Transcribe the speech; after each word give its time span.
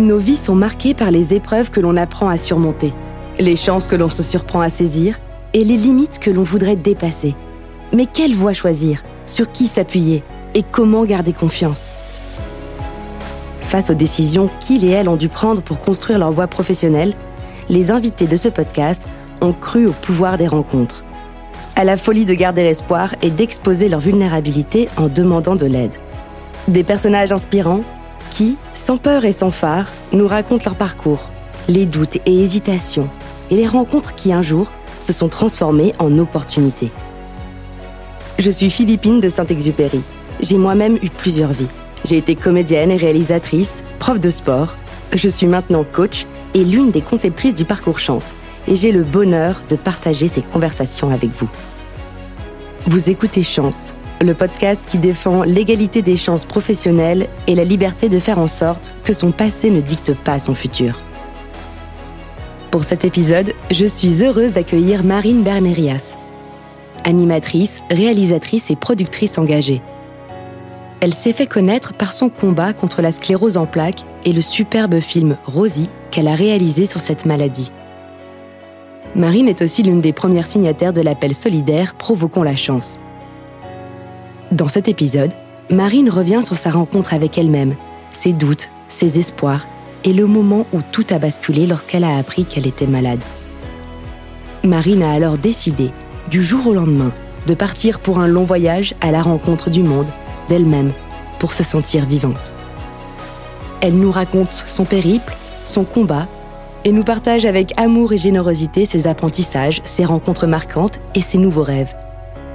Nos 0.00 0.16
vies 0.16 0.36
sont 0.36 0.54
marquées 0.54 0.94
par 0.94 1.10
les 1.10 1.34
épreuves 1.34 1.70
que 1.70 1.78
l'on 1.78 1.94
apprend 1.94 2.30
à 2.30 2.38
surmonter, 2.38 2.94
les 3.38 3.54
chances 3.54 3.86
que 3.86 3.96
l'on 3.96 4.08
se 4.08 4.22
surprend 4.22 4.62
à 4.62 4.70
saisir 4.70 5.18
et 5.52 5.62
les 5.62 5.76
limites 5.76 6.18
que 6.18 6.30
l'on 6.30 6.42
voudrait 6.42 6.74
dépasser. 6.76 7.34
Mais 7.92 8.06
quelle 8.06 8.34
voie 8.34 8.54
choisir? 8.54 9.02
Sur 9.26 9.52
qui 9.52 9.66
s'appuyer? 9.66 10.22
Et 10.54 10.62
comment 10.62 11.04
garder 11.04 11.34
confiance? 11.34 11.92
Face 13.60 13.90
aux 13.90 13.94
décisions 13.94 14.48
qu'ils 14.58 14.86
et 14.86 14.90
elles 14.90 15.08
ont 15.08 15.16
dû 15.16 15.28
prendre 15.28 15.60
pour 15.60 15.78
construire 15.78 16.18
leur 16.18 16.32
voie 16.32 16.46
professionnelle, 16.46 17.12
les 17.68 17.90
invités 17.90 18.26
de 18.26 18.36
ce 18.36 18.48
podcast 18.48 19.06
ont 19.42 19.52
cru 19.52 19.86
au 19.86 19.92
pouvoir 19.92 20.38
des 20.38 20.48
rencontres, 20.48 21.04
à 21.76 21.84
la 21.84 21.98
folie 21.98 22.24
de 22.24 22.32
garder 22.32 22.62
espoir 22.62 23.14
et 23.20 23.28
d'exposer 23.28 23.90
leur 23.90 24.00
vulnérabilité 24.00 24.88
en 24.96 25.08
demandant 25.08 25.56
de 25.56 25.66
l'aide. 25.66 25.94
Des 26.68 26.84
personnages 26.84 27.32
inspirants 27.32 27.82
qui, 28.30 28.56
sans 28.80 28.96
peur 28.96 29.26
et 29.26 29.32
sans 29.32 29.50
phare, 29.50 29.92
nous 30.12 30.26
racontent 30.26 30.64
leur 30.64 30.74
parcours, 30.74 31.28
les 31.68 31.84
doutes 31.84 32.16
et 32.24 32.42
hésitations, 32.42 33.10
et 33.50 33.54
les 33.54 33.66
rencontres 33.66 34.14
qui 34.14 34.32
un 34.32 34.40
jour 34.40 34.72
se 35.00 35.12
sont 35.12 35.28
transformées 35.28 35.92
en 35.98 36.18
opportunités. 36.18 36.90
Je 38.38 38.50
suis 38.50 38.70
Philippine 38.70 39.20
de 39.20 39.28
Saint-Exupéry. 39.28 40.00
J'ai 40.40 40.56
moi-même 40.56 40.96
eu 41.02 41.10
plusieurs 41.10 41.52
vies. 41.52 41.68
J'ai 42.06 42.16
été 42.16 42.34
comédienne 42.34 42.90
et 42.90 42.96
réalisatrice, 42.96 43.84
prof 43.98 44.18
de 44.18 44.30
sport. 44.30 44.74
Je 45.12 45.28
suis 45.28 45.46
maintenant 45.46 45.84
coach 45.84 46.24
et 46.54 46.64
l'une 46.64 46.90
des 46.90 47.02
conceptrices 47.02 47.54
du 47.54 47.66
parcours 47.66 47.98
chance. 47.98 48.34
Et 48.66 48.76
j'ai 48.76 48.92
le 48.92 49.02
bonheur 49.02 49.60
de 49.68 49.76
partager 49.76 50.26
ces 50.26 50.40
conversations 50.40 51.10
avec 51.10 51.30
vous. 51.38 51.48
Vous 52.86 53.10
écoutez 53.10 53.42
Chance, 53.42 53.92
le 54.20 54.34
podcast 54.34 54.84
qui 54.86 54.98
défend 54.98 55.44
l'égalité 55.44 56.02
des 56.02 56.16
chances 56.16 56.44
professionnelles 56.44 57.28
et 57.46 57.54
la 57.54 57.64
liberté 57.64 58.08
de 58.08 58.18
faire 58.18 58.38
en 58.38 58.48
sorte 58.48 58.94
que 59.02 59.14
son 59.14 59.32
passé 59.32 59.70
ne 59.70 59.80
dicte 59.80 60.14
pas 60.14 60.38
son 60.38 60.54
futur. 60.54 60.98
Pour 62.70 62.84
cet 62.84 63.04
épisode, 63.04 63.54
je 63.70 63.86
suis 63.86 64.22
heureuse 64.22 64.52
d'accueillir 64.52 65.02
Marine 65.04 65.42
Bernerias, 65.42 66.16
animatrice, 67.04 67.80
réalisatrice 67.90 68.70
et 68.70 68.76
productrice 68.76 69.38
engagée. 69.38 69.80
Elle 71.00 71.14
s'est 71.14 71.32
fait 71.32 71.46
connaître 71.46 71.94
par 71.94 72.12
son 72.12 72.28
combat 72.28 72.74
contre 72.74 73.00
la 73.00 73.10
sclérose 73.10 73.56
en 73.56 73.64
plaques 73.64 74.04
et 74.26 74.34
le 74.34 74.42
superbe 74.42 75.00
film 75.00 75.38
Rosie 75.46 75.88
qu'elle 76.10 76.28
a 76.28 76.34
réalisé 76.34 76.84
sur 76.84 77.00
cette 77.00 77.24
maladie. 77.24 77.72
Marine 79.16 79.48
est 79.48 79.62
aussi 79.62 79.82
l'une 79.82 80.02
des 80.02 80.12
premières 80.12 80.46
signataires 80.46 80.92
de 80.92 81.00
l'appel 81.00 81.34
solidaire 81.34 81.94
Provoquons 81.94 82.42
la 82.42 82.54
chance. 82.54 83.00
Dans 84.52 84.66
cet 84.66 84.88
épisode, 84.88 85.32
Marine 85.70 86.10
revient 86.10 86.40
sur 86.42 86.56
sa 86.56 86.72
rencontre 86.72 87.14
avec 87.14 87.38
elle-même, 87.38 87.76
ses 88.12 88.32
doutes, 88.32 88.68
ses 88.88 89.20
espoirs 89.20 89.68
et 90.02 90.12
le 90.12 90.26
moment 90.26 90.66
où 90.72 90.80
tout 90.90 91.06
a 91.10 91.20
basculé 91.20 91.68
lorsqu'elle 91.68 92.02
a 92.02 92.16
appris 92.16 92.44
qu'elle 92.44 92.66
était 92.66 92.88
malade. 92.88 93.22
Marine 94.64 95.04
a 95.04 95.12
alors 95.12 95.38
décidé, 95.38 95.90
du 96.30 96.42
jour 96.42 96.66
au 96.66 96.74
lendemain, 96.74 97.12
de 97.46 97.54
partir 97.54 98.00
pour 98.00 98.18
un 98.18 98.26
long 98.26 98.42
voyage 98.42 98.94
à 99.00 99.12
la 99.12 99.22
rencontre 99.22 99.70
du 99.70 99.84
monde, 99.84 100.08
d'elle-même, 100.48 100.90
pour 101.38 101.52
se 101.52 101.62
sentir 101.62 102.04
vivante. 102.04 102.52
Elle 103.80 103.94
nous 103.94 104.10
raconte 104.10 104.64
son 104.66 104.84
périple, 104.84 105.36
son 105.64 105.84
combat, 105.84 106.26
et 106.84 106.90
nous 106.90 107.04
partage 107.04 107.46
avec 107.46 107.78
amour 107.78 108.12
et 108.14 108.18
générosité 108.18 108.84
ses 108.84 109.06
apprentissages, 109.06 109.80
ses 109.84 110.04
rencontres 110.04 110.48
marquantes 110.48 110.98
et 111.14 111.20
ses 111.20 111.38
nouveaux 111.38 111.62
rêves. 111.62 111.94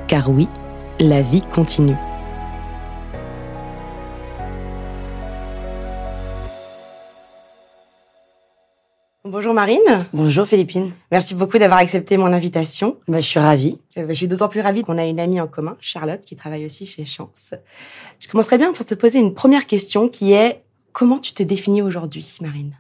Car 0.08 0.30
oui, 0.30 0.50
la 1.00 1.22
vie 1.22 1.42
continue. 1.42 1.96
Bonjour 9.26 9.54
Marine. 9.54 9.80
Bonjour 10.14 10.48
Philippine. 10.48 10.92
Merci 11.12 11.36
beaucoup 11.36 11.58
d'avoir 11.58 11.80
accepté 11.80 12.16
mon 12.16 12.28
invitation. 12.28 12.98
Bah, 13.08 13.20
je 13.20 13.28
suis 13.28 13.40
ravie. 13.40 13.78
Euh, 13.98 14.06
bah, 14.06 14.14
je 14.14 14.14
suis 14.14 14.28
d'autant 14.28 14.48
plus 14.48 14.62
ravie 14.62 14.84
qu'on 14.84 14.98
a 14.98 15.06
une 15.06 15.20
amie 15.20 15.42
en 15.42 15.48
commun, 15.48 15.76
Charlotte, 15.82 16.22
qui 16.22 16.36
travaille 16.36 16.66
aussi 16.66 16.86
chez 16.86 17.04
Chance. 17.04 17.54
Je 18.20 18.28
commencerai 18.30 18.58
bien 18.58 18.72
pour 18.72 18.86
te 18.86 18.94
poser 18.94 19.20
une 19.20 19.34
première 19.34 19.68
question 19.68 20.08
qui 20.08 20.32
est 20.32 20.64
comment 20.94 21.20
tu 21.20 21.34
te 21.34 21.44
définis 21.44 21.82
aujourd'hui, 21.82 22.38
Marine? 22.40 22.78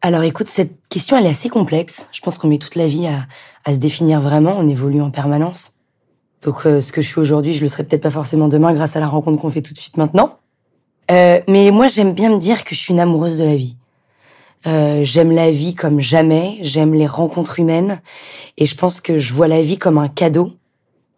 Alors 0.00 0.22
écoute, 0.22 0.48
cette 0.48 0.88
question 0.88 1.18
elle 1.18 1.26
est 1.26 1.30
assez 1.30 1.50
complexe. 1.50 2.06
Je 2.12 2.20
pense 2.20 2.38
qu'on 2.38 2.48
met 2.48 2.58
toute 2.58 2.76
la 2.76 2.86
vie 2.86 3.06
à, 3.06 3.26
à, 3.64 3.74
se 3.74 3.78
définir 3.78 4.20
vraiment, 4.20 4.56
on 4.56 4.68
évolue 4.68 5.02
en 5.02 5.10
permanence. 5.10 5.74
Donc 6.44 6.66
euh, 6.66 6.80
ce 6.80 6.92
que 6.92 7.00
je 7.00 7.08
suis 7.08 7.20
aujourd'hui, 7.20 7.54
je 7.54 7.62
le 7.62 7.68
serai 7.68 7.84
peut-être 7.84 8.02
pas 8.02 8.10
forcément 8.10 8.48
demain 8.48 8.72
grâce 8.72 8.96
à 8.96 9.00
la 9.00 9.08
rencontre 9.08 9.40
qu'on 9.40 9.50
fait 9.50 9.62
tout 9.62 9.74
de 9.74 9.78
suite 9.78 9.96
maintenant. 9.96 10.38
Euh, 11.10 11.40
mais 11.48 11.70
moi 11.70 11.88
j'aime 11.88 12.12
bien 12.12 12.30
me 12.30 12.38
dire 12.38 12.64
que 12.64 12.74
je 12.74 12.80
suis 12.80 12.92
une 12.92 13.00
amoureuse 13.00 13.38
de 13.38 13.44
la 13.44 13.56
vie. 13.56 13.76
Euh, 14.66 15.04
j'aime 15.04 15.32
la 15.32 15.50
vie 15.50 15.74
comme 15.74 16.00
jamais, 16.00 16.58
j'aime 16.62 16.94
les 16.94 17.06
rencontres 17.06 17.60
humaines 17.60 18.00
et 18.56 18.64
je 18.64 18.74
pense 18.74 19.00
que 19.00 19.18
je 19.18 19.34
vois 19.34 19.48
la 19.48 19.60
vie 19.60 19.76
comme 19.76 19.98
un 19.98 20.08
cadeau 20.08 20.52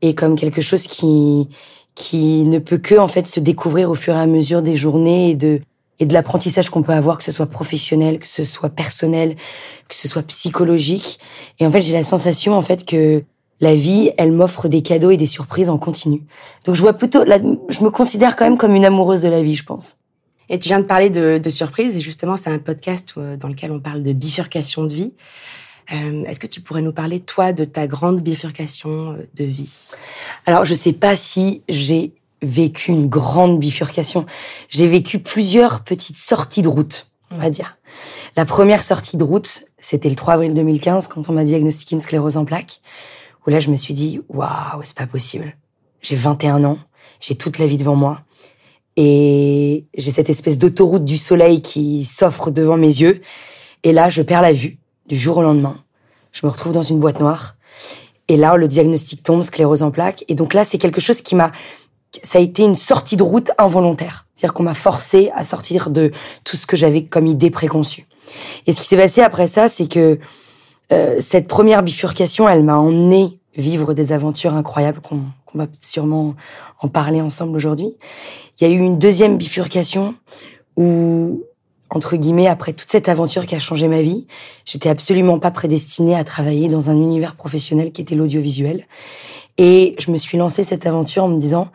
et 0.02 0.14
comme 0.14 0.36
quelque 0.36 0.60
chose 0.60 0.86
qui 0.86 1.48
qui 1.94 2.44
ne 2.44 2.58
peut 2.58 2.78
que 2.78 2.96
en 2.96 3.08
fait 3.08 3.26
se 3.26 3.40
découvrir 3.40 3.90
au 3.90 3.94
fur 3.94 4.14
et 4.14 4.20
à 4.20 4.26
mesure 4.26 4.62
des 4.62 4.76
journées 4.76 5.30
et 5.30 5.34
de 5.36 5.60
et 5.98 6.06
de 6.06 6.12
l'apprentissage 6.12 6.68
qu'on 6.68 6.82
peut 6.82 6.92
avoir 6.92 7.16
que 7.18 7.24
ce 7.24 7.32
soit 7.32 7.46
professionnel, 7.46 8.18
que 8.18 8.26
ce 8.26 8.44
soit 8.44 8.68
personnel, 8.68 9.36
que 9.88 9.94
ce 9.94 10.08
soit 10.08 10.22
psychologique 10.24 11.20
et 11.60 11.66
en 11.66 11.70
fait 11.70 11.82
j'ai 11.82 11.94
la 11.94 12.04
sensation 12.04 12.54
en 12.54 12.62
fait 12.62 12.84
que 12.84 13.22
la 13.60 13.74
vie, 13.74 14.10
elle 14.18 14.32
m'offre 14.32 14.68
des 14.68 14.82
cadeaux 14.82 15.10
et 15.10 15.16
des 15.16 15.26
surprises 15.26 15.68
en 15.68 15.78
continu. 15.78 16.22
Donc 16.64 16.74
je 16.74 16.82
vois 16.82 16.92
plutôt, 16.92 17.24
je 17.24 17.84
me 17.84 17.90
considère 17.90 18.36
quand 18.36 18.44
même 18.44 18.58
comme 18.58 18.74
une 18.74 18.84
amoureuse 18.84 19.22
de 19.22 19.28
la 19.28 19.42
vie, 19.42 19.54
je 19.54 19.64
pense. 19.64 19.98
Et 20.48 20.58
tu 20.58 20.68
viens 20.68 20.80
de 20.80 20.84
parler 20.84 21.10
de, 21.10 21.38
de 21.38 21.50
surprise, 21.50 21.96
et 21.96 22.00
justement, 22.00 22.36
c'est 22.36 22.50
un 22.50 22.58
podcast 22.58 23.14
euh, 23.16 23.36
dans 23.36 23.48
lequel 23.48 23.72
on 23.72 23.80
parle 23.80 24.02
de 24.02 24.12
bifurcation 24.12 24.84
de 24.84 24.94
vie. 24.94 25.12
Euh, 25.92 26.24
Est-ce 26.24 26.38
que 26.38 26.46
tu 26.46 26.60
pourrais 26.60 26.82
nous 26.82 26.92
parler, 26.92 27.20
toi, 27.20 27.52
de 27.52 27.64
ta 27.64 27.86
grande 27.86 28.20
bifurcation 28.20 29.12
euh, 29.12 29.28
de 29.34 29.44
vie? 29.44 29.70
Alors, 30.44 30.64
je 30.64 30.74
sais 30.74 30.92
pas 30.92 31.16
si 31.16 31.62
j'ai 31.68 32.12
vécu 32.42 32.92
une 32.92 33.08
grande 33.08 33.58
bifurcation. 33.58 34.24
J'ai 34.68 34.86
vécu 34.86 35.18
plusieurs 35.18 35.82
petites 35.82 36.18
sorties 36.18 36.62
de 36.62 36.68
route, 36.68 37.08
on 37.32 37.38
va 37.38 37.50
dire. 37.50 37.78
La 38.36 38.44
première 38.44 38.82
sortie 38.82 39.16
de 39.16 39.24
route, 39.24 39.64
c'était 39.78 40.08
le 40.08 40.16
3 40.16 40.34
avril 40.34 40.54
2015, 40.54 41.08
quand 41.08 41.28
on 41.28 41.32
m'a 41.32 41.44
diagnostiqué 41.44 41.96
une 41.96 42.00
sclérose 42.00 42.36
en 42.36 42.44
plaques, 42.44 42.80
où 43.46 43.50
là, 43.50 43.60
je 43.60 43.70
me 43.70 43.76
suis 43.76 43.94
dit, 43.94 44.20
waouh, 44.28 44.80
c'est 44.82 44.96
pas 44.96 45.06
possible. 45.06 45.56
J'ai 46.02 46.16
21 46.16 46.64
ans, 46.64 46.78
j'ai 47.20 47.36
toute 47.36 47.58
la 47.58 47.66
vie 47.66 47.76
devant 47.76 47.96
moi 47.96 48.22
et 48.96 49.84
j'ai 49.96 50.10
cette 50.10 50.30
espèce 50.30 50.58
d'autoroute 50.58 51.04
du 51.04 51.18
soleil 51.18 51.60
qui 51.60 52.04
s'offre 52.04 52.50
devant 52.50 52.76
mes 52.76 52.86
yeux. 52.86 53.20
Et 53.82 53.92
là, 53.92 54.08
je 54.08 54.22
perds 54.22 54.42
la 54.42 54.52
vue 54.52 54.78
du 55.06 55.16
jour 55.16 55.36
au 55.36 55.42
lendemain. 55.42 55.76
Je 56.32 56.46
me 56.46 56.50
retrouve 56.50 56.72
dans 56.72 56.82
une 56.82 56.98
boîte 56.98 57.20
noire. 57.20 57.56
Et 58.28 58.36
là, 58.36 58.56
le 58.56 58.68
diagnostic 58.68 59.22
tombe, 59.22 59.42
sclérose 59.42 59.82
en 59.82 59.90
plaques. 59.90 60.24
Et 60.28 60.34
donc 60.34 60.54
là, 60.54 60.64
c'est 60.64 60.78
quelque 60.78 61.00
chose 61.00 61.22
qui 61.22 61.34
m'a, 61.34 61.52
ça 62.22 62.38
a 62.38 62.40
été 62.40 62.64
une 62.64 62.74
sortie 62.74 63.16
de 63.16 63.22
route 63.22 63.50
involontaire. 63.58 64.26
C'est-à-dire 64.34 64.54
qu'on 64.54 64.64
m'a 64.64 64.74
forcé 64.74 65.30
à 65.34 65.44
sortir 65.44 65.90
de 65.90 66.10
tout 66.44 66.56
ce 66.56 66.66
que 66.66 66.76
j'avais 66.76 67.04
comme 67.04 67.26
idée 67.26 67.50
préconçue. 67.50 68.06
Et 68.66 68.72
ce 68.72 68.80
qui 68.80 68.86
s'est 68.86 68.96
passé 68.96 69.20
après 69.20 69.46
ça, 69.46 69.68
c'est 69.68 69.88
que 69.88 70.18
euh, 70.92 71.16
cette 71.20 71.48
première 71.48 71.82
bifurcation, 71.82 72.48
elle 72.48 72.62
m'a 72.62 72.76
emmené 72.76 73.38
vivre 73.56 73.94
des 73.94 74.12
aventures 74.12 74.54
incroyables 74.54 75.00
qu'on 75.00 75.20
on 75.56 75.58
va 75.58 75.66
sûrement 75.80 76.34
en 76.80 76.88
parler 76.88 77.20
ensemble 77.20 77.56
aujourd'hui. 77.56 77.96
Il 78.60 78.68
y 78.68 78.70
a 78.70 78.74
eu 78.74 78.78
une 78.78 78.98
deuxième 78.98 79.38
bifurcation 79.38 80.14
où, 80.76 81.44
entre 81.90 82.16
guillemets, 82.16 82.46
après 82.46 82.72
toute 82.72 82.90
cette 82.90 83.08
aventure 83.08 83.46
qui 83.46 83.54
a 83.54 83.58
changé 83.58 83.88
ma 83.88 84.02
vie, 84.02 84.26
j'étais 84.64 84.88
absolument 84.88 85.38
pas 85.38 85.50
prédestinée 85.50 86.14
à 86.14 86.24
travailler 86.24 86.68
dans 86.68 86.90
un 86.90 86.96
univers 86.96 87.36
professionnel 87.36 87.92
qui 87.92 88.02
était 88.02 88.14
l'audiovisuel. 88.14 88.86
Et 89.58 89.96
je 89.98 90.10
me 90.10 90.16
suis 90.16 90.36
lancée 90.36 90.64
cette 90.64 90.86
aventure 90.86 91.24
en 91.24 91.28
me 91.28 91.38
disant, 91.38 91.68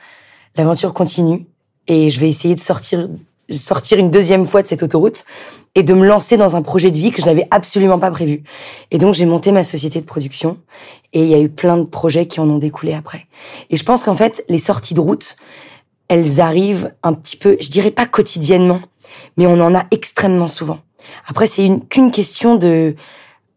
l'aventure 0.55 0.93
continue 0.93 1.47
et 1.87 2.09
je 2.09 2.19
vais 2.19 2.29
essayer 2.29 2.53
de 2.53 2.59
sortir 2.59 3.09
sortir 3.51 3.97
une 3.97 4.09
deuxième 4.09 4.45
fois 4.45 4.61
de 4.61 4.67
cette 4.67 4.83
autoroute 4.83 5.25
et 5.75 5.83
de 5.83 5.93
me 5.93 6.05
lancer 6.05 6.37
dans 6.37 6.55
un 6.55 6.61
projet 6.61 6.91
de 6.91 6.97
vie 6.97 7.11
que 7.11 7.21
je 7.21 7.25
n'avais 7.25 7.47
absolument 7.51 7.99
pas 7.99 8.11
prévu. 8.11 8.43
Et 8.91 8.97
donc 8.97 9.13
j'ai 9.13 9.25
monté 9.25 9.51
ma 9.51 9.63
société 9.63 10.01
de 10.01 10.05
production 10.05 10.57
et 11.13 11.23
il 11.23 11.29
y 11.29 11.33
a 11.33 11.39
eu 11.39 11.49
plein 11.49 11.77
de 11.77 11.85
projets 11.85 12.25
qui 12.25 12.39
en 12.39 12.49
ont 12.49 12.57
découlé 12.57 12.93
après. 12.93 13.27
Et 13.69 13.77
je 13.77 13.85
pense 13.85 14.03
qu'en 14.03 14.15
fait 14.15 14.43
les 14.49 14.59
sorties 14.59 14.93
de 14.93 14.99
route, 14.99 15.37
elles 16.07 16.41
arrivent 16.41 16.93
un 17.03 17.13
petit 17.13 17.37
peu, 17.37 17.57
je 17.61 17.69
dirais 17.69 17.91
pas 17.91 18.05
quotidiennement, 18.05 18.81
mais 19.37 19.47
on 19.47 19.59
en 19.59 19.73
a 19.73 19.85
extrêmement 19.91 20.49
souvent. 20.49 20.79
Après 21.27 21.47
c'est 21.47 21.65
une 21.65 21.85
qu'une 21.85 22.11
question 22.11 22.55
de 22.55 22.95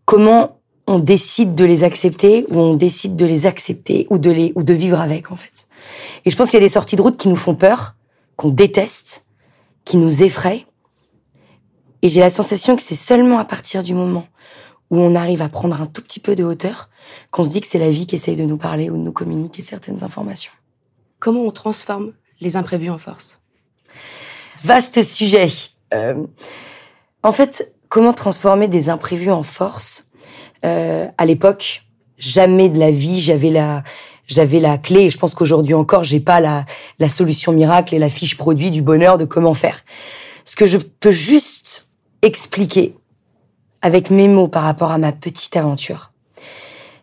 comment 0.05 0.58
on 0.87 0.99
décide 0.99 1.55
de 1.55 1.64
les 1.64 1.82
accepter 1.82 2.46
ou 2.50 2.58
on 2.58 2.75
décide 2.75 3.17
de 3.17 3.25
les 3.25 3.46
accepter 3.46 4.06
ou 4.11 4.19
de 4.19 4.31
les 4.31 4.52
ou 4.55 4.62
de 4.62 4.75
vivre 4.75 5.00
avec 5.00 5.32
en 5.32 5.37
fait. 5.37 5.67
Et 6.25 6.31
je 6.31 6.37
pense 6.37 6.50
qu'il 6.50 6.58
y 6.58 6.62
a 6.62 6.67
des 6.67 6.73
sorties 6.73 6.96
de 6.96 7.02
route 7.02 7.17
qui 7.17 7.29
nous 7.29 7.37
font 7.37 7.55
peur, 7.55 7.94
qu'on 8.37 8.50
déteste, 8.50 9.24
qui 9.85 9.97
nous 9.97 10.23
effraient 10.23 10.67
et 12.05 12.09
j'ai 12.09 12.21
la 12.21 12.29
sensation 12.29 12.77
que 12.77 12.83
c'est 12.83 12.95
seulement 12.95 13.39
à 13.39 13.47
partir 13.47 13.83
du 13.83 13.95
moment 13.95 14.27
où 14.91 14.99
on 14.99 15.15
arrive 15.15 15.41
à 15.41 15.49
prendre 15.49 15.81
un 15.81 15.87
tout 15.87 16.03
petit 16.03 16.21
peu 16.21 16.35
de 16.37 16.45
hauteur 16.45 16.91
qu'on 17.31 17.45
se 17.45 17.51
dit 17.51 17.63
que 17.63 17.67
c'est 17.67 17.79
la 17.79 17.89
vie 17.91 18.07
qui 18.07 18.17
essaye 18.17 18.37
de 18.37 18.45
nous 18.45 18.59
parler 18.59 18.91
ou 18.91 18.97
de 18.99 19.03
nous 19.03 19.13
communiquer 19.13 19.63
certaines 19.63 20.05
informations. 20.05 20.53
Comment 21.19 21.41
on 21.41 21.51
transforme 21.51 22.13
les 22.41 22.57
imprévus 22.57 22.91
en 22.91 22.99
force? 22.99 23.41
Vaste 24.63 25.03
sujet. 25.03 25.47
Euh, 25.95 26.27
En 27.23 27.33
fait, 27.33 27.75
comment 27.89 28.13
transformer 28.13 28.69
des 28.69 28.91
imprévus 28.91 29.31
en 29.31 29.43
force? 29.43 30.11
Euh, 30.67 31.09
À 31.17 31.25
l'époque, 31.25 31.85
jamais 32.19 32.69
de 32.69 32.79
la 32.79 32.91
vie 32.91 33.23
j'avais 33.23 33.51
la 33.51 33.83
j'avais 34.26 34.61
la 34.61 34.79
clé. 34.79 35.03
Et 35.03 35.11
je 35.11 35.19
pense 35.19 35.35
qu'aujourd'hui 35.35 35.75
encore, 35.75 36.05
j'ai 36.05 36.21
pas 36.21 36.41
la 36.41 36.67
la 36.99 37.09
solution 37.09 37.53
miracle 37.53 37.94
et 37.94 37.99
la 37.99 38.09
fiche 38.09 38.37
produit 38.37 38.71
du 38.71 38.82
bonheur 38.82 39.19
de 39.19 39.25
comment 39.25 39.55
faire. 39.55 39.85
Ce 40.44 40.56
que 40.56 40.67
je 40.67 40.79
peux 40.79 41.11
juste 41.11 41.88
expliquer 42.23 42.94
avec 43.82 44.11
mes 44.11 44.29
mots 44.29 44.49
par 44.49 44.62
rapport 44.62 44.91
à 44.93 44.99
ma 44.99 45.12
petite 45.12 45.56
aventure, 45.56 46.12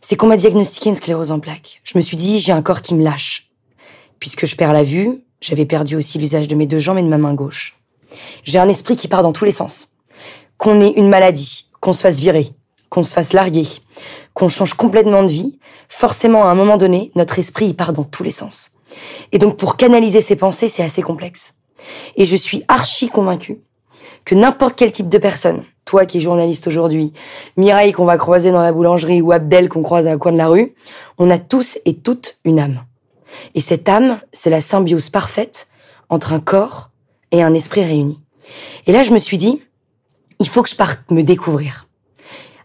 c'est 0.02 0.16
qu'on 0.16 0.28
m'a 0.28 0.38
diagnostiqué 0.38 0.90
une 0.90 0.96
sclérose 0.96 1.32
en 1.32 1.40
plaques. 1.40 1.82
Je 1.84 1.98
me 1.98 2.02
suis 2.02 2.18
dit, 2.18 2.40
j'ai 2.40 2.52
un 2.52 2.62
corps 2.62 2.82
qui 2.82 2.96
me 2.96 3.04
lâche. 3.04 3.52
Puisque 4.20 4.46
je 4.46 4.56
perds 4.56 4.74
la 4.74 4.84
vue, 4.84 5.24
j'avais 5.42 5.66
perdu 5.66 5.96
aussi 5.96 6.18
l'usage 6.18 6.48
de 6.48 6.56
mes 6.56 6.66
deux 6.66 6.80
jambes 6.80 6.98
et 6.98 7.04
de 7.04 7.08
ma 7.08 7.18
main 7.18 7.34
gauche. 7.34 7.80
J'ai 8.44 8.60
un 8.60 8.70
esprit 8.70 8.96
qui 8.96 9.08
part 9.08 9.24
dans 9.24 9.32
tous 9.32 9.46
les 9.46 9.52
sens. 9.52 9.90
Qu'on 10.58 10.82
ait 10.82 10.92
une 10.92 11.10
maladie, 11.10 11.70
qu'on 11.80 11.94
se 11.94 12.02
fasse 12.02 12.20
virer, 12.20 12.50
qu'on 12.92 13.04
se 13.04 13.14
fasse 13.14 13.34
larguer, 13.34 13.66
qu'on 14.34 14.50
change 14.50 14.76
complètement 14.76 15.24
de 15.24 15.30
vie, 15.30 15.58
forcément 15.88 16.44
à 16.44 16.52
un 16.52 16.56
moment 16.56 16.78
donné, 16.78 17.12
notre 17.16 17.40
esprit 17.40 17.68
il 17.68 17.76
part 17.76 17.94
dans 17.94 18.04
tous 18.04 18.22
les 18.22 18.32
sens. 18.32 18.72
Et 19.32 19.40
donc 19.40 19.58
pour 19.58 19.78
canaliser 19.78 20.22
ces 20.22 20.36
pensées, 20.36 20.70
c'est 20.70 20.84
assez 20.84 21.02
complexe. 21.02 21.56
Et 22.18 22.26
je 22.26 22.36
suis 22.36 22.66
archi 22.68 23.08
convaincue 23.08 23.62
que 24.26 24.36
n'importe 24.36 24.76
quel 24.76 24.92
type 24.92 25.08
de 25.08 25.18
personne, 25.18 25.64
toi 25.86 26.06
qui 26.06 26.18
es 26.18 26.22
journaliste 26.22 26.68
aujourd'hui, 26.68 27.14
Mireille 27.56 27.94
qu'on 27.94 28.06
va 28.06 28.18
croiser 28.18 28.52
dans 28.52 28.62
la 28.62 28.74
boulangerie 28.74 29.22
ou 29.22 29.32
Abdel 29.32 29.70
qu'on 29.70 29.82
croise 29.82 30.06
à 30.06 30.12
la 30.12 30.18
coin 30.18 30.34
de 30.34 30.38
la 30.38 30.48
rue, 30.48 30.74
on 31.18 31.30
a 31.30 31.40
tous 31.40 31.80
et 31.86 31.96
toutes 31.96 32.40
une 32.44 32.60
âme. 32.60 32.84
Et 33.56 33.62
cette 33.62 33.88
âme, 33.88 34.20
c'est 34.34 34.50
la 34.50 34.60
symbiose 34.60 35.10
parfaite 35.10 35.70
entre 36.10 36.34
un 36.34 36.42
corps 36.42 36.92
et 37.32 37.42
un 37.42 37.54
esprit 37.54 37.86
réunis. 37.86 38.20
Et 38.86 38.92
là, 38.92 39.04
je 39.04 39.12
me 39.12 39.20
suis 39.20 39.38
dit, 39.38 39.64
il 40.40 40.50
faut 40.50 40.62
que 40.62 40.70
je 40.70 40.76
parte 40.76 41.10
me 41.10 41.24
découvrir. 41.24 41.88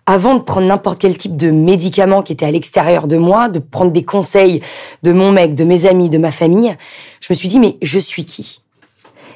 Avant 0.09 0.37
de 0.37 0.41
prendre 0.41 0.69
n'importe 0.69 1.01
quel 1.01 1.17
type 1.17 1.37
de 1.37 1.51
médicament 1.51 2.23
qui 2.23 2.33
était 2.33 2.47
à 2.47 2.51
l'extérieur 2.53 3.09
de 3.09 3.17
moi, 3.17 3.49
de 3.49 3.59
prendre 3.59 3.91
des 3.91 4.05
conseils 4.05 4.63
de 5.03 5.13
mon 5.13 5.33
mec, 5.33 5.55
de 5.57 5.65
mes 5.65 5.85
amis, 5.85 6.09
de 6.09 6.19
ma 6.19 6.31
famille, 6.31 6.77
je 7.21 7.27
me 7.31 7.35
suis 7.35 7.49
dit, 7.49 7.59
mais 7.59 7.77
je 7.83 7.99
suis 7.99 8.25
qui? 8.25 8.63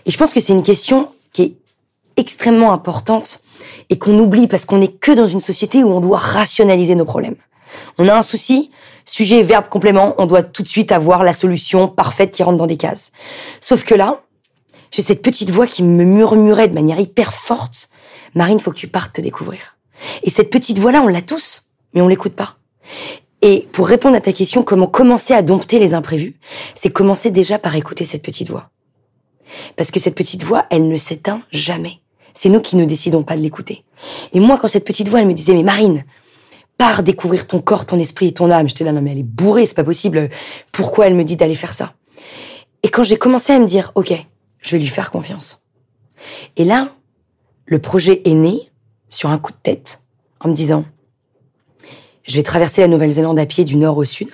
Et 0.07 0.13
je 0.13 0.17
pense 0.17 0.33
que 0.33 0.41
c'est 0.41 0.53
une 0.53 0.63
question 0.63 1.09
qui 1.33 1.43
est 1.43 1.55
extrêmement 2.17 2.73
importante 2.73 3.41
et 3.89 3.99
qu'on 3.99 4.17
oublie 4.19 4.47
parce 4.47 4.65
qu'on 4.65 4.79
n'est 4.79 4.89
que 4.89 5.11
dans 5.11 5.27
une 5.27 5.41
société 5.41 5.83
où 5.83 5.89
on 5.89 6.01
doit 6.01 6.19
rationaliser 6.19 6.95
nos 6.95 7.05
problèmes. 7.05 7.37
On 7.99 8.09
a 8.09 8.15
un 8.15 8.23
souci, 8.23 8.71
sujet, 9.05 9.43
verbe, 9.43 9.69
complément, 9.69 10.15
on 10.19 10.27
doit 10.27 10.45
tout 10.45 10.63
de 10.63 10.69
suite 10.69 10.93
avoir 10.93 11.25
la 11.25 11.33
solution 11.33 11.89
parfaite 11.89 12.31
qui 12.31 12.45
rentre 12.45 12.59
dans 12.59 12.67
des 12.67 12.77
cases. 12.77 13.11
Sauf 13.61 13.85
que 13.85 13.95
là, 13.97 14.21
j'ai 14.93 15.03
cette 15.03 15.23
petite 15.23 15.51
voix 15.51 15.67
qui 15.67 15.83
me 15.83 16.05
murmurait 16.05 16.69
de 16.69 16.75
manière 16.75 17.01
hyper 17.01 17.33
forte, 17.33 17.91
Marine, 18.35 18.61
faut 18.61 18.71
que 18.71 18.77
tu 18.77 18.89
partes 18.89 19.15
te 19.17 19.21
découvrir. 19.21 19.77
Et 20.23 20.31
cette 20.31 20.51
petite 20.51 20.79
voix-là, 20.79 21.03
on 21.03 21.09
l'a 21.09 21.23
tous, 21.23 21.63
mais 21.95 22.01
on 22.01 22.09
l'écoute 22.09 22.35
pas. 22.35 22.57
Et 23.43 23.69
pour 23.73 23.87
répondre 23.89 24.17
à 24.17 24.21
ta 24.21 24.33
question, 24.33 24.63
comment 24.63 24.87
commencer 24.87 25.33
à 25.33 25.43
dompter 25.43 25.79
les 25.79 25.95
imprévus, 25.95 26.39
c'est 26.75 26.91
commencer 26.91 27.31
déjà 27.31 27.59
par 27.59 27.75
écouter 27.77 28.05
cette 28.05 28.23
petite 28.23 28.51
voix. 28.51 28.71
Parce 29.77 29.91
que 29.91 29.99
cette 29.99 30.15
petite 30.15 30.45
voix, 30.45 30.67
elle 30.71 30.89
ne 30.89 30.97
s'éteint 30.97 31.43
jamais. 31.51 32.01
C'est 32.35 32.49
nous 32.49 32.61
qui 32.61 32.77
ne 32.77 32.85
décidons 32.85 33.23
pas 33.23 33.37
de 33.37 33.43
l'écouter. 33.43 33.85
Et 34.33 34.41
moi, 34.41 34.59
quand 34.59 34.69
cette 34.69 34.85
petite 34.85 35.09
voix, 35.09 35.21
elle 35.21 35.27
me 35.27 35.35
disait, 35.35 35.55
mais 35.55 35.63
Marine, 35.63 36.05
pars 36.81 37.03
découvrir 37.03 37.47
ton 37.47 37.61
corps, 37.61 37.85
ton 37.85 37.99
esprit 37.99 38.29
et 38.29 38.33
ton 38.33 38.51
âme. 38.51 38.67
J'étais 38.67 38.85
là, 38.85 38.93
non 38.93 39.03
mais 39.03 39.13
elle 39.13 39.19
est 39.19 39.23
bourrée, 39.23 39.67
c'est 39.67 39.75
pas 39.75 39.85
possible. 39.85 40.31
Pourquoi 40.73 41.07
elle 41.07 41.15
me 41.15 41.25
dit 41.25 41.37
d'aller 41.37 41.55
faire 41.55 41.75
ça? 41.75 41.93
Et 42.83 42.89
quand 42.89 43.03
j'ai 43.03 43.19
commencé 43.19 43.53
à 43.53 43.59
me 43.59 43.67
dire, 43.67 43.93
ok, 43.97 44.15
je 44.61 44.71
vais 44.71 44.79
lui 44.79 44.87
faire 44.87 45.11
confiance. 45.11 45.67
Et 46.57 46.65
là, 46.65 46.89
le 47.67 47.81
projet 47.81 48.23
est 48.25 48.33
né 48.33 48.70
sur 49.11 49.29
un 49.29 49.39
coup 49.39 49.53
de 49.53 49.59
tête 49.63 50.03
en 50.41 50.49
me 50.49 50.55
disant, 50.55 50.85
je 52.23 52.37
vais 52.37 52.43
traverser 52.43 52.81
la 52.81 52.89
Nouvelle-Zélande 52.89 53.39
à 53.39 53.47
pied 53.47 53.65
du 53.65 53.77
nord 53.77 53.99
au 53.99 54.05
sud 54.05 54.31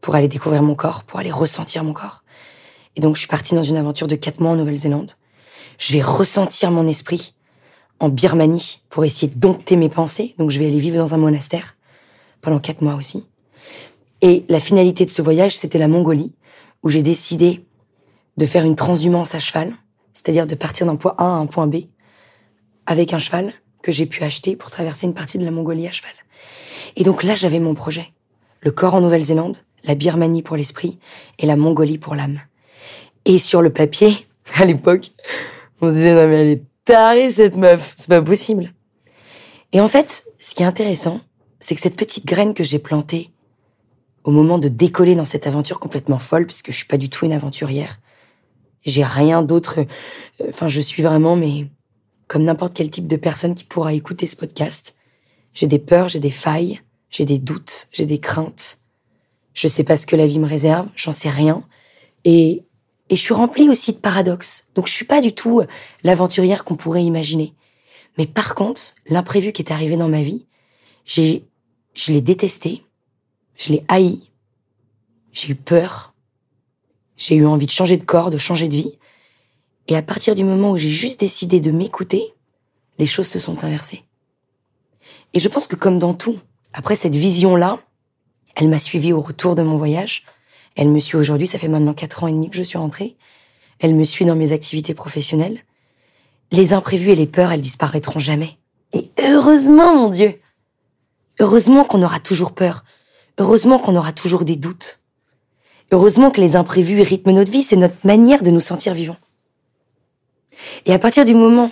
pour 0.00 0.14
aller 0.14 0.28
découvrir 0.28 0.62
mon 0.62 0.74
corps, 0.74 1.04
pour 1.04 1.20
aller 1.20 1.30
ressentir 1.30 1.84
mon 1.84 1.92
corps. 1.92 2.22
Et 2.96 3.00
donc, 3.00 3.16
je 3.16 3.20
suis 3.20 3.28
partie 3.28 3.54
dans 3.54 3.62
une 3.62 3.76
aventure 3.76 4.06
de 4.06 4.16
quatre 4.16 4.40
mois 4.40 4.52
en 4.52 4.56
Nouvelle-Zélande 4.56 5.16
je 5.82 5.92
vais 5.92 6.02
ressentir 6.02 6.70
mon 6.70 6.86
esprit 6.86 7.34
en 7.98 8.08
Birmanie 8.08 8.80
pour 8.88 9.04
essayer 9.04 9.32
de 9.32 9.38
dompter 9.38 9.74
mes 9.74 9.88
pensées. 9.88 10.34
Donc 10.38 10.50
je 10.50 10.58
vais 10.60 10.66
aller 10.66 10.78
vivre 10.78 10.96
dans 10.96 11.14
un 11.14 11.18
monastère 11.18 11.76
pendant 12.40 12.60
quatre 12.60 12.82
mois 12.82 12.94
aussi. 12.94 13.26
Et 14.20 14.44
la 14.48 14.60
finalité 14.60 15.04
de 15.04 15.10
ce 15.10 15.22
voyage, 15.22 15.56
c'était 15.56 15.78
la 15.78 15.88
Mongolie, 15.88 16.34
où 16.84 16.88
j'ai 16.88 17.02
décidé 17.02 17.66
de 18.36 18.46
faire 18.46 18.64
une 18.64 18.76
transhumance 18.76 19.34
à 19.34 19.40
cheval, 19.40 19.74
c'est-à-dire 20.12 20.46
de 20.46 20.54
partir 20.54 20.86
d'un 20.86 20.94
point 20.94 21.14
A 21.18 21.24
à 21.24 21.26
un 21.26 21.46
point 21.46 21.66
B 21.66 21.76
avec 22.86 23.12
un 23.12 23.18
cheval 23.18 23.52
que 23.82 23.92
j'ai 23.92 24.06
pu 24.06 24.22
acheter 24.22 24.56
pour 24.56 24.70
traverser 24.70 25.06
une 25.06 25.14
partie 25.14 25.38
de 25.38 25.44
la 25.44 25.50
Mongolie 25.50 25.86
à 25.86 25.92
cheval. 25.92 26.12
Et 26.96 27.04
donc 27.04 27.22
là, 27.22 27.34
j'avais 27.34 27.60
mon 27.60 27.74
projet. 27.74 28.12
Le 28.60 28.70
corps 28.70 28.94
en 28.94 29.00
Nouvelle-Zélande, 29.00 29.58
la 29.84 29.94
Birmanie 29.94 30.42
pour 30.42 30.56
l'esprit 30.56 30.98
et 31.38 31.46
la 31.46 31.56
Mongolie 31.56 31.98
pour 31.98 32.14
l'âme. 32.14 32.40
Et 33.24 33.38
sur 33.38 33.62
le 33.62 33.72
papier, 33.72 34.26
à 34.56 34.64
l'époque, 34.64 35.10
on 35.80 35.88
se 35.88 35.92
disait, 35.92 36.14
non, 36.14 36.28
mais 36.28 36.42
elle 36.42 36.48
est 36.48 36.62
tarée, 36.84 37.30
cette 37.30 37.56
meuf. 37.56 37.92
C'est 37.96 38.08
pas 38.08 38.22
possible. 38.22 38.72
Et 39.72 39.80
en 39.80 39.88
fait, 39.88 40.24
ce 40.38 40.54
qui 40.54 40.62
est 40.62 40.66
intéressant, 40.66 41.20
c'est 41.60 41.74
que 41.74 41.80
cette 41.80 41.96
petite 41.96 42.26
graine 42.26 42.54
que 42.54 42.64
j'ai 42.64 42.78
plantée 42.78 43.30
au 44.24 44.30
moment 44.30 44.58
de 44.58 44.68
décoller 44.68 45.14
dans 45.14 45.24
cette 45.24 45.46
aventure 45.46 45.80
complètement 45.80 46.18
folle, 46.18 46.46
puisque 46.46 46.70
je 46.70 46.76
suis 46.76 46.86
pas 46.86 46.96
du 46.96 47.08
tout 47.08 47.24
une 47.24 47.32
aventurière. 47.32 47.98
J'ai 48.84 49.04
rien 49.04 49.42
d'autre. 49.42 49.80
Euh, 50.40 50.46
enfin, 50.48 50.68
je 50.68 50.80
suis 50.80 51.02
vraiment, 51.02 51.36
mais 51.36 51.66
comme 52.32 52.44
n'importe 52.44 52.72
quel 52.72 52.90
type 52.90 53.06
de 53.06 53.16
personne 53.16 53.54
qui 53.54 53.64
pourra 53.64 53.92
écouter 53.92 54.26
ce 54.26 54.36
podcast. 54.36 54.96
J'ai 55.52 55.66
des 55.66 55.78
peurs, 55.78 56.08
j'ai 56.08 56.18
des 56.18 56.30
failles, 56.30 56.80
j'ai 57.10 57.26
des 57.26 57.38
doutes, 57.38 57.88
j'ai 57.92 58.06
des 58.06 58.20
craintes. 58.20 58.78
Je 59.52 59.68
sais 59.68 59.84
pas 59.84 59.98
ce 59.98 60.06
que 60.06 60.16
la 60.16 60.26
vie 60.26 60.38
me 60.38 60.48
réserve, 60.48 60.88
j'en 60.96 61.12
sais 61.12 61.28
rien. 61.28 61.62
Et 62.24 62.62
et 63.10 63.16
je 63.16 63.20
suis 63.20 63.34
remplie 63.34 63.68
aussi 63.68 63.92
de 63.92 63.98
paradoxes. 63.98 64.64
Donc 64.74 64.86
je 64.86 64.94
suis 64.94 65.04
pas 65.04 65.20
du 65.20 65.34
tout 65.34 65.60
l'aventurière 66.04 66.64
qu'on 66.64 66.76
pourrait 66.76 67.04
imaginer. 67.04 67.52
Mais 68.16 68.26
par 68.26 68.54
contre, 68.54 68.80
l'imprévu 69.06 69.52
qui 69.52 69.60
est 69.60 69.70
arrivé 69.70 69.98
dans 69.98 70.08
ma 70.08 70.22
vie, 70.22 70.46
j'ai, 71.04 71.44
je 71.92 72.12
l'ai 72.12 72.22
détesté, 72.22 72.82
je 73.58 73.72
l'ai 73.72 73.84
haï, 73.88 74.30
j'ai 75.34 75.50
eu 75.50 75.54
peur, 75.54 76.14
j'ai 77.18 77.34
eu 77.34 77.44
envie 77.44 77.66
de 77.66 77.70
changer 77.70 77.98
de 77.98 78.04
corps, 78.04 78.30
de 78.30 78.38
changer 78.38 78.68
de 78.68 78.76
vie. 78.76 78.98
Et 79.88 79.96
à 79.96 80.02
partir 80.02 80.34
du 80.34 80.44
moment 80.44 80.70
où 80.70 80.76
j'ai 80.76 80.90
juste 80.90 81.20
décidé 81.20 81.60
de 81.60 81.70
m'écouter, 81.70 82.34
les 82.98 83.06
choses 83.06 83.26
se 83.26 83.38
sont 83.38 83.64
inversées. 83.64 84.04
Et 85.34 85.40
je 85.40 85.48
pense 85.48 85.66
que 85.66 85.76
comme 85.76 85.98
dans 85.98 86.14
tout, 86.14 86.38
après 86.72 86.96
cette 86.96 87.14
vision-là, 87.14 87.80
elle 88.54 88.68
m'a 88.68 88.78
suivi 88.78 89.12
au 89.12 89.20
retour 89.20 89.54
de 89.54 89.62
mon 89.62 89.76
voyage, 89.76 90.24
elle 90.76 90.88
me 90.88 90.98
suit 90.98 91.16
aujourd'hui, 91.16 91.46
ça 91.46 91.58
fait 91.58 91.68
maintenant 91.68 91.94
quatre 91.94 92.24
ans 92.24 92.28
et 92.28 92.32
demi 92.32 92.50
que 92.50 92.56
je 92.56 92.62
suis 92.62 92.78
rentrée. 92.78 93.16
Elle 93.78 93.94
me 93.94 94.04
suit 94.04 94.24
dans 94.24 94.36
mes 94.36 94.52
activités 94.52 94.94
professionnelles. 94.94 95.60
Les 96.50 96.72
imprévus 96.72 97.10
et 97.10 97.14
les 97.14 97.26
peurs, 97.26 97.52
elles 97.52 97.60
disparaîtront 97.60 98.18
jamais. 98.18 98.58
Et 98.92 99.10
heureusement, 99.22 99.94
mon 99.94 100.08
Dieu. 100.08 100.40
Heureusement 101.40 101.84
qu'on 101.84 102.02
aura 102.02 102.20
toujours 102.20 102.52
peur. 102.52 102.84
Heureusement 103.38 103.78
qu'on 103.78 103.96
aura 103.96 104.12
toujours 104.12 104.44
des 104.44 104.56
doutes. 104.56 105.00
Heureusement 105.90 106.30
que 106.30 106.40
les 106.40 106.56
imprévus 106.56 107.02
rythment 107.02 107.32
notre 107.32 107.50
vie, 107.50 107.62
c'est 107.62 107.76
notre 107.76 108.06
manière 108.06 108.42
de 108.42 108.50
nous 108.50 108.60
sentir 108.60 108.94
vivants. 108.94 109.16
Et 110.86 110.92
à 110.92 110.98
partir 110.98 111.24
du 111.24 111.34
moment 111.34 111.70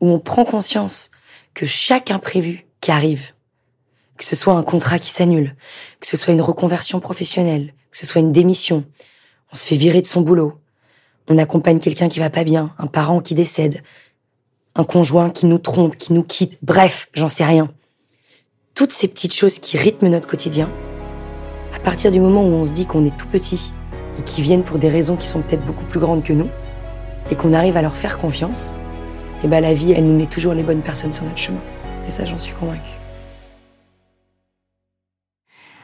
où 0.00 0.10
on 0.10 0.18
prend 0.18 0.44
conscience 0.44 1.10
que 1.54 1.66
chaque 1.66 2.10
imprévu 2.10 2.66
qui 2.80 2.90
arrive, 2.90 3.32
que 4.16 4.24
ce 4.24 4.36
soit 4.36 4.54
un 4.54 4.62
contrat 4.62 4.98
qui 4.98 5.10
s'annule, 5.10 5.56
que 6.00 6.06
ce 6.06 6.16
soit 6.16 6.34
une 6.34 6.42
reconversion 6.42 7.00
professionnelle, 7.00 7.74
que 7.90 7.98
ce 7.98 8.06
soit 8.06 8.20
une 8.20 8.32
démission, 8.32 8.84
on 9.52 9.56
se 9.56 9.66
fait 9.66 9.76
virer 9.76 10.00
de 10.02 10.06
son 10.06 10.20
boulot, 10.20 10.60
on 11.28 11.38
accompagne 11.38 11.80
quelqu'un 11.80 12.08
qui 12.08 12.18
va 12.18 12.30
pas 12.30 12.44
bien, 12.44 12.74
un 12.78 12.86
parent 12.86 13.20
qui 13.20 13.34
décède, 13.34 13.82
un 14.74 14.84
conjoint 14.84 15.30
qui 15.30 15.46
nous 15.46 15.58
trompe, 15.58 15.96
qui 15.96 16.12
nous 16.12 16.22
quitte, 16.22 16.58
bref, 16.62 17.08
j'en 17.14 17.28
sais 17.28 17.44
rien. 17.44 17.70
Toutes 18.74 18.92
ces 18.92 19.08
petites 19.08 19.34
choses 19.34 19.58
qui 19.58 19.76
rythment 19.76 20.10
notre 20.10 20.28
quotidien, 20.28 20.68
à 21.74 21.80
partir 21.80 22.10
du 22.10 22.20
moment 22.20 22.42
où 22.44 22.52
on 22.52 22.64
se 22.64 22.72
dit 22.72 22.86
qu'on 22.86 23.04
est 23.04 23.16
tout 23.16 23.26
petit 23.26 23.72
et 24.18 24.22
qui 24.22 24.42
viennent 24.42 24.64
pour 24.64 24.78
des 24.78 24.88
raisons 24.88 25.16
qui 25.16 25.26
sont 25.26 25.42
peut-être 25.42 25.64
beaucoup 25.64 25.84
plus 25.84 26.00
grandes 26.00 26.24
que 26.24 26.32
nous, 26.32 26.48
et 27.30 27.36
qu'on 27.36 27.52
arrive 27.52 27.76
à 27.76 27.82
leur 27.82 27.96
faire 27.96 28.18
confiance, 28.18 28.74
et 29.38 29.42
eh 29.44 29.48
ben 29.48 29.60
la 29.60 29.72
vie, 29.72 29.92
elle 29.92 30.04
nous 30.04 30.16
met 30.16 30.26
toujours 30.26 30.52
les 30.52 30.64
bonnes 30.64 30.82
personnes 30.82 31.12
sur 31.12 31.24
notre 31.24 31.38
chemin. 31.38 31.60
Et 32.08 32.10
ça, 32.10 32.24
j'en 32.24 32.38
suis 32.38 32.54
convaincue. 32.54 32.98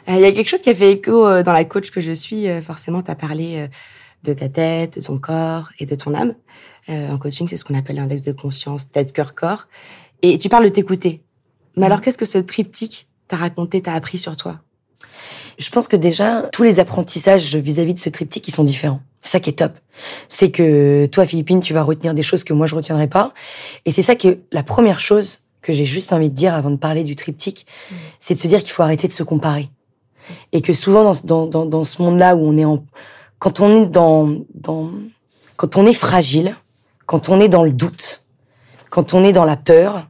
Euh, 0.08 0.14
il 0.14 0.20
y 0.20 0.24
a 0.24 0.32
quelque 0.32 0.48
chose 0.48 0.60
qui 0.60 0.70
a 0.70 0.74
fait 0.74 0.92
écho 0.92 1.26
euh, 1.26 1.42
dans 1.42 1.52
la 1.52 1.64
coach 1.64 1.90
que 1.90 2.00
je 2.00 2.12
suis. 2.12 2.48
Euh, 2.48 2.62
forcément, 2.62 3.02
tu 3.02 3.10
as 3.10 3.14
parlé 3.14 3.68
de 4.22 4.32
ta 4.32 4.48
tête, 4.48 4.98
de 4.98 5.04
ton 5.04 5.18
corps 5.18 5.70
et 5.78 5.86
de 5.86 5.94
ton 5.94 6.14
âme. 6.14 6.34
en 6.88 7.18
coaching, 7.18 7.48
c'est 7.48 7.56
ce 7.56 7.64
qu'on 7.64 7.74
appelle 7.74 7.96
l'index 7.96 8.22
de 8.22 8.32
conscience, 8.32 8.90
tête, 8.90 9.12
cœur, 9.12 9.34
corps. 9.34 9.68
Et 10.22 10.38
tu 10.38 10.48
parles 10.48 10.64
de 10.64 10.70
t'écouter. 10.70 11.22
Mais 11.76 11.86
alors, 11.86 12.00
qu'est-ce 12.00 12.18
que 12.18 12.24
ce 12.24 12.38
triptyque 12.38 13.08
t'a 13.28 13.36
raconté, 13.36 13.82
t'a 13.82 13.92
appris 13.92 14.18
sur 14.18 14.36
toi? 14.36 14.60
Je 15.58 15.70
pense 15.70 15.88
que 15.88 15.96
déjà, 15.96 16.42
tous 16.52 16.62
les 16.62 16.80
apprentissages 16.80 17.54
vis-à-vis 17.54 17.94
de 17.94 17.98
ce 17.98 18.08
triptyque, 18.08 18.46
ils 18.48 18.52
sont 18.52 18.64
différents. 18.64 19.00
C'est 19.20 19.30
ça 19.30 19.40
qui 19.40 19.50
est 19.50 19.54
top. 19.54 19.72
C'est 20.28 20.50
que 20.50 21.06
toi, 21.06 21.24
Philippine, 21.24 21.60
tu 21.60 21.72
vas 21.72 21.82
retenir 21.82 22.14
des 22.14 22.22
choses 22.22 22.44
que 22.44 22.52
moi, 22.52 22.66
je 22.66 22.74
retiendrai 22.74 23.06
pas. 23.06 23.32
Et 23.84 23.90
c'est 23.90 24.02
ça 24.02 24.16
qui 24.16 24.28
est 24.28 24.40
la 24.52 24.62
première 24.62 25.00
chose 25.00 25.40
que 25.62 25.72
j'ai 25.72 25.86
juste 25.86 26.12
envie 26.12 26.28
de 26.28 26.34
dire 26.34 26.54
avant 26.54 26.70
de 26.70 26.76
parler 26.76 27.04
du 27.04 27.16
triptyque, 27.16 27.66
mmh. 27.90 27.94
c'est 28.20 28.34
de 28.34 28.40
se 28.40 28.48
dire 28.48 28.60
qu'il 28.60 28.70
faut 28.70 28.82
arrêter 28.82 29.08
de 29.08 29.12
se 29.12 29.22
comparer. 29.22 29.70
Et 30.52 30.60
que 30.60 30.72
souvent, 30.72 31.04
dans, 31.04 31.14
dans, 31.24 31.46
dans, 31.46 31.66
dans 31.66 31.84
ce 31.84 32.02
monde-là 32.02 32.36
où 32.36 32.40
on 32.46 32.56
est 32.58 32.64
en... 32.64 32.84
Quand 33.38 33.60
on 33.60 33.82
est 33.82 33.86
dans, 33.86 34.36
dans... 34.54 34.90
Quand 35.56 35.76
on 35.76 35.86
est 35.86 35.94
fragile, 35.94 36.56
quand 37.06 37.28
on 37.28 37.40
est 37.40 37.48
dans 37.48 37.62
le 37.62 37.70
doute, 37.70 38.24
quand 38.90 39.14
on 39.14 39.24
est 39.24 39.32
dans 39.32 39.44
la 39.44 39.56
peur, 39.56 40.08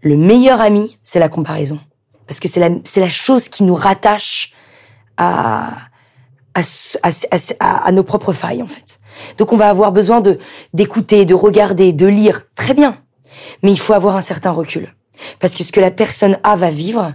le 0.00 0.16
meilleur 0.16 0.60
ami, 0.60 0.98
c'est 1.04 1.18
la 1.18 1.28
comparaison. 1.28 1.78
Parce 2.26 2.40
que 2.40 2.48
c'est 2.48 2.60
la, 2.60 2.70
la 2.96 3.08
chose 3.08 3.48
qui 3.48 3.64
nous 3.64 3.74
rattache 3.74 4.52
à, 5.16 5.72
à, 6.54 6.60
à, 7.02 7.86
à, 7.86 7.92
nos 7.92 8.02
propres 8.02 8.32
failles, 8.32 8.62
en 8.62 8.68
fait. 8.68 9.00
Donc 9.38 9.52
on 9.52 9.56
va 9.56 9.68
avoir 9.68 9.92
besoin 9.92 10.20
de, 10.20 10.38
d'écouter, 10.72 11.24
de 11.24 11.34
regarder, 11.34 11.92
de 11.92 12.06
lire. 12.06 12.42
Très 12.54 12.74
bien. 12.74 12.96
Mais 13.62 13.72
il 13.72 13.78
faut 13.78 13.92
avoir 13.92 14.16
un 14.16 14.20
certain 14.20 14.50
recul. 14.50 14.94
Parce 15.40 15.54
que 15.54 15.64
ce 15.64 15.72
que 15.72 15.80
la 15.80 15.90
personne 15.90 16.38
A 16.42 16.56
va 16.56 16.70
vivre 16.70 17.14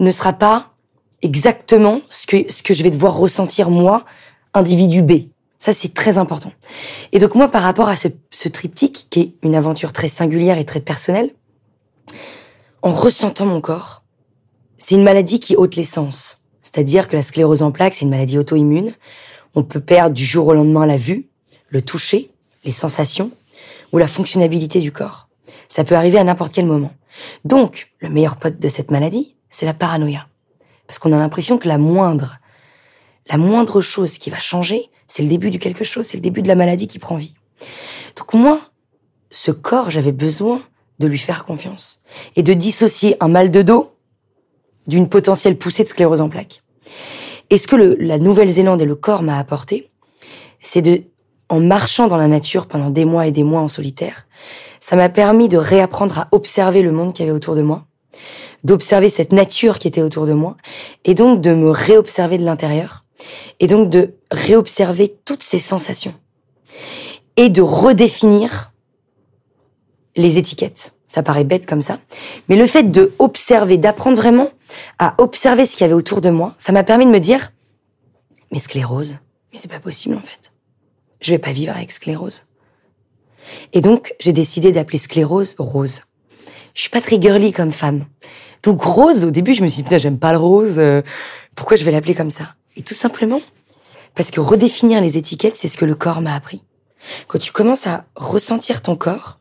ne 0.00 0.10
sera 0.10 0.32
pas 0.32 0.74
exactement 1.22 2.00
ce 2.10 2.26
que, 2.26 2.52
ce 2.52 2.62
que 2.62 2.74
je 2.74 2.82
vais 2.82 2.90
devoir 2.90 3.16
ressentir 3.16 3.70
moi, 3.70 4.04
individu 4.54 5.02
B. 5.02 5.28
Ça, 5.58 5.72
c'est 5.72 5.94
très 5.94 6.18
important. 6.18 6.52
Et 7.12 7.18
donc 7.18 7.34
moi, 7.34 7.48
par 7.48 7.62
rapport 7.62 7.88
à 7.88 7.96
ce, 7.96 8.08
ce 8.30 8.48
triptyque, 8.48 9.06
qui 9.10 9.20
est 9.20 9.34
une 9.42 9.54
aventure 9.54 9.92
très 9.92 10.08
singulière 10.08 10.58
et 10.58 10.66
très 10.66 10.80
personnelle, 10.80 11.30
en 12.82 12.92
ressentant 12.92 13.46
mon 13.46 13.60
corps, 13.60 14.02
c'est 14.78 14.94
une 14.94 15.02
maladie 15.02 15.40
qui 15.40 15.56
ôte 15.56 15.76
l'essence. 15.76 16.42
C'est-à-dire 16.62 17.08
que 17.08 17.16
la 17.16 17.22
sclérose 17.22 17.62
en 17.62 17.70
plaques, 17.70 17.94
c'est 17.94 18.04
une 18.04 18.10
maladie 18.10 18.38
auto-immune. 18.38 18.92
On 19.54 19.62
peut 19.62 19.80
perdre 19.80 20.14
du 20.14 20.24
jour 20.24 20.46
au 20.48 20.54
lendemain 20.54 20.86
la 20.86 20.96
vue, 20.96 21.28
le 21.68 21.82
toucher, 21.82 22.30
les 22.64 22.70
sensations 22.70 23.30
ou 23.92 23.98
la 23.98 24.08
fonctionnalité 24.08 24.80
du 24.80 24.92
corps. 24.92 25.28
Ça 25.68 25.84
peut 25.84 25.96
arriver 25.96 26.18
à 26.18 26.24
n'importe 26.24 26.52
quel 26.52 26.66
moment. 26.66 26.92
Donc, 27.44 27.92
le 28.00 28.10
meilleur 28.10 28.36
pote 28.36 28.58
de 28.58 28.68
cette 28.68 28.90
maladie, 28.90 29.34
c'est 29.48 29.66
la 29.66 29.74
paranoïa. 29.74 30.26
Parce 30.86 30.98
qu'on 30.98 31.12
a 31.12 31.18
l'impression 31.18 31.58
que 31.58 31.68
la 31.68 31.78
moindre, 31.78 32.38
la 33.28 33.38
moindre 33.38 33.80
chose 33.80 34.18
qui 34.18 34.30
va 34.30 34.38
changer, 34.38 34.90
c'est 35.06 35.22
le 35.22 35.28
début 35.28 35.50
du 35.50 35.58
quelque 35.58 35.84
chose, 35.84 36.06
c'est 36.06 36.16
le 36.16 36.22
début 36.22 36.42
de 36.42 36.48
la 36.48 36.54
maladie 36.54 36.88
qui 36.88 36.98
prend 36.98 37.16
vie. 37.16 37.34
Donc 38.16 38.34
moi, 38.34 38.60
ce 39.30 39.50
corps, 39.50 39.90
j'avais 39.90 40.12
besoin 40.12 40.62
de 40.98 41.06
lui 41.06 41.18
faire 41.18 41.44
confiance 41.44 42.02
et 42.36 42.42
de 42.42 42.54
dissocier 42.54 43.16
un 43.20 43.28
mal 43.28 43.50
de 43.50 43.62
dos 43.62 43.95
d'une 44.86 45.08
potentielle 45.08 45.58
poussée 45.58 45.84
de 45.84 45.88
sclérose 45.88 46.20
en 46.20 46.28
plaques. 46.28 46.62
Et 47.50 47.58
ce 47.58 47.66
que 47.66 47.76
le, 47.76 47.96
la 48.00 48.18
Nouvelle-Zélande 48.18 48.82
et 48.82 48.86
le 48.86 48.94
corps 48.94 49.22
m'a 49.22 49.38
apporté, 49.38 49.90
c'est 50.60 50.82
de, 50.82 51.02
en 51.48 51.60
marchant 51.60 52.08
dans 52.08 52.16
la 52.16 52.28
nature 52.28 52.66
pendant 52.66 52.90
des 52.90 53.04
mois 53.04 53.26
et 53.26 53.30
des 53.30 53.44
mois 53.44 53.60
en 53.60 53.68
solitaire, 53.68 54.26
ça 54.80 54.96
m'a 54.96 55.08
permis 55.08 55.48
de 55.48 55.58
réapprendre 55.58 56.18
à 56.18 56.28
observer 56.32 56.82
le 56.82 56.92
monde 56.92 57.12
qu'il 57.12 57.24
y 57.24 57.28
avait 57.28 57.36
autour 57.36 57.54
de 57.54 57.62
moi, 57.62 57.86
d'observer 58.64 59.08
cette 59.08 59.32
nature 59.32 59.78
qui 59.78 59.88
était 59.88 60.02
autour 60.02 60.26
de 60.26 60.32
moi, 60.32 60.56
et 61.04 61.14
donc 61.14 61.40
de 61.40 61.52
me 61.52 61.70
réobserver 61.70 62.38
de 62.38 62.44
l'intérieur, 62.44 63.04
et 63.60 63.66
donc 63.66 63.88
de 63.90 64.14
réobserver 64.30 65.16
toutes 65.24 65.42
ces 65.42 65.58
sensations, 65.58 66.14
et 67.36 67.48
de 67.48 67.62
redéfinir 67.62 68.72
les 70.16 70.38
étiquettes. 70.38 70.94
Ça 71.06 71.22
paraît 71.22 71.44
bête 71.44 71.66
comme 71.66 71.82
ça, 71.82 72.00
mais 72.48 72.56
le 72.56 72.66
fait 72.66 72.90
de 72.90 73.12
observer, 73.18 73.78
d'apprendre 73.78 74.16
vraiment 74.16 74.50
à 74.98 75.14
observer 75.18 75.66
ce 75.66 75.72
qu'il 75.72 75.82
y 75.82 75.84
avait 75.84 75.94
autour 75.94 76.20
de 76.20 76.30
moi, 76.30 76.54
ça 76.58 76.72
m'a 76.72 76.84
permis 76.84 77.06
de 77.06 77.10
me 77.10 77.20
dire, 77.20 77.52
mais 78.50 78.58
sclérose, 78.58 79.18
mais 79.52 79.58
c'est 79.58 79.70
pas 79.70 79.80
possible 79.80 80.14
en 80.16 80.20
fait. 80.20 80.52
Je 81.20 81.30
vais 81.32 81.38
pas 81.38 81.52
vivre 81.52 81.74
avec 81.74 81.92
sclérose. 81.92 82.46
Et 83.72 83.80
donc, 83.80 84.14
j'ai 84.20 84.32
décidé 84.32 84.72
d'appeler 84.72 84.98
sclérose 84.98 85.54
rose. 85.58 86.02
Je 86.74 86.82
suis 86.82 86.90
pas 86.90 87.00
très 87.00 87.20
girly 87.20 87.52
comme 87.52 87.72
femme. 87.72 88.06
Donc 88.62 88.82
rose, 88.82 89.24
au 89.24 89.30
début, 89.30 89.54
je 89.54 89.62
me 89.62 89.68
suis 89.68 89.78
dit, 89.78 89.82
putain, 89.84 89.98
j'aime 89.98 90.18
pas 90.18 90.32
le 90.32 90.38
rose, 90.38 90.78
euh, 90.78 91.02
pourquoi 91.54 91.76
je 91.76 91.84
vais 91.84 91.90
l'appeler 91.90 92.14
comme 92.14 92.30
ça? 92.30 92.54
Et 92.76 92.82
tout 92.82 92.94
simplement, 92.94 93.40
parce 94.14 94.30
que 94.30 94.40
redéfinir 94.40 95.00
les 95.00 95.16
étiquettes, 95.18 95.56
c'est 95.56 95.68
ce 95.68 95.76
que 95.76 95.84
le 95.84 95.94
corps 95.94 96.20
m'a 96.20 96.34
appris. 96.34 96.62
Quand 97.28 97.38
tu 97.38 97.52
commences 97.52 97.86
à 97.86 98.06
ressentir 98.16 98.82
ton 98.82 98.96
corps, 98.96 99.38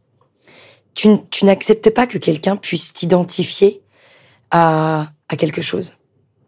tu, 0.94 1.10
n'acceptes 1.44 1.90
pas 1.90 2.08
que 2.08 2.18
quelqu'un 2.18 2.56
puisse 2.56 2.94
t'identifier 2.94 3.82
à, 4.52 5.08
à 5.30 5.36
quelque 5.36 5.62
chose. 5.62 5.96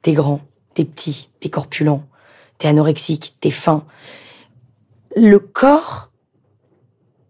T'es 0.02 0.14
grand, 0.14 0.42
t'es 0.74 0.86
petit, 0.86 1.30
t'es 1.40 1.50
corpulent, 1.50 2.02
t'es 2.58 2.68
anorexique, 2.68 3.38
t'es 3.42 3.52
faim. 3.52 3.86
Le 5.16 5.40
corps, 5.40 6.12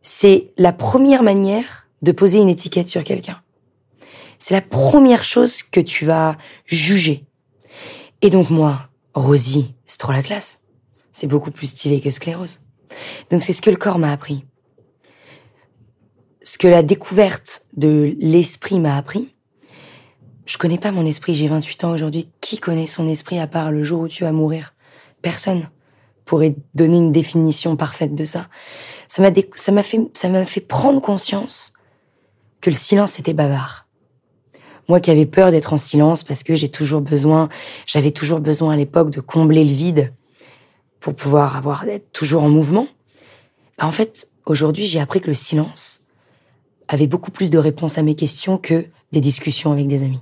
c'est 0.01 0.51
la 0.57 0.73
première 0.73 1.23
manière 1.23 1.87
de 2.01 2.11
poser 2.11 2.39
une 2.39 2.49
étiquette 2.49 2.89
sur 2.89 3.03
quelqu'un. 3.03 3.41
C'est 4.39 4.53
la 4.53 4.61
première 4.61 5.23
chose 5.23 5.63
que 5.63 5.79
tu 5.79 6.05
vas 6.05 6.37
juger. 6.65 7.25
Et 8.21 8.29
donc 8.29 8.49
moi, 8.49 8.89
Rosie, 9.13 9.73
c'est 9.85 9.97
trop 9.97 10.11
la 10.11 10.23
classe. 10.23 10.63
C'est 11.11 11.27
beaucoup 11.27 11.51
plus 11.51 11.67
stylé 11.67 12.01
que 12.01 12.09
sclérose. 12.09 12.61
Donc 13.31 13.43
c'est 13.43 13.53
ce 13.53 13.61
que 13.61 13.69
le 13.69 13.77
corps 13.77 13.99
m'a 13.99 14.11
appris. 14.11 14.45
Ce 16.43 16.57
que 16.57 16.67
la 16.67 16.83
découverte 16.83 17.65
de 17.75 18.15
l'esprit 18.19 18.79
m'a 18.79 18.95
appris. 18.95 19.33
Je 20.47 20.57
connais 20.57 20.77
pas 20.77 20.91
mon 20.91 21.05
esprit, 21.05 21.35
j'ai 21.35 21.49
28 21.49 21.83
ans 21.83 21.91
aujourd'hui. 21.91 22.29
Qui 22.39 22.57
connaît 22.57 22.87
son 22.87 23.05
esprit 23.05 23.37
à 23.37 23.47
part 23.47 23.69
le 23.69 23.83
jour 23.83 24.01
où 24.01 24.07
tu 24.07 24.23
vas 24.23 24.31
mourir? 24.31 24.73
Personne 25.21 25.69
pourrait 26.23 26.55
donner 26.73 26.97
une 26.97 27.11
définition 27.11 27.75
parfaite 27.75 28.15
de 28.15 28.23
ça. 28.23 28.47
Ça 29.09 29.21
m'a 29.21 30.45
fait 30.45 30.61
prendre 30.61 31.01
conscience 31.01 31.73
que 32.61 32.69
le 32.69 32.77
silence 32.77 33.19
était 33.19 33.33
bavard. 33.33 33.87
Moi 34.87 35.01
qui 35.01 35.11
avais 35.11 35.25
peur 35.25 35.51
d'être 35.51 35.73
en 35.73 35.77
silence 35.77 36.23
parce 36.23 36.43
que 36.43 36.55
j'ai 36.55 36.69
toujours 36.69 37.01
besoin, 37.01 37.49
j'avais 37.85 38.11
toujours 38.11 38.39
besoin 38.39 38.73
à 38.73 38.77
l'époque 38.77 39.09
de 39.09 39.19
combler 39.19 39.65
le 39.65 39.73
vide 39.73 40.13
pour 41.01 41.13
pouvoir 41.13 41.57
avoir 41.57 41.85
être 41.89 42.13
toujours 42.13 42.43
en 42.43 42.49
mouvement. 42.49 42.87
Bah 43.77 43.85
en 43.85 43.91
fait, 43.91 44.31
aujourd'hui, 44.45 44.85
j'ai 44.85 45.01
appris 45.01 45.19
que 45.19 45.27
le 45.27 45.33
silence 45.33 46.05
avait 46.87 47.07
beaucoup 47.07 47.31
plus 47.31 47.49
de 47.49 47.57
réponses 47.57 47.97
à 47.97 48.01
mes 48.01 48.15
questions 48.15 48.57
que 48.57 48.85
des 49.11 49.19
discussions 49.19 49.73
avec 49.73 49.87
des 49.87 50.03
amis 50.03 50.21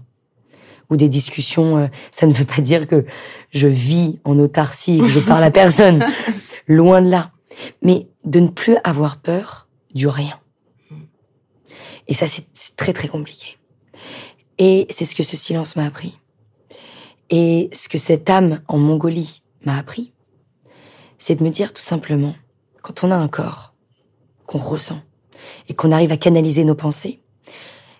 ou 0.89 0.97
des 0.97 1.09
discussions. 1.09 1.77
Euh, 1.77 1.87
ça 2.11 2.27
ne 2.27 2.33
veut 2.33 2.45
pas 2.45 2.61
dire 2.61 2.87
que 2.87 3.05
je 3.51 3.67
vis 3.67 4.19
en 4.23 4.37
autarcie 4.39 4.97
et 4.97 4.99
que 4.99 5.07
je 5.07 5.19
parle 5.19 5.43
à 5.43 5.51
personne. 5.51 6.05
Loin 6.67 7.01
de 7.01 7.09
là. 7.09 7.31
Mais 7.81 8.07
de 8.23 8.39
ne 8.39 8.47
plus 8.47 8.77
avoir 8.83 9.17
peur 9.17 9.67
du 9.93 10.07
rien. 10.07 10.39
Et 12.07 12.13
ça, 12.13 12.27
c'est 12.27 12.75
très 12.75 12.93
très 12.93 13.07
compliqué. 13.07 13.57
Et 14.57 14.87
c'est 14.89 15.05
ce 15.05 15.15
que 15.15 15.23
ce 15.23 15.37
silence 15.37 15.75
m'a 15.75 15.85
appris. 15.85 16.19
Et 17.29 17.69
ce 17.73 17.89
que 17.89 17.97
cette 17.97 18.29
âme 18.29 18.61
en 18.67 18.77
Mongolie 18.77 19.41
m'a 19.65 19.77
appris, 19.77 20.13
c'est 21.17 21.35
de 21.35 21.43
me 21.43 21.49
dire 21.49 21.73
tout 21.73 21.81
simplement, 21.81 22.35
quand 22.81 23.03
on 23.03 23.11
a 23.11 23.15
un 23.15 23.27
corps 23.27 23.73
qu'on 24.45 24.59
ressent 24.59 25.01
et 25.67 25.73
qu'on 25.73 25.91
arrive 25.91 26.11
à 26.11 26.17
canaliser 26.17 26.65
nos 26.65 26.75
pensées, 26.75 27.21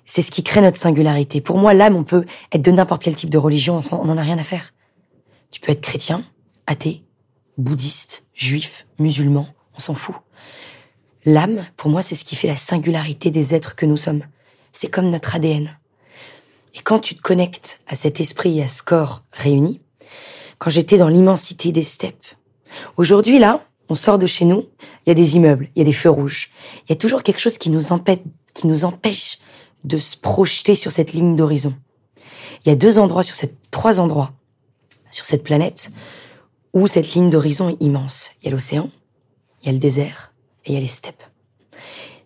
c'est 0.06 0.22
ce 0.22 0.32
qui 0.32 0.44
crée 0.44 0.62
notre 0.62 0.78
singularité. 0.78 1.42
Pour 1.42 1.58
moi, 1.58 1.74
l'âme, 1.74 1.96
on 1.96 2.04
peut 2.04 2.26
être 2.52 2.62
de 2.62 2.72
n'importe 2.72 3.04
quel 3.04 3.16
type 3.16 3.30
de 3.30 3.38
religion, 3.38 3.82
on 3.92 4.06
n'en 4.06 4.18
a 4.18 4.22
rien 4.22 4.38
à 4.38 4.44
faire. 4.44 4.74
Tu 5.52 5.60
peux 5.60 5.72
être 5.72 5.82
chrétien, 5.82 6.24
athée, 6.68 7.04
bouddhiste, 7.58 8.28
juif, 8.34 8.86
musulman, 9.00 9.48
on 9.76 9.80
s'en 9.80 9.96
fout. 9.96 10.16
L'âme, 11.26 11.66
pour 11.76 11.90
moi, 11.90 12.02
c'est 12.02 12.16
ce 12.16 12.24
qui 12.24 12.36
fait 12.36 12.48
la 12.48 12.56
singularité 12.56 13.32
des 13.32 13.56
êtres 13.56 13.76
que 13.76 13.86
nous 13.86 13.98
sommes. 13.98 14.24
C'est 14.72 14.90
comme 14.90 15.10
notre 15.10 15.36
ADN. 15.36 15.76
Et 16.76 16.80
quand 16.84 17.00
tu 17.00 17.16
te 17.16 17.22
connectes 17.22 17.80
à 17.88 17.96
cet 17.96 18.20
esprit 18.20 18.60
et 18.60 18.64
à 18.64 18.68
ce 18.68 18.84
corps 18.84 19.24
réuni, 19.32 19.82
quand 20.60 20.70
j'étais 20.70 20.98
dans 20.98 21.08
l'immensité 21.08 21.72
des 21.72 21.84
steppes, 21.84 22.26
aujourd'hui 22.98 23.40
là, 23.40 23.66
on 23.90 23.96
sort 23.96 24.20
de 24.20 24.28
chez 24.28 24.46
nous, 24.46 24.66
il 25.06 25.10
y 25.10 25.12
a 25.12 25.16
des 25.16 25.36
immeubles, 25.36 25.70
il 25.76 25.80
y 25.80 25.82
a 25.82 25.86
des 25.86 25.94
feux 25.94 26.10
rouges, 26.10 26.52
il 26.84 26.90
y 26.90 26.94
a 26.94 26.96
toujours 26.96 27.24
quelque 27.24 27.40
chose 27.40 27.58
qui 27.58 27.70
nous 27.70 27.92
empêche, 27.92 28.20
qui 28.54 28.68
nous 28.68 28.84
empêche 28.84 29.40
de 29.84 29.98
se 29.98 30.18
projeter 30.18 30.76
sur 30.76 30.92
cette 30.92 31.14
ligne 31.14 31.36
d'horizon. 31.36 31.76
Il 32.66 32.70
y 32.70 32.72
a 32.72 32.76
deux 32.76 32.98
endroits 32.98 33.24
sur 33.24 33.36
cette, 33.36 33.56
trois 33.70 34.00
endroits 34.00 34.34
sur 35.12 35.26
cette 35.26 35.44
planète 35.44 35.92
où 36.74 36.88
cette 36.88 37.14
ligne 37.14 37.30
d'horizon 37.30 37.70
est 37.70 37.82
immense. 37.82 38.32
Il 38.42 38.46
y 38.46 38.48
a 38.50 38.52
l'océan, 38.52 38.90
il 39.62 39.68
y 39.68 39.70
a 39.70 39.72
le 39.72 39.80
désert 39.80 40.34
et 40.66 40.72
il 40.72 40.74
y 40.76 40.78
a 40.78 40.82
les 40.82 40.88
steppes. 40.88 41.24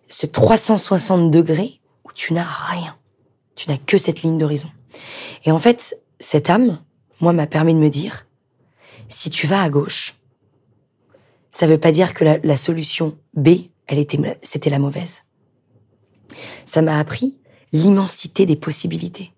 Ce 0.08 0.26
360 0.26 1.30
degrés 1.30 1.80
où 2.04 2.12
tu 2.12 2.32
n'as 2.32 2.48
rien. 2.48 2.96
Tu 3.54 3.68
n'as 3.68 3.78
que 3.78 3.98
cette 3.98 4.22
ligne 4.22 4.38
d'horizon. 4.38 4.70
Et 5.44 5.52
en 5.52 5.58
fait, 5.58 6.02
cette 6.18 6.50
âme, 6.50 6.80
moi, 7.20 7.32
m'a 7.32 7.46
permis 7.46 7.74
de 7.74 7.78
me 7.78 7.90
dire, 7.90 8.26
si 9.08 9.30
tu 9.30 9.46
vas 9.46 9.62
à 9.62 9.70
gauche, 9.70 10.14
ça 11.52 11.66
veut 11.66 11.78
pas 11.78 11.92
dire 11.92 12.14
que 12.14 12.24
la, 12.24 12.38
la 12.38 12.56
solution 12.56 13.16
B, 13.34 13.50
elle 13.86 13.98
était, 13.98 14.38
c'était 14.42 14.70
la 14.70 14.78
mauvaise. 14.78 15.24
Ça 16.64 16.82
m'a 16.82 16.98
appris 16.98 17.36
l'immensité 17.72 18.46
des 18.46 18.56
possibilités. 18.56 19.32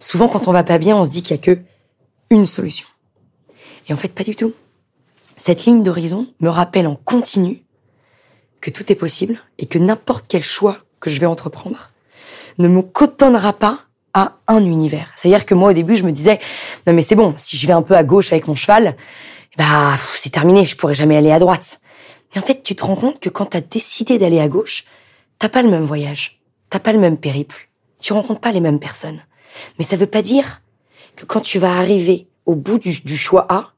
Souvent, 0.00 0.28
quand 0.28 0.48
on 0.48 0.52
va 0.52 0.64
pas 0.64 0.78
bien, 0.78 0.96
on 0.96 1.04
se 1.04 1.10
dit 1.10 1.22
qu'il 1.22 1.36
y 1.36 1.38
a 1.38 1.42
que 1.42 1.60
une 2.30 2.46
solution. 2.46 2.86
Et 3.88 3.92
en 3.92 3.96
fait, 3.96 4.12
pas 4.12 4.24
du 4.24 4.34
tout. 4.34 4.52
Cette 5.36 5.64
ligne 5.64 5.82
d'horizon 5.82 6.26
me 6.40 6.48
rappelle 6.48 6.86
en 6.86 6.96
continu 6.96 7.64
que 8.60 8.70
tout 8.70 8.90
est 8.90 8.96
possible 8.96 9.40
et 9.58 9.66
que 9.66 9.78
n'importe 9.78 10.26
quel 10.28 10.42
choix 10.42 10.78
que 11.00 11.10
je 11.10 11.20
vais 11.20 11.26
entreprendre 11.26 11.90
ne 12.58 12.68
me 12.68 12.82
cotonnera 12.82 13.52
pas 13.52 13.80
à 14.14 14.38
un 14.46 14.64
univers. 14.64 15.12
C'est-à-dire 15.16 15.44
que 15.44 15.54
moi, 15.54 15.70
au 15.70 15.72
début, 15.72 15.96
je 15.96 16.04
me 16.04 16.12
disais, 16.12 16.38
non 16.86 16.92
mais 16.92 17.02
c'est 17.02 17.16
bon, 17.16 17.34
si 17.36 17.56
je 17.56 17.66
vais 17.66 17.72
un 17.72 17.82
peu 17.82 17.96
à 17.96 18.04
gauche 18.04 18.32
avec 18.32 18.46
mon 18.46 18.54
cheval, 18.54 18.96
bah 19.58 19.96
c'est 20.14 20.30
terminé, 20.30 20.64
je 20.64 20.76
pourrai 20.76 20.94
jamais 20.94 21.16
aller 21.16 21.32
à 21.32 21.38
droite. 21.38 21.80
Et 22.34 22.38
en 22.38 22.42
fait, 22.42 22.62
tu 22.62 22.74
te 22.74 22.84
rends 22.84 22.96
compte 22.96 23.20
que 23.20 23.28
quand 23.28 23.46
tu 23.46 23.56
as 23.56 23.60
décidé 23.60 24.18
d'aller 24.18 24.40
à 24.40 24.48
gauche, 24.48 24.84
t'as 25.38 25.48
pas 25.48 25.62
le 25.62 25.68
même 25.68 25.84
voyage, 25.84 26.40
t'as 26.70 26.80
pas 26.80 26.92
le 26.92 26.98
même 26.98 27.16
périple, 27.16 27.68
tu 28.00 28.12
rencontres 28.12 28.40
pas 28.40 28.52
les 28.52 28.60
mêmes 28.60 28.80
personnes. 28.80 29.20
Mais 29.78 29.84
ça 29.84 29.96
veut 29.96 30.06
pas 30.06 30.22
dire 30.22 30.62
que 31.16 31.24
quand 31.24 31.40
tu 31.40 31.58
vas 31.58 31.76
arriver 31.76 32.28
au 32.46 32.54
bout 32.54 32.78
du, 32.78 33.16
choix 33.16 33.46
A, 33.48 33.72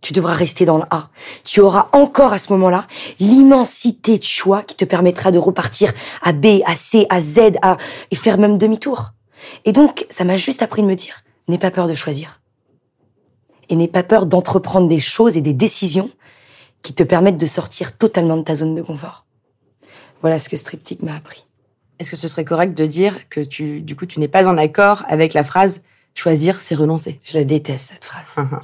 tu 0.00 0.12
devras 0.12 0.34
rester 0.34 0.64
dans 0.64 0.78
le 0.78 0.84
A. 0.90 1.10
Tu 1.44 1.60
auras 1.60 1.88
encore 1.92 2.32
à 2.32 2.38
ce 2.38 2.52
moment-là 2.52 2.86
l'immensité 3.20 4.18
de 4.18 4.24
choix 4.24 4.62
qui 4.62 4.76
te 4.76 4.84
permettra 4.84 5.30
de 5.30 5.38
repartir 5.38 5.92
à 6.22 6.32
B, 6.32 6.60
à 6.64 6.74
C, 6.74 7.06
à 7.10 7.20
Z, 7.20 7.38
à, 7.62 7.76
et 8.10 8.16
faire 8.16 8.38
même 8.38 8.58
demi-tour. 8.58 9.12
Et 9.64 9.72
donc, 9.72 10.06
ça 10.10 10.24
m'a 10.24 10.36
juste 10.36 10.62
appris 10.62 10.82
de 10.82 10.86
me 10.86 10.94
dire, 10.94 11.22
n'aie 11.48 11.58
pas 11.58 11.70
peur 11.70 11.88
de 11.88 11.94
choisir. 11.94 12.40
Et 13.68 13.76
n'aie 13.76 13.88
pas 13.88 14.02
peur 14.02 14.26
d'entreprendre 14.26 14.88
des 14.88 15.00
choses 15.00 15.36
et 15.36 15.42
des 15.42 15.52
décisions 15.52 16.10
qui 16.82 16.94
te 16.94 17.02
permettent 17.02 17.36
de 17.36 17.46
sortir 17.46 17.96
totalement 17.96 18.36
de 18.36 18.42
ta 18.42 18.54
zone 18.54 18.74
de 18.74 18.82
confort. 18.82 19.26
Voilà 20.20 20.38
ce 20.38 20.48
que 20.48 20.56
Striptic 20.56 21.02
m'a 21.02 21.16
appris. 21.16 21.44
Est-ce 21.98 22.10
que 22.10 22.16
ce 22.16 22.28
serait 22.28 22.44
correct 22.44 22.76
de 22.76 22.86
dire 22.86 23.28
que 23.28 23.40
tu, 23.40 23.80
du 23.80 23.96
coup, 23.96 24.06
tu 24.06 24.20
n'es 24.20 24.28
pas 24.28 24.48
en 24.48 24.56
accord 24.58 25.04
avec 25.08 25.34
la 25.34 25.44
phrase 25.44 25.82
choisir, 26.14 26.60
c'est 26.60 26.74
renoncer? 26.74 27.20
Je 27.22 27.38
la 27.38 27.44
déteste, 27.44 27.88
cette 27.92 28.04
phrase. 28.04 28.34
Uh-huh. 28.36 28.60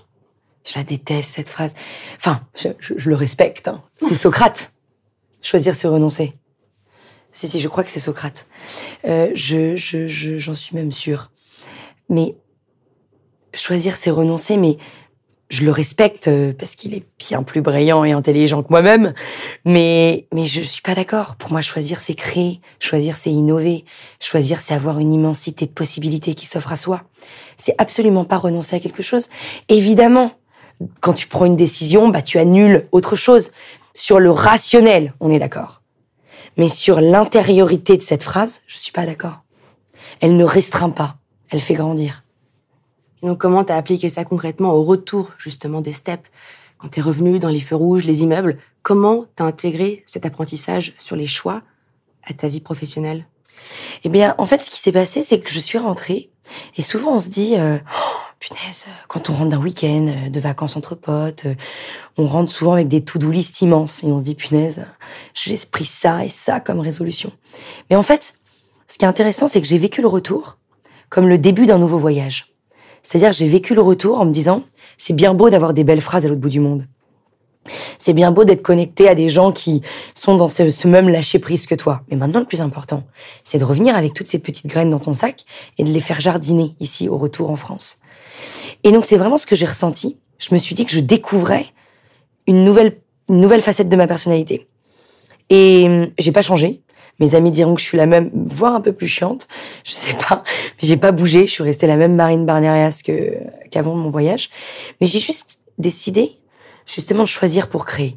Je 0.64 0.78
la 0.78 0.84
déteste, 0.84 1.30
cette 1.30 1.48
phrase. 1.48 1.74
Enfin, 2.16 2.42
je, 2.54 2.68
je, 2.78 3.08
le 3.08 3.16
respecte. 3.16 3.68
Hein. 3.68 3.82
C'est 4.00 4.14
Socrate. 4.14 4.72
Choisir, 5.40 5.74
c'est 5.74 5.88
renoncer. 5.88 6.34
Si, 7.32 7.48
si, 7.48 7.58
je 7.58 7.68
crois 7.68 7.82
que 7.82 7.90
c'est 7.90 7.98
Socrate. 7.98 8.46
Euh, 9.04 9.32
je, 9.34 9.74
je, 9.74 10.06
j'en 10.38 10.54
suis 10.54 10.76
même 10.76 10.92
sûre. 10.92 11.32
Mais 12.08 12.36
choisir, 13.54 13.96
c'est 13.96 14.10
renoncer, 14.10 14.56
mais 14.56 14.76
je 15.52 15.64
le 15.64 15.71
respecte 15.71 16.28
euh, 16.28 16.54
parce 16.59 16.76
qu'il 16.76 16.94
est 16.94 17.04
bien 17.18 17.42
plus 17.42 17.61
brillant 17.61 18.04
et 18.04 18.12
intelligent 18.12 18.62
que 18.62 18.71
moi-même. 18.71 19.12
Mais, 19.66 20.26
mais 20.32 20.47
je 20.47 20.62
suis 20.62 20.80
pas 20.80 20.94
d'accord. 20.94 21.37
Pour 21.37 21.52
moi, 21.52 21.61
choisir, 21.61 22.00
c'est 22.00 22.14
créer. 22.14 22.62
Choisir, 22.80 23.16
c'est 23.16 23.30
innover. 23.30 23.85
Choisir, 24.18 24.62
c'est 24.62 24.73
avoir 24.73 24.99
une 24.99 25.12
immensité 25.12 25.66
de 25.66 25.71
possibilités 25.71 26.32
qui 26.32 26.47
s'offrent 26.47 26.73
à 26.73 26.76
soi. 26.76 27.02
C'est 27.59 27.75
absolument 27.76 28.25
pas 28.25 28.38
renoncer 28.38 28.76
à 28.76 28.80
quelque 28.80 29.02
chose. 29.02 29.28
Évidemment, 29.68 30.32
quand 31.02 31.12
tu 31.12 31.28
prends 31.28 31.44
une 31.44 31.56
décision, 31.56 32.09
bah, 32.09 32.23
tu 32.23 32.38
annules 32.38 32.88
autre 32.90 33.14
chose. 33.14 33.52
Sur 33.92 34.21
le 34.21 34.30
rationnel, 34.30 35.12
on 35.21 35.30
est 35.30 35.38
d'accord. 35.38 35.82
Mais 36.56 36.71
sur 36.71 37.02
l'intériorité 37.02 37.99
de 37.99 38.02
cette 38.02 38.23
phrase, 38.23 38.62
je 38.66 38.78
suis 38.78 38.92
pas 38.92 39.04
d'accord. 39.04 39.42
Elle 40.21 40.38
ne 40.38 40.44
restreint 40.44 40.90
pas. 40.90 41.16
Elle 41.50 41.61
fait 41.61 41.75
grandir. 41.75 42.25
Donc, 43.23 43.38
comment 43.38 43.64
t'as 43.64 43.76
appliqué 43.76 44.09
ça 44.09 44.25
concrètement 44.25 44.73
au 44.73 44.83
retour, 44.83 45.31
justement, 45.38 45.81
des 45.81 45.93
steps? 45.93 46.29
Quand 46.79 46.88
t'es 46.88 47.00
revenu 47.00 47.38
dans 47.38 47.49
les 47.49 47.61
feux 47.61 47.76
rouges, 47.76 48.05
les 48.05 48.23
immeubles, 48.23 48.59
comment 48.83 49.26
t'as 49.37 49.45
intégré 49.45 50.02
cet 50.07 50.26
apprentissage 50.26 50.95
sur 50.99 51.14
les 51.14 51.29
choix 51.29 51.62
à 52.25 52.33
ta 52.33 52.49
vie 52.49 52.61
professionnelle? 52.61 53.26
Eh 54.02 54.09
bien, 54.09 54.35
en 54.38 54.45
fait, 54.45 54.62
ce 54.62 54.71
qui 54.71 54.79
s'est 54.79 54.93
passé, 54.93 55.23
c'est 55.23 55.41
que 55.41 55.50
je 55.50 55.61
suis 55.61 55.79
rentrée. 55.79 56.31
Et 56.76 56.83
souvent, 56.83 57.14
on 57.14 57.19
se 57.21 57.29
dit, 57.29 57.55
euh, 57.57 57.79
punaise, 58.41 58.87
quand 59.07 59.31
on 59.31 59.35
rentre 59.35 59.50
d'un 59.50 59.61
week-end, 59.61 60.09
euh, 60.09 60.29
de 60.29 60.41
vacances 60.41 60.76
entre 60.76 60.97
potes, 60.97 61.47
euh, 61.47 61.55
on 62.19 62.26
rentre 62.26 62.50
souvent 62.50 62.73
avec 62.73 62.88
des 62.88 63.05
to-do 63.05 63.31
list 63.31 63.61
immenses 63.61 64.02
et 64.02 64.09
on 64.09 64.19
se 64.19 64.25
dit, 64.25 64.35
punaise, 64.35 64.87
j'ai 65.35 65.57
pris 65.71 65.85
ça 65.85 66.25
et 66.25 66.29
ça 66.29 66.59
comme 66.59 66.81
résolution. 66.81 67.33
Mais 67.88 67.97
en 67.97 68.02
fait, 68.02 68.35
ce 68.89 68.99
qui 68.99 69.04
est 69.04 69.08
intéressant, 69.08 69.47
c'est 69.47 69.61
que 69.61 69.69
j'ai 69.69 69.78
vécu 69.78 70.02
le 70.02 70.08
retour 70.08 70.58
comme 71.08 71.28
le 71.28 71.39
début 71.39 71.67
d'un 71.67 71.78
nouveau 71.78 71.99
voyage. 71.99 72.51
C'est-à-dire, 73.02 73.32
j'ai 73.32 73.49
vécu 73.49 73.75
le 73.75 73.82
retour 73.82 74.21
en 74.21 74.25
me 74.25 74.32
disant, 74.32 74.65
c'est 74.97 75.15
bien 75.15 75.34
beau 75.34 75.50
d'avoir 75.50 75.75
des 75.75 75.84
belles 75.84 76.00
phrases 76.00 76.25
à 76.25 76.28
l'autre 76.28 76.41
bout 76.41 76.49
du 76.49 76.60
monde. 76.60 76.86
C'est 77.99 78.12
bien 78.12 78.32
beau 78.32 78.45
d'être 78.45 78.62
connecté 78.62 79.08
à 79.08 79.15
des 79.15 79.28
gens 79.28 79.52
qui 79.52 79.82
sont 80.15 80.36
dans 80.36 80.49
ce, 80.49 80.71
ce 80.71 80.88
même 80.88 81.08
lâcher 81.08 81.38
prise 81.38 81.67
que 81.67 81.75
toi. 81.75 82.02
Mais 82.10 82.17
maintenant, 82.17 82.41
le 82.41 82.47
plus 82.47 82.60
important, 82.60 83.04
c'est 83.45 83.58
de 83.58 83.65
revenir 83.65 83.95
avec 83.95 84.15
toutes 84.15 84.26
ces 84.26 84.41
petites 84.41 84.67
graines 84.67 84.91
dans 84.91 84.99
ton 84.99 85.15
sac 85.15 85.45
et 85.78 85.84
de 85.84 85.91
les 85.91 86.00
faire 86.00 86.21
jardiner 86.21 86.75
ici 86.80 87.08
au 87.08 87.17
retour 87.19 87.50
en 87.50 87.56
France. 87.56 88.00
Et 88.84 88.91
donc 88.91 89.04
c'est 89.04 89.17
vraiment 89.17 89.36
ce 89.36 89.47
que 89.47 89.56
j'ai 89.56 89.67
ressenti. 89.67 90.19
Je 90.38 90.52
me 90.52 90.58
suis 90.58 90.75
dit 90.75 90.84
que 90.84 90.93
je 90.93 91.00
découvrais 91.00 91.67
une 92.47 92.65
nouvelle, 92.65 92.99
une 93.28 93.41
nouvelle 93.41 93.60
facette 93.60 93.88
de 93.88 93.97
ma 93.97 94.08
personnalité. 94.08 94.69
Et 95.50 95.84
hum, 95.86 96.10
j'ai 96.19 96.32
pas 96.32 96.43
changé. 96.43 96.81
Mes 97.20 97.34
amis 97.34 97.50
diront 97.50 97.75
que 97.75 97.80
je 97.80 97.86
suis 97.86 97.98
la 97.98 98.06
même, 98.06 98.30
voire 98.34 98.75
un 98.75 98.80
peu 98.80 98.92
plus 98.92 99.06
chiante. 99.06 99.48
Je 99.84 99.92
sais 99.92 100.14
pas. 100.14 100.42
Mais 100.80 100.88
j'ai 100.88 100.96
pas 100.96 101.12
bougé. 101.12 101.46
Je 101.46 101.52
suis 101.52 101.62
restée 101.62 101.86
la 101.86 101.96
même 101.96 102.16
Marine 102.16 102.46
Barnerias 102.46 103.02
que, 103.04 103.34
qu'avant 103.70 103.94
mon 103.94 104.10
voyage. 104.10 104.50
Mais 105.00 105.06
j'ai 105.06 105.20
juste 105.20 105.60
décidé, 105.78 106.38
justement, 106.86 107.22
de 107.22 107.28
choisir 107.28 107.68
pour 107.68 107.84
créer. 107.84 108.16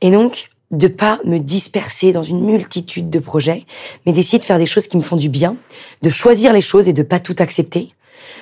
Et 0.00 0.10
donc, 0.10 0.48
de 0.70 0.88
pas 0.88 1.20
me 1.24 1.38
disperser 1.38 2.12
dans 2.12 2.22
une 2.22 2.44
multitude 2.44 3.10
de 3.10 3.18
projets, 3.18 3.64
mais 4.04 4.12
d'essayer 4.12 4.38
de 4.38 4.44
faire 4.44 4.58
des 4.58 4.66
choses 4.66 4.88
qui 4.88 4.96
me 4.96 5.02
font 5.02 5.16
du 5.16 5.28
bien, 5.28 5.56
de 6.02 6.08
choisir 6.08 6.52
les 6.52 6.60
choses 6.60 6.88
et 6.88 6.92
de 6.92 7.02
pas 7.02 7.20
tout 7.20 7.36
accepter, 7.38 7.94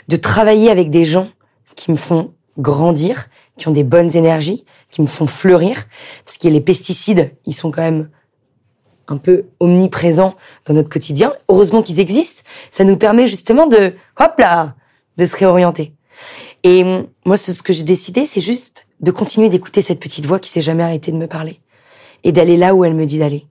de 0.09 0.17
travailler 0.17 0.71
avec 0.71 0.91
des 0.91 1.05
gens 1.05 1.29
qui 1.77 1.91
me 1.91 1.97
font 1.97 2.33
grandir, 2.59 3.29
qui 3.57 3.69
ont 3.69 3.73
des 3.73 3.85
bonnes 3.85 4.17
énergies, 4.17 4.65
qui 4.91 5.03
me 5.03 5.07
font 5.07 5.27
fleurir, 5.27 5.87
parce 6.25 6.39
que 6.39 6.49
les 6.49 6.61
pesticides, 6.61 7.35
ils 7.47 7.53
sont 7.53 7.71
quand 7.71 7.83
même 7.83 8.09
un 9.09 9.17
peu 9.17 9.47
omniprésents 9.61 10.35
dans 10.65 10.75
notre 10.75 10.89
quotidien. 10.89 11.33
Heureusement 11.49 11.83
qu'ils 11.83 12.01
existent, 12.01 12.43
ça 12.71 12.85
nous 12.85 12.97
permet 12.97 13.27
justement 13.27 13.67
de, 13.67 13.95
hop 14.19 14.35
là, 14.39 14.75
de 15.17 15.25
se 15.25 15.37
réorienter. 15.37 15.95
Et 16.63 16.85
moi, 17.25 17.37
ce 17.37 17.63
que 17.63 17.73
j'ai 17.73 17.83
décidé, 17.83 18.27
c'est 18.27 18.41
juste 18.41 18.87
de 19.01 19.11
continuer 19.11 19.49
d'écouter 19.49 19.83
cette 19.83 20.01
petite 20.01 20.25
voix 20.25 20.39
qui 20.39 20.49
s'est 20.49 20.63
jamais 20.63 20.83
arrêtée 20.83 21.13
de 21.13 21.17
me 21.17 21.27
parler 21.27 21.61
et 22.23 22.33
d'aller 22.33 22.57
là 22.57 22.75
où 22.75 22.85
elle 22.85 22.95
me 22.95 23.05
dit 23.05 23.19
d'aller. 23.19 23.47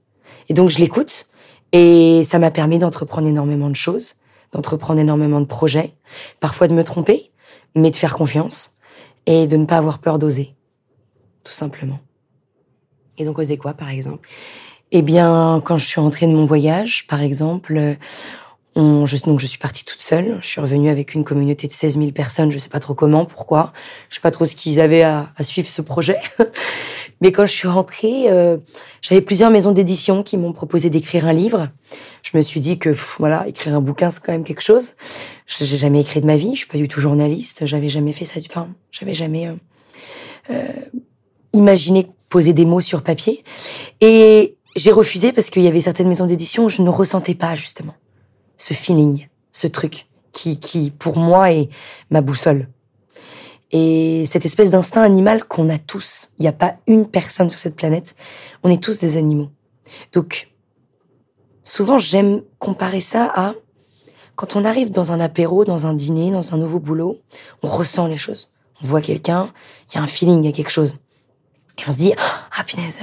Et 0.49 0.53
donc, 0.53 0.69
je 0.69 0.79
l'écoute 0.79 1.27
et 1.71 2.23
ça 2.23 2.39
m'a 2.39 2.51
permis 2.51 2.79
d'entreprendre 2.79 3.27
énormément 3.27 3.69
de 3.69 3.75
choses, 3.75 4.15
d'entreprendre 4.51 4.99
énormément 4.99 5.41
de 5.41 5.45
projets, 5.45 5.95
parfois 6.39 6.67
de 6.67 6.73
me 6.73 6.83
tromper, 6.83 7.31
mais 7.75 7.91
de 7.91 7.95
faire 7.95 8.15
confiance 8.15 8.75
et 9.25 9.47
de 9.47 9.57
ne 9.57 9.65
pas 9.65 9.77
avoir 9.77 9.99
peur 9.99 10.19
d'oser, 10.19 10.55
tout 11.43 11.53
simplement. 11.53 11.99
Et 13.17 13.25
donc 13.25 13.39
oser 13.39 13.57
quoi, 13.57 13.73
par 13.73 13.89
exemple? 13.89 14.27
Eh 14.95 15.01
bien, 15.01 15.59
quand 15.65 15.77
je 15.77 15.87
suis 15.87 15.99
rentrée 15.99 16.27
de 16.27 16.33
mon 16.33 16.45
voyage, 16.45 17.07
par 17.07 17.21
exemple, 17.21 17.97
on, 18.75 19.07
je, 19.07 19.17
donc 19.23 19.39
je 19.39 19.47
suis 19.47 19.57
partie 19.57 19.83
toute 19.85 19.99
seule. 19.99 20.37
Je 20.39 20.47
suis 20.47 20.61
revenue 20.61 20.89
avec 20.89 21.15
une 21.15 21.23
communauté 21.23 21.67
de 21.67 21.73
16 21.73 21.97
000 21.97 22.11
personnes. 22.11 22.51
Je 22.51 22.59
sais 22.59 22.69
pas 22.69 22.79
trop 22.79 22.93
comment, 22.93 23.25
pourquoi. 23.25 23.73
Je 24.09 24.15
sais 24.15 24.21
pas 24.21 24.29
trop 24.29 24.45
ce 24.45 24.55
qu'ils 24.55 24.79
avaient 24.79 25.01
à, 25.01 25.31
à 25.35 25.43
suivre 25.43 25.67
ce 25.67 25.81
projet. 25.81 26.17
Mais 27.21 27.31
quand 27.31 27.47
je 27.47 27.53
suis 27.53 27.67
rentrée, 27.67 28.29
euh, 28.29 28.57
j'avais 29.01 29.21
plusieurs 29.21 29.49
maisons 29.49 29.71
d'édition 29.71 30.21
qui 30.21 30.37
m'ont 30.37 30.53
proposé 30.53 30.91
d'écrire 30.91 31.25
un 31.25 31.33
livre. 31.33 31.69
Je 32.21 32.37
me 32.37 32.43
suis 32.43 32.59
dit 32.59 32.77
que 32.77 32.95
voilà, 33.17 33.47
écrire 33.47 33.75
un 33.75 33.81
bouquin 33.81 34.11
c'est 34.11 34.21
quand 34.21 34.31
même 34.31 34.43
quelque 34.43 34.61
chose. 34.61 34.93
J'ai 35.47 35.77
jamais 35.77 36.01
écrit 36.01 36.21
de 36.21 36.27
ma 36.27 36.35
vie. 36.35 36.51
Je 36.53 36.59
suis 36.59 36.67
pas 36.67 36.77
du 36.77 36.87
tout 36.87 37.01
journaliste. 37.01 37.65
J'avais 37.65 37.89
jamais 37.89 38.13
fait 38.13 38.25
ça. 38.25 38.39
Enfin, 38.47 38.67
j'avais 38.91 39.15
jamais 39.15 39.47
euh, 39.47 39.53
euh, 40.51 40.63
imaginé 41.53 42.11
poser 42.29 42.53
des 42.53 42.65
mots 42.65 42.81
sur 42.81 43.01
papier. 43.01 43.43
Et 44.01 44.57
j'ai 44.75 44.91
refusé 44.91 45.31
parce 45.31 45.49
qu'il 45.49 45.63
y 45.63 45.67
avait 45.67 45.81
certaines 45.81 46.07
maisons 46.07 46.25
d'édition 46.25 46.65
où 46.65 46.69
je 46.69 46.81
ne 46.81 46.89
ressentais 46.89 47.35
pas 47.35 47.55
justement 47.55 47.95
ce 48.57 48.73
feeling, 48.73 49.27
ce 49.51 49.67
truc 49.67 50.07
qui, 50.31 50.59
qui 50.59 50.91
pour 50.91 51.17
moi 51.17 51.51
est 51.51 51.69
ma 52.09 52.21
boussole. 52.21 52.67
Et 53.71 54.25
cette 54.27 54.45
espèce 54.45 54.69
d'instinct 54.69 55.01
animal 55.01 55.45
qu'on 55.45 55.69
a 55.69 55.79
tous, 55.79 56.31
il 56.37 56.43
n'y 56.43 56.47
a 56.47 56.53
pas 56.53 56.75
une 56.87 57.07
personne 57.07 57.49
sur 57.49 57.59
cette 57.59 57.75
planète, 57.75 58.15
on 58.63 58.69
est 58.69 58.81
tous 58.81 58.99
des 58.99 59.17
animaux. 59.17 59.49
Donc, 60.11 60.51
souvent 61.63 61.97
j'aime 61.97 62.43
comparer 62.59 63.01
ça 63.01 63.31
à 63.35 63.53
quand 64.35 64.55
on 64.55 64.65
arrive 64.65 64.91
dans 64.91 65.11
un 65.11 65.19
apéro, 65.19 65.63
dans 65.65 65.85
un 65.85 65.93
dîner, 65.93 66.31
dans 66.31 66.53
un 66.53 66.57
nouveau 66.57 66.79
boulot, 66.79 67.19
on 67.61 67.67
ressent 67.67 68.07
les 68.07 68.17
choses. 68.17 68.51
On 68.81 68.87
voit 68.87 69.01
quelqu'un, 69.01 69.53
il 69.89 69.95
y 69.95 69.97
a 69.99 70.01
un 70.01 70.07
feeling, 70.07 70.43
il 70.43 70.45
y 70.45 70.49
a 70.49 70.51
quelque 70.51 70.71
chose. 70.71 70.97
Et 71.77 71.83
on 71.87 71.91
se 71.91 71.97
dit, 71.97 72.13
ah 72.17 72.63
punaise, 72.63 73.01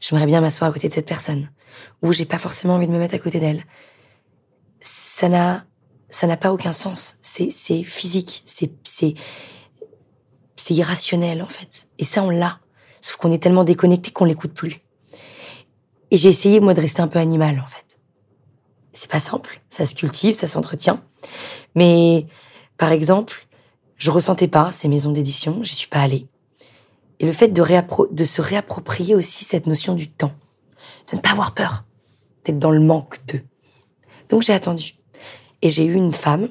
j'aimerais 0.00 0.26
bien 0.26 0.40
m'asseoir 0.40 0.70
à 0.70 0.72
côté 0.72 0.88
de 0.88 0.94
cette 0.94 1.06
personne. 1.06 1.50
Ou 2.02 2.12
j'ai 2.12 2.24
pas 2.24 2.38
forcément 2.38 2.74
envie 2.74 2.86
de 2.86 2.92
me 2.92 2.98
mettre 2.98 3.14
à 3.14 3.18
côté 3.18 3.38
d'elle. 3.38 3.64
Ça 4.80 5.28
n'a, 5.28 5.64
ça 6.08 6.26
n'a 6.26 6.36
pas 6.36 6.52
aucun 6.52 6.72
sens. 6.72 7.18
C'est, 7.22 7.50
c'est 7.50 7.84
physique. 7.84 8.42
C'est, 8.44 8.72
c'est, 8.84 9.14
c'est 10.56 10.74
irrationnel 10.74 11.42
en 11.42 11.48
fait. 11.48 11.88
Et 11.98 12.04
ça, 12.04 12.22
on 12.22 12.30
l'a. 12.30 12.58
Sauf 13.00 13.16
qu'on 13.16 13.30
est 13.30 13.42
tellement 13.42 13.64
déconnecté 13.64 14.10
qu'on 14.10 14.24
l'écoute 14.24 14.52
plus. 14.52 14.80
Et 16.10 16.16
j'ai 16.16 16.28
essayé 16.28 16.60
moi 16.60 16.74
de 16.74 16.80
rester 16.80 17.02
un 17.02 17.08
peu 17.08 17.18
animal 17.18 17.60
en 17.60 17.68
fait. 17.68 17.98
C'est 18.92 19.10
pas 19.10 19.20
simple, 19.20 19.60
ça 19.68 19.86
se 19.86 19.94
cultive, 19.94 20.34
ça 20.34 20.48
s'entretient. 20.48 21.00
Mais 21.76 22.26
par 22.76 22.90
exemple, 22.90 23.46
Je 24.00 24.10
ressentais 24.10 24.48
pas 24.48 24.72
ces 24.72 24.88
maisons 24.88 25.12
d'édition, 25.12 25.62
j'y 25.62 25.74
suis 25.74 25.88
pas 25.88 26.00
allée. 26.00 26.26
Et 27.20 27.26
le 27.26 27.32
fait 27.32 27.48
de, 27.48 28.24
se 28.24 28.42
réapproprier 28.42 29.14
aussi 29.14 29.44
cette 29.44 29.66
notion 29.66 29.94
du 29.94 30.08
temps, 30.08 30.32
de 31.10 31.16
ne 31.16 31.20
pas 31.20 31.30
avoir 31.30 31.54
peur, 31.54 31.84
d'être 32.44 32.58
dans 32.58 32.70
le 32.70 32.80
manque 32.80 33.18
d'eux. 33.26 33.42
Donc 34.30 34.42
j'ai 34.42 34.54
attendu. 34.54 34.94
Et 35.62 35.68
j'ai 35.68 35.84
eu 35.84 35.94
une 35.94 36.12
femme 36.12 36.48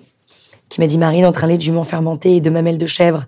qui 0.69 0.79
m'a 0.79 0.87
dit 0.87 0.99
Marine, 0.99 1.25
entre 1.25 1.43
un 1.43 1.47
lait 1.47 1.57
de 1.57 1.61
jument 1.61 1.83
fermenté 1.83 2.35
et 2.35 2.41
de 2.41 2.51
mamelles 2.51 2.77
de 2.77 2.85
chèvre, 2.85 3.25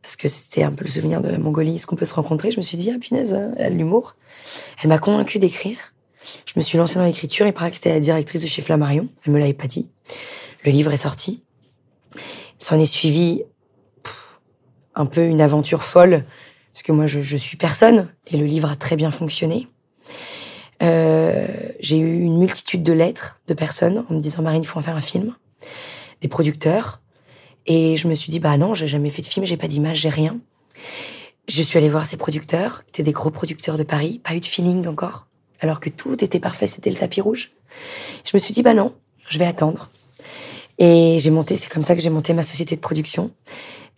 parce 0.00 0.14
que 0.14 0.28
c'était 0.28 0.62
un 0.62 0.70
peu 0.70 0.84
le 0.84 0.90
souvenir 0.90 1.20
de 1.20 1.28
la 1.28 1.38
Mongolie, 1.38 1.74
est-ce 1.74 1.86
qu'on 1.86 1.96
peut 1.96 2.06
se 2.06 2.14
rencontrer 2.14 2.52
Je 2.52 2.58
me 2.58 2.62
suis 2.62 2.78
dit, 2.78 2.90
ah 2.94 2.98
punaise, 2.98 3.36
elle 3.56 3.66
a 3.66 3.70
de 3.70 3.74
l'humour. 3.74 4.14
Elle 4.82 4.88
m'a 4.88 4.98
convaincue 4.98 5.38
d'écrire. 5.38 5.76
Je 6.46 6.52
me 6.56 6.62
suis 6.62 6.78
lancée 6.78 6.98
dans 6.98 7.04
l'écriture. 7.04 7.46
Il 7.46 7.52
paraît 7.52 7.70
que 7.70 7.76
c'était 7.76 7.90
la 7.90 8.00
directrice 8.00 8.42
de 8.42 8.46
chez 8.46 8.62
Flammarion. 8.62 9.08
Elle 9.26 9.32
me 9.32 9.38
l'avait 9.38 9.52
pas 9.52 9.66
dit. 9.66 9.88
Le 10.64 10.70
livre 10.70 10.92
est 10.92 10.98
sorti. 10.98 11.42
S'en 12.58 12.78
est 12.78 12.84
suivi 12.84 13.42
un 14.94 15.06
peu 15.06 15.24
une 15.24 15.40
aventure 15.40 15.82
folle, 15.82 16.24
parce 16.72 16.82
que 16.82 16.92
moi, 16.92 17.06
je, 17.06 17.20
je, 17.20 17.36
suis 17.36 17.56
personne, 17.56 18.08
et 18.26 18.36
le 18.36 18.46
livre 18.46 18.70
a 18.70 18.76
très 18.76 18.96
bien 18.96 19.10
fonctionné. 19.10 19.68
Euh, 20.82 21.46
j'ai 21.80 21.98
eu 21.98 22.20
une 22.20 22.38
multitude 22.38 22.82
de 22.82 22.92
lettres 22.92 23.40
de 23.48 23.54
personnes 23.54 24.04
en 24.08 24.14
me 24.14 24.20
disant, 24.20 24.42
Marine, 24.42 24.62
il 24.62 24.66
faut 24.66 24.78
en 24.78 24.82
faire 24.82 24.96
un 24.96 25.02
film. 25.02 25.34
Des 26.20 26.28
producteurs. 26.28 27.00
Et 27.66 27.96
je 27.96 28.08
me 28.08 28.14
suis 28.14 28.30
dit, 28.30 28.40
bah 28.40 28.56
non, 28.56 28.74
j'ai 28.74 28.88
jamais 28.88 29.10
fait 29.10 29.22
de 29.22 29.26
film, 29.26 29.44
j'ai 29.44 29.56
pas 29.56 29.68
d'image, 29.68 29.98
j'ai 29.98 30.08
rien. 30.08 30.38
Je 31.48 31.62
suis 31.62 31.78
allée 31.78 31.88
voir 31.88 32.06
ces 32.06 32.16
producteurs, 32.16 32.84
qui 32.84 32.90
étaient 32.90 33.02
des 33.02 33.12
gros 33.12 33.30
producteurs 33.30 33.76
de 33.76 33.82
Paris, 33.82 34.20
pas 34.22 34.34
eu 34.34 34.40
de 34.40 34.46
feeling 34.46 34.86
encore, 34.86 35.26
alors 35.60 35.80
que 35.80 35.90
tout 35.90 36.22
était 36.24 36.40
parfait, 36.40 36.66
c'était 36.66 36.90
le 36.90 36.96
tapis 36.96 37.20
rouge. 37.20 37.52
Je 38.24 38.30
me 38.34 38.38
suis 38.38 38.54
dit, 38.54 38.62
bah 38.62 38.74
non, 38.74 38.94
je 39.28 39.38
vais 39.38 39.46
attendre. 39.46 39.90
Et 40.78 41.18
j'ai 41.18 41.30
monté, 41.30 41.56
c'est 41.56 41.70
comme 41.70 41.82
ça 41.82 41.94
que 41.94 42.00
j'ai 42.00 42.10
monté 42.10 42.32
ma 42.32 42.42
société 42.42 42.74
de 42.76 42.80
production. 42.80 43.30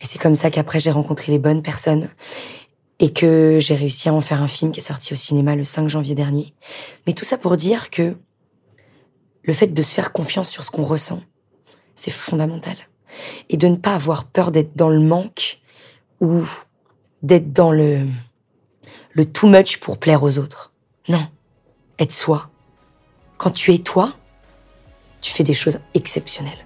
Et 0.01 0.05
c'est 0.05 0.19
comme 0.19 0.35
ça 0.35 0.51
qu'après 0.51 0.81
j'ai 0.81 0.91
rencontré 0.91 1.31
les 1.31 1.39
bonnes 1.39 1.61
personnes 1.61 2.09
et 2.99 3.11
que 3.11 3.57
j'ai 3.59 3.75
réussi 3.75 4.09
à 4.09 4.13
en 4.13 4.21
faire 4.21 4.41
un 4.41 4.47
film 4.47 4.71
qui 4.71 4.79
est 4.79 4.83
sorti 4.83 5.13
au 5.13 5.15
cinéma 5.15 5.55
le 5.55 5.65
5 5.65 5.87
janvier 5.87 6.15
dernier. 6.15 6.53
Mais 7.05 7.13
tout 7.13 7.25
ça 7.25 7.37
pour 7.37 7.57
dire 7.57 7.89
que 7.89 8.15
le 9.43 9.53
fait 9.53 9.67
de 9.67 9.81
se 9.81 9.93
faire 9.93 10.13
confiance 10.13 10.49
sur 10.49 10.63
ce 10.63 10.71
qu'on 10.71 10.83
ressent, 10.83 11.21
c'est 11.95 12.11
fondamental. 12.11 12.75
Et 13.49 13.57
de 13.57 13.67
ne 13.67 13.75
pas 13.75 13.93
avoir 13.93 14.25
peur 14.25 14.51
d'être 14.51 14.75
dans 14.75 14.89
le 14.89 14.99
manque 14.99 15.59
ou 16.21 16.43
d'être 17.21 17.51
dans 17.53 17.71
le, 17.71 18.07
le 19.11 19.25
too 19.25 19.47
much 19.47 19.77
pour 19.77 19.97
plaire 19.97 20.23
aux 20.23 20.37
autres. 20.37 20.71
Non. 21.07 21.27
Être 21.99 22.11
soi. 22.11 22.49
Quand 23.37 23.51
tu 23.51 23.73
es 23.73 23.79
toi, 23.79 24.13
tu 25.21 25.31
fais 25.31 25.43
des 25.43 25.53
choses 25.53 25.79
exceptionnelles. 25.93 26.65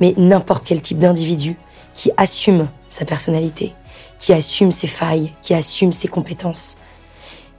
Mais 0.00 0.14
n'importe 0.16 0.64
quel 0.64 0.80
type 0.80 0.98
d'individu 0.98 1.56
qui 1.94 2.10
assume 2.16 2.68
sa 2.88 3.04
personnalité, 3.04 3.74
qui 4.18 4.32
assume 4.32 4.72
ses 4.72 4.86
failles, 4.86 5.32
qui 5.42 5.54
assume 5.54 5.92
ses 5.92 6.08
compétences, 6.08 6.76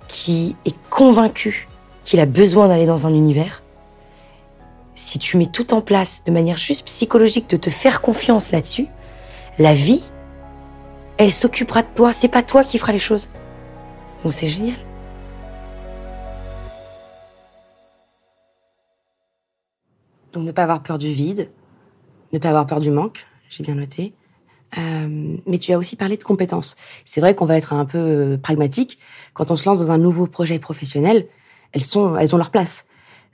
qui 0.07 0.55
est 0.65 0.75
convaincu 0.89 1.67
qu'il 2.03 2.19
a 2.19 2.25
besoin 2.25 2.67
d'aller 2.67 2.85
dans 2.85 3.05
un 3.05 3.13
univers, 3.13 3.61
si 4.95 5.19
tu 5.19 5.37
mets 5.37 5.45
tout 5.45 5.73
en 5.73 5.81
place 5.81 6.23
de 6.23 6.31
manière 6.31 6.57
juste 6.57 6.85
psychologique, 6.85 7.49
de 7.49 7.57
te 7.57 7.69
faire 7.69 8.01
confiance 8.01 8.51
là-dessus, 8.51 8.87
la 9.59 9.73
vie, 9.73 10.03
elle 11.17 11.31
s'occupera 11.31 11.83
de 11.83 11.87
toi. 11.93 12.13
C'est 12.13 12.27
pas 12.27 12.43
toi 12.43 12.63
qui 12.63 12.77
fera 12.77 12.91
les 12.91 12.99
choses. 12.99 13.29
Donc 14.23 14.33
c'est 14.33 14.47
génial. 14.47 14.77
Donc 20.33 20.45
ne 20.45 20.51
pas 20.51 20.63
avoir 20.63 20.81
peur 20.83 20.97
du 20.97 21.11
vide, 21.11 21.49
ne 22.33 22.39
pas 22.39 22.49
avoir 22.49 22.65
peur 22.65 22.79
du 22.79 22.91
manque, 22.91 23.25
j'ai 23.49 23.63
bien 23.63 23.75
noté. 23.75 24.13
Euh, 24.77 25.37
mais 25.45 25.59
tu 25.59 25.71
as 25.71 25.77
aussi 25.77 25.95
parlé 25.95 26.17
de 26.17 26.23
compétences. 26.23 26.75
C'est 27.05 27.21
vrai 27.21 27.35
qu'on 27.35 27.45
va 27.45 27.57
être 27.57 27.73
un 27.73 27.85
peu 27.85 27.97
euh, 27.97 28.37
pragmatique. 28.37 28.99
Quand 29.33 29.51
on 29.51 29.55
se 29.55 29.67
lance 29.67 29.79
dans 29.79 29.91
un 29.91 29.97
nouveau 29.97 30.27
projet 30.27 30.59
professionnel, 30.59 31.27
elles 31.71 31.83
sont, 31.83 32.17
elles 32.17 32.35
ont 32.35 32.37
leur 32.37 32.51
place. 32.51 32.85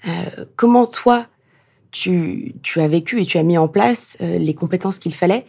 Euh, 0.07 0.45
comment 0.55 0.85
toi, 0.85 1.25
tu, 1.91 2.55
tu 2.61 2.81
as 2.81 2.87
vécu 2.87 3.21
et 3.21 3.25
tu 3.25 3.37
as 3.37 3.43
mis 3.43 3.57
en 3.57 3.67
place 3.67 4.17
euh, 4.21 4.37
les 4.37 4.53
compétences 4.53 4.99
qu'il 4.99 5.13
fallait 5.13 5.45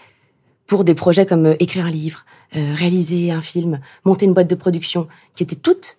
pour 0.66 0.84
des 0.84 0.94
projets 0.94 1.26
comme 1.26 1.54
écrire 1.60 1.84
un 1.84 1.90
livre, 1.90 2.24
réaliser 2.52 3.30
un 3.30 3.42
film, 3.42 3.80
monter 4.06 4.24
une 4.24 4.32
boîte 4.32 4.48
de 4.48 4.54
production, 4.54 5.08
qui 5.34 5.42
étaient 5.42 5.56
toutes 5.56 5.98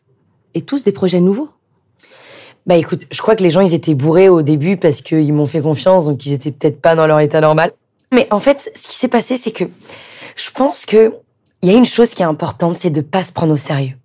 et 0.56 0.64
tous 0.64 0.84
des 0.84 0.92
projets 0.92 1.20
nouveaux? 1.20 1.50
Bah 2.66 2.76
écoute, 2.76 3.06
je 3.12 3.22
crois 3.22 3.36
que 3.36 3.44
les 3.44 3.52
gens 3.52 3.62
ils 3.62 3.76
étaient 3.76 3.94
bourrés 3.94 4.28
au 4.28 4.42
début 4.42 4.76
parce 4.76 5.02
qu'ils 5.02 5.34
m'ont 5.34 5.46
fait 5.46 5.62
confiance, 5.62 6.06
donc 6.06 6.26
ils 6.26 6.34
étaient 6.34 6.52
peut-être 6.52 6.82
pas 6.82 6.96
dans 6.96 7.06
leur 7.06 7.20
état 7.20 7.42
normal. 7.42 7.74
Mais 8.16 8.28
en 8.32 8.40
fait, 8.40 8.72
ce 8.76 8.88
qui 8.88 8.96
s'est 8.96 9.08
passé, 9.08 9.38
c'est 9.38 9.52
que 9.52 9.66
je 10.36 10.50
pense 10.52 10.86
que 10.86 11.14
il 11.62 11.72
y 11.72 11.74
a 11.74 11.78
une 11.78 11.86
chose 11.86 12.14
qui 12.14 12.22
est 12.22 12.26
importante, 12.26 12.78
c'est 12.78 12.90
de 12.90 13.02
pas 13.02 13.24
se 13.24 13.32
prendre 13.32 13.54
au 13.54 13.58
sérieux. 13.58 13.96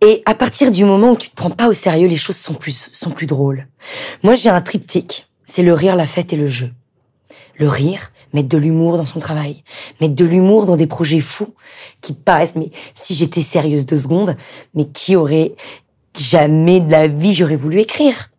Et 0.00 0.22
à 0.26 0.34
partir 0.34 0.70
du 0.70 0.84
moment 0.84 1.12
où 1.12 1.16
tu 1.16 1.30
te 1.30 1.34
prends 1.34 1.50
pas 1.50 1.68
au 1.68 1.72
sérieux, 1.72 2.08
les 2.08 2.16
choses 2.16 2.36
sont 2.36 2.54
plus 2.54 2.90
sont 2.92 3.10
plus 3.10 3.26
drôles. 3.26 3.66
Moi, 4.22 4.34
j'ai 4.34 4.48
un 4.48 4.60
triptyque 4.60 5.28
c'est 5.48 5.62
le 5.62 5.72
rire, 5.72 5.96
la 5.96 6.06
fête 6.06 6.32
et 6.32 6.36
le 6.36 6.46
jeu. 6.46 6.70
Le 7.56 7.68
rire, 7.68 8.12
mettre 8.32 8.48
de 8.48 8.58
l'humour 8.58 8.98
dans 8.98 9.06
son 9.06 9.18
travail, 9.18 9.64
mettre 10.00 10.14
de 10.14 10.24
l'humour 10.24 10.66
dans 10.66 10.76
des 10.76 10.86
projets 10.86 11.20
fous 11.20 11.54
qui 12.02 12.12
paraissent, 12.12 12.54
mais 12.54 12.70
si 12.94 13.14
j'étais 13.14 13.40
sérieuse 13.40 13.86
deux 13.86 13.96
secondes, 13.96 14.36
mais 14.74 14.86
qui 14.86 15.16
aurait 15.16 15.54
jamais 16.16 16.80
de 16.80 16.90
la 16.90 17.08
vie 17.08 17.32
j'aurais 17.32 17.56
voulu 17.56 17.80
écrire 17.80 18.30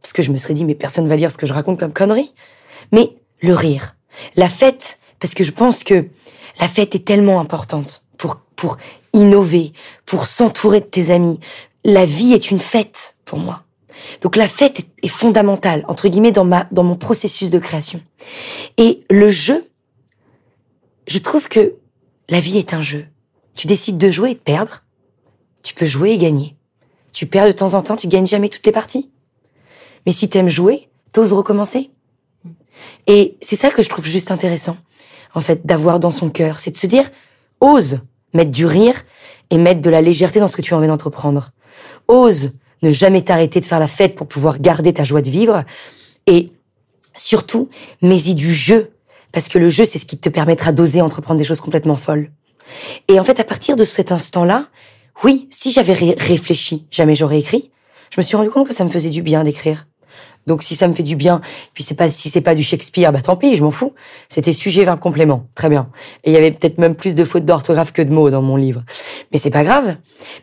Parce 0.00 0.12
que 0.12 0.22
je 0.22 0.30
me 0.30 0.36
serais 0.36 0.54
dit, 0.54 0.64
mais 0.64 0.76
personne 0.76 1.08
va 1.08 1.16
lire 1.16 1.30
ce 1.30 1.36
que 1.36 1.46
je 1.46 1.52
raconte 1.52 1.80
comme 1.80 1.92
connerie. 1.92 2.32
Mais 2.92 3.16
le 3.42 3.54
rire, 3.54 3.96
la 4.36 4.48
fête, 4.48 4.98
parce 5.20 5.34
que 5.34 5.44
je 5.44 5.52
pense 5.52 5.84
que 5.84 6.06
la 6.60 6.68
fête 6.68 6.94
est 6.94 7.04
tellement 7.04 7.40
importante 7.40 8.04
pour, 8.18 8.36
pour 8.56 8.76
innover, 9.12 9.72
pour 10.06 10.26
s'entourer 10.26 10.80
de 10.80 10.86
tes 10.86 11.10
amis. 11.10 11.40
La 11.84 12.04
vie 12.04 12.32
est 12.32 12.50
une 12.50 12.60
fête 12.60 13.16
pour 13.24 13.38
moi. 13.38 13.64
Donc 14.20 14.36
la 14.36 14.48
fête 14.48 14.86
est 15.02 15.08
fondamentale, 15.08 15.84
entre 15.88 16.08
guillemets, 16.08 16.32
dans, 16.32 16.44
ma, 16.44 16.64
dans 16.70 16.84
mon 16.84 16.96
processus 16.96 17.50
de 17.50 17.58
création. 17.58 18.00
Et 18.76 19.04
le 19.10 19.30
jeu, 19.30 19.68
je 21.06 21.18
trouve 21.18 21.48
que 21.48 21.74
la 22.28 22.40
vie 22.40 22.58
est 22.58 22.74
un 22.74 22.82
jeu. 22.82 23.06
Tu 23.54 23.66
décides 23.66 23.98
de 23.98 24.10
jouer 24.10 24.30
et 24.30 24.34
de 24.34 24.40
perdre. 24.40 24.82
Tu 25.62 25.74
peux 25.74 25.86
jouer 25.86 26.12
et 26.12 26.18
gagner. 26.18 26.56
Tu 27.12 27.26
perds 27.26 27.46
de 27.46 27.52
temps 27.52 27.74
en 27.74 27.82
temps, 27.82 27.96
tu 27.96 28.08
gagnes 28.08 28.26
jamais 28.26 28.48
toutes 28.48 28.66
les 28.66 28.72
parties. 28.72 29.10
Mais 30.06 30.12
si 30.12 30.28
t'aimes 30.28 30.48
jouer, 30.48 30.88
t'oses 31.12 31.32
recommencer. 31.32 31.90
Et 33.06 33.36
c'est 33.40 33.56
ça 33.56 33.70
que 33.70 33.82
je 33.82 33.88
trouve 33.88 34.06
juste 34.06 34.30
intéressant, 34.30 34.76
en 35.34 35.40
fait, 35.40 35.66
d'avoir 35.66 36.00
dans 36.00 36.10
son 36.10 36.30
cœur, 36.30 36.58
c'est 36.58 36.70
de 36.70 36.76
se 36.76 36.86
dire, 36.86 37.10
ose 37.60 38.00
mettre 38.34 38.50
du 38.50 38.66
rire 38.66 39.04
et 39.50 39.58
mettre 39.58 39.82
de 39.82 39.90
la 39.90 40.00
légèreté 40.00 40.40
dans 40.40 40.48
ce 40.48 40.56
que 40.56 40.62
tu 40.62 40.74
as 40.74 40.76
envie 40.76 40.88
d'entreprendre. 40.88 41.50
Ose 42.08 42.52
ne 42.82 42.90
jamais 42.90 43.22
t'arrêter 43.22 43.60
de 43.60 43.66
faire 43.66 43.78
la 43.78 43.86
fête 43.86 44.14
pour 44.14 44.26
pouvoir 44.26 44.58
garder 44.58 44.92
ta 44.92 45.04
joie 45.04 45.22
de 45.22 45.30
vivre. 45.30 45.64
Et 46.26 46.52
surtout, 47.16 47.68
mets-y 48.00 48.34
du 48.34 48.52
jeu. 48.52 48.92
Parce 49.30 49.48
que 49.48 49.58
le 49.58 49.68
jeu, 49.68 49.84
c'est 49.84 49.98
ce 49.98 50.04
qui 50.04 50.18
te 50.18 50.28
permettra 50.28 50.72
d'oser 50.72 51.00
entreprendre 51.00 51.38
des 51.38 51.44
choses 51.44 51.60
complètement 51.60 51.96
folles. 51.96 52.30
Et 53.08 53.18
en 53.18 53.24
fait, 53.24 53.40
à 53.40 53.44
partir 53.44 53.76
de 53.76 53.84
cet 53.84 54.12
instant-là, 54.12 54.68
oui, 55.24 55.48
si 55.50 55.72
j'avais 55.72 55.92
réfléchi, 55.92 56.86
jamais 56.90 57.14
j'aurais 57.14 57.38
écrit. 57.38 57.70
Je 58.10 58.20
me 58.20 58.22
suis 58.22 58.36
rendu 58.36 58.50
compte 58.50 58.66
que 58.66 58.74
ça 58.74 58.84
me 58.84 58.90
faisait 58.90 59.10
du 59.10 59.22
bien 59.22 59.44
d'écrire. 59.44 59.86
Donc 60.46 60.62
si 60.62 60.74
ça 60.74 60.88
me 60.88 60.94
fait 60.94 61.02
du 61.02 61.16
bien, 61.16 61.40
puis 61.74 61.84
c'est 61.84 61.94
pas 61.94 62.10
si 62.10 62.28
c'est 62.28 62.40
pas 62.40 62.54
du 62.54 62.62
Shakespeare, 62.62 63.12
bah 63.12 63.22
tant 63.22 63.36
pis, 63.36 63.56
je 63.56 63.62
m'en 63.62 63.70
fous. 63.70 63.94
C'était 64.28 64.52
sujet 64.52 64.84
verbe 64.84 64.98
complément, 64.98 65.46
très 65.54 65.68
bien. 65.68 65.88
Et 66.24 66.30
il 66.30 66.34
y 66.34 66.36
avait 66.36 66.50
peut-être 66.50 66.78
même 66.78 66.94
plus 66.94 67.14
de 67.14 67.24
fautes 67.24 67.44
d'orthographe 67.44 67.92
que 67.92 68.02
de 68.02 68.12
mots 68.12 68.30
dans 68.30 68.42
mon 68.42 68.56
livre. 68.56 68.82
Mais 69.30 69.38
c'est 69.38 69.50
pas 69.50 69.64
grave. 69.64 69.96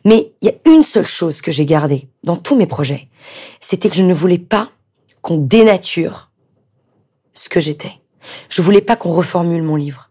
Mais 0.05 0.31
il 0.41 0.47
y 0.47 0.49
a 0.49 0.73
une 0.73 0.83
seule 0.83 1.05
chose 1.05 1.41
que 1.41 1.51
j'ai 1.51 1.65
gardée 1.65 2.07
dans 2.23 2.35
tous 2.35 2.55
mes 2.55 2.65
projets, 2.65 3.07
c'était 3.59 3.89
que 3.89 3.95
je 3.95 4.03
ne 4.03 4.13
voulais 4.13 4.38
pas 4.38 4.69
qu'on 5.21 5.38
dénature 5.38 6.31
ce 7.33 7.49
que 7.49 7.59
j'étais. 7.59 7.93
Je 8.49 8.62
voulais 8.62 8.81
pas 8.81 8.95
qu'on 8.95 9.12
reformule 9.12 9.63
mon 9.63 9.75
livre. 9.75 10.09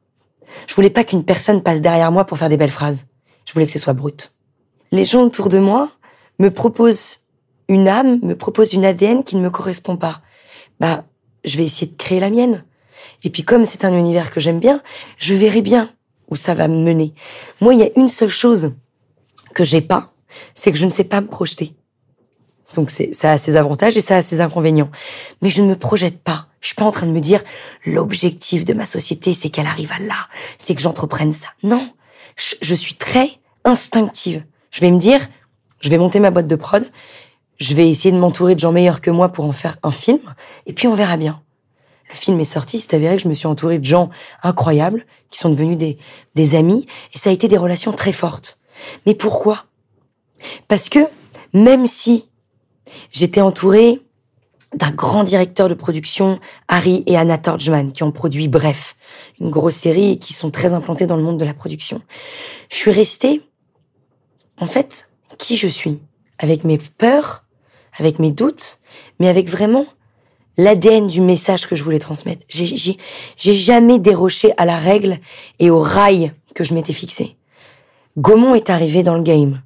Je 0.66 0.74
voulais 0.74 0.90
pas 0.90 1.04
qu'une 1.04 1.24
personne 1.24 1.62
passe 1.62 1.80
derrière 1.80 2.12
moi 2.12 2.24
pour 2.24 2.38
faire 2.38 2.48
des 2.48 2.56
belles 2.56 2.70
phrases. 2.70 3.06
Je 3.44 3.52
voulais 3.52 3.66
que 3.66 3.72
ce 3.72 3.78
soit 3.78 3.92
brut. 3.92 4.32
Les 4.92 5.04
gens 5.04 5.22
autour 5.22 5.48
de 5.48 5.58
moi 5.58 5.90
me 6.38 6.50
proposent 6.50 7.26
une 7.68 7.88
âme 7.88 8.20
me 8.22 8.36
propose 8.36 8.72
une 8.72 8.84
ADN 8.84 9.24
qui 9.24 9.36
ne 9.36 9.42
me 9.42 9.50
correspond 9.50 9.96
pas, 9.96 10.22
bah, 10.80 11.04
je 11.44 11.56
vais 11.58 11.64
essayer 11.64 11.90
de 11.90 11.96
créer 11.96 12.20
la 12.20 12.30
mienne. 12.30 12.64
Et 13.22 13.30
puis 13.30 13.42
comme 13.42 13.64
c'est 13.64 13.84
un 13.84 13.96
univers 13.96 14.30
que 14.30 14.40
j'aime 14.40 14.58
bien, 14.58 14.82
je 15.18 15.34
verrai 15.34 15.62
bien 15.62 15.90
où 16.30 16.36
ça 16.36 16.54
va 16.54 16.68
me 16.68 16.82
mener. 16.82 17.14
Moi, 17.60 17.74
il 17.74 17.80
y 17.80 17.84
a 17.84 17.90
une 17.96 18.08
seule 18.08 18.28
chose 18.28 18.74
que 19.54 19.64
j'ai 19.64 19.80
pas, 19.80 20.12
c'est 20.54 20.72
que 20.72 20.78
je 20.78 20.86
ne 20.86 20.90
sais 20.90 21.04
pas 21.04 21.20
me 21.20 21.26
projeter. 21.26 21.74
Donc 22.76 22.90
ça 22.90 23.32
a 23.32 23.38
ses 23.38 23.56
avantages 23.56 23.96
et 23.96 24.02
ça 24.02 24.16
a 24.16 24.22
ses 24.22 24.42
inconvénients. 24.42 24.90
Mais 25.40 25.48
je 25.48 25.62
ne 25.62 25.68
me 25.68 25.76
projette 25.76 26.18
pas. 26.22 26.48
Je 26.60 26.66
suis 26.66 26.74
pas 26.74 26.84
en 26.84 26.90
train 26.90 27.06
de 27.06 27.12
me 27.12 27.20
dire 27.20 27.42
l'objectif 27.86 28.64
de 28.64 28.74
ma 28.74 28.84
société, 28.84 29.32
c'est 29.32 29.48
qu'elle 29.48 29.66
arrive 29.66 29.92
à 29.92 30.00
là, 30.00 30.28
c'est 30.58 30.74
que 30.74 30.82
j'entreprenne 30.82 31.32
ça. 31.32 31.48
Non, 31.62 31.90
je, 32.36 32.56
je 32.60 32.74
suis 32.74 32.94
très 32.94 33.30
instinctive. 33.64 34.44
Je 34.70 34.80
vais 34.80 34.90
me 34.90 34.98
dire, 34.98 35.28
je 35.80 35.88
vais 35.88 35.98
monter 35.98 36.20
ma 36.20 36.30
boîte 36.30 36.46
de 36.46 36.56
prod 36.56 36.84
je 37.58 37.74
vais 37.74 37.88
essayer 37.88 38.12
de 38.12 38.18
m'entourer 38.18 38.54
de 38.54 38.60
gens 38.60 38.72
meilleurs 38.72 39.00
que 39.00 39.10
moi 39.10 39.30
pour 39.30 39.44
en 39.44 39.52
faire 39.52 39.78
un 39.82 39.90
film, 39.90 40.20
et 40.66 40.72
puis 40.72 40.86
on 40.86 40.94
verra 40.94 41.16
bien. 41.16 41.42
le 42.08 42.14
film 42.14 42.40
est 42.40 42.44
sorti, 42.44 42.80
c'est 42.80 42.94
avéré 42.94 43.16
que 43.16 43.22
je 43.22 43.28
me 43.28 43.34
suis 43.34 43.46
entourée 43.46 43.78
de 43.78 43.84
gens 43.84 44.10
incroyables, 44.42 45.04
qui 45.30 45.38
sont 45.38 45.50
devenus 45.50 45.76
des, 46.34 46.54
amis, 46.54 46.86
et 47.14 47.18
ça 47.18 47.30
a 47.30 47.32
été 47.32 47.48
des 47.48 47.58
relations 47.58 47.92
très 47.92 48.12
fortes. 48.12 48.60
Mais 49.06 49.14
pourquoi? 49.14 49.66
Parce 50.68 50.88
que 50.88 51.00
même 51.52 51.86
si 51.86 52.28
j'étais 53.10 53.40
entourée 53.40 54.00
d'un 54.74 54.90
grand 54.90 55.24
directeur 55.24 55.68
de 55.68 55.74
production, 55.74 56.38
Harry 56.68 57.02
et 57.06 57.16
Anna 57.16 57.38
Torjman, 57.38 57.92
qui 57.92 58.02
ont 58.02 58.12
produit 58.12 58.48
Bref, 58.48 58.96
une 59.40 59.50
grosse 59.50 59.76
série 59.76 60.12
et 60.12 60.16
qui 60.18 60.34
sont 60.34 60.50
très 60.50 60.74
implantés 60.74 61.06
dans 61.06 61.16
le 61.16 61.22
monde 61.22 61.38
de 61.38 61.44
la 61.44 61.54
production. 61.54 62.02
Je 62.70 62.76
suis 62.76 62.90
restée, 62.90 63.42
en 64.60 64.66
fait, 64.66 65.10
qui 65.38 65.56
je 65.56 65.68
suis, 65.68 66.00
avec 66.38 66.64
mes 66.64 66.78
peurs, 66.78 67.44
avec 67.98 68.18
mes 68.18 68.30
doutes, 68.30 68.80
mais 69.18 69.28
avec 69.28 69.48
vraiment 69.48 69.86
l'ADN 70.56 71.06
du 71.06 71.20
message 71.20 71.66
que 71.66 71.76
je 71.76 71.84
voulais 71.84 71.98
transmettre. 71.98 72.44
J'ai 72.48 72.96
jamais 73.36 73.98
déroché 73.98 74.52
à 74.56 74.64
la 74.64 74.76
règle 74.76 75.18
et 75.58 75.70
au 75.70 75.80
rail 75.80 76.32
que 76.54 76.64
je 76.64 76.74
m'étais 76.74 76.92
fixé. 76.92 77.36
Gaumont 78.16 78.54
est 78.54 78.70
arrivé 78.70 79.02
dans 79.02 79.14
le 79.14 79.22
game. 79.22 79.62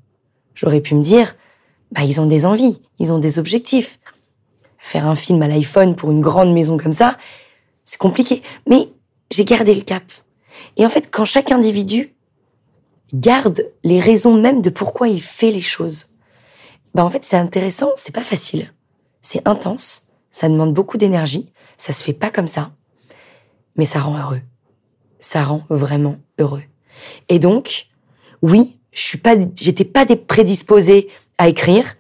J'aurais 0.55 0.81
pu 0.81 0.95
me 0.95 1.03
dire, 1.03 1.35
bah, 1.93 2.03
ils 2.05 2.21
ont 2.21 2.27
des 2.27 2.45
envies, 2.45 2.81
ils 2.99 3.13
ont 3.13 3.19
des 3.19 3.39
objectifs. 3.39 3.99
Faire 4.79 5.07
un 5.07 5.15
film 5.17 5.41
à 5.43 5.49
l'iPhone 5.49 5.97
pour 5.97 6.11
une 6.11 6.21
grande 6.21 6.53
maison 6.53 6.77
comme 6.77 6.93
ça, 6.93 7.17
c'est 7.85 7.99
compliqué. 7.99 8.43
Mais 8.69 8.89
j'ai 9.31 9.45
gardé 9.45 9.75
le 9.75 9.81
cap. 9.81 10.03
Et 10.77 10.85
en 10.85 10.89
fait, 10.91 11.09
quand 11.11 11.25
chaque 11.25 11.53
individu 11.53 12.15
garde 13.15 13.71
les 13.85 14.01
raisons 14.01 14.35
même 14.35 14.61
de 14.61 14.71
pourquoi 14.71 15.09
il 15.09 15.23
fait 15.23 15.51
les 15.51 15.61
choses, 15.61 16.09
bah 16.95 17.05
en 17.05 17.11
fait, 17.11 17.25
c'est 17.25 17.37
intéressant, 17.37 17.91
c'est 17.97 18.15
pas 18.15 18.23
facile. 18.23 18.73
C'est 19.21 19.47
intense, 19.47 20.07
ça 20.31 20.49
demande 20.49 20.75
beaucoup 20.75 20.99
d'énergie, 20.99 21.53
ça 21.77 21.93
se 21.93 22.03
fait 22.03 22.13
pas 22.13 22.31
comme 22.31 22.49
ça, 22.49 22.73
mais 23.77 23.85
ça 23.85 24.01
rend 24.01 24.19
heureux. 24.19 24.41
Ça 25.21 25.45
rend 25.45 25.63
vraiment 25.71 26.17
heureux. 26.39 26.63
Et 27.29 27.39
donc, 27.39 27.87
oui, 28.43 28.79
je 28.93 29.01
suis 29.01 29.19
pas, 29.19 29.37
j'étais 29.57 29.85
pas 29.85 30.05
prédisposée 30.05 31.09
à 31.39 31.49
écrire, 31.49 31.95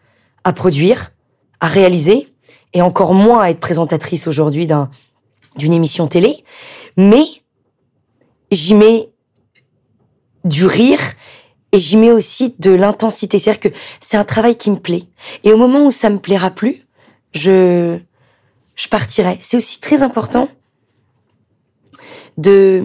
à 0.45 0.53
produire, 0.53 1.13
à 1.61 1.69
réaliser, 1.69 2.29
et 2.75 2.83
encore 2.83 3.15
moins 3.15 3.43
à 3.43 3.51
être 3.51 3.61
présentatrice 3.61 4.27
aujourd'hui 4.27 4.67
d'un, 4.67 4.91
d'une 5.57 5.73
émission 5.73 6.07
télé, 6.09 6.45
mais 6.97 7.25
j'y 8.51 8.75
mets 8.75 9.09
du 10.45 10.67
rire 10.67 11.01
et 11.73 11.79
j'y 11.79 11.97
mets 11.97 12.13
aussi 12.13 12.55
de 12.59 12.71
l'intensité. 12.71 13.39
C'est-à-dire 13.39 13.61
que 13.61 13.77
c'est 14.01 14.17
un 14.17 14.25
travail 14.25 14.57
qui 14.57 14.71
me 14.71 14.77
plaît. 14.77 15.05
Et 15.43 15.53
au 15.53 15.57
moment 15.57 15.87
où 15.87 15.91
ça 15.91 16.11
me 16.11 16.19
plaira 16.19 16.51
plus, 16.51 16.87
je, 17.33 17.99
je 18.77 18.89
partirai. 18.89 19.39
C'est 19.43 19.57
aussi 19.57 19.81
très 19.81 20.03
important 20.03 20.49
de 22.39 22.85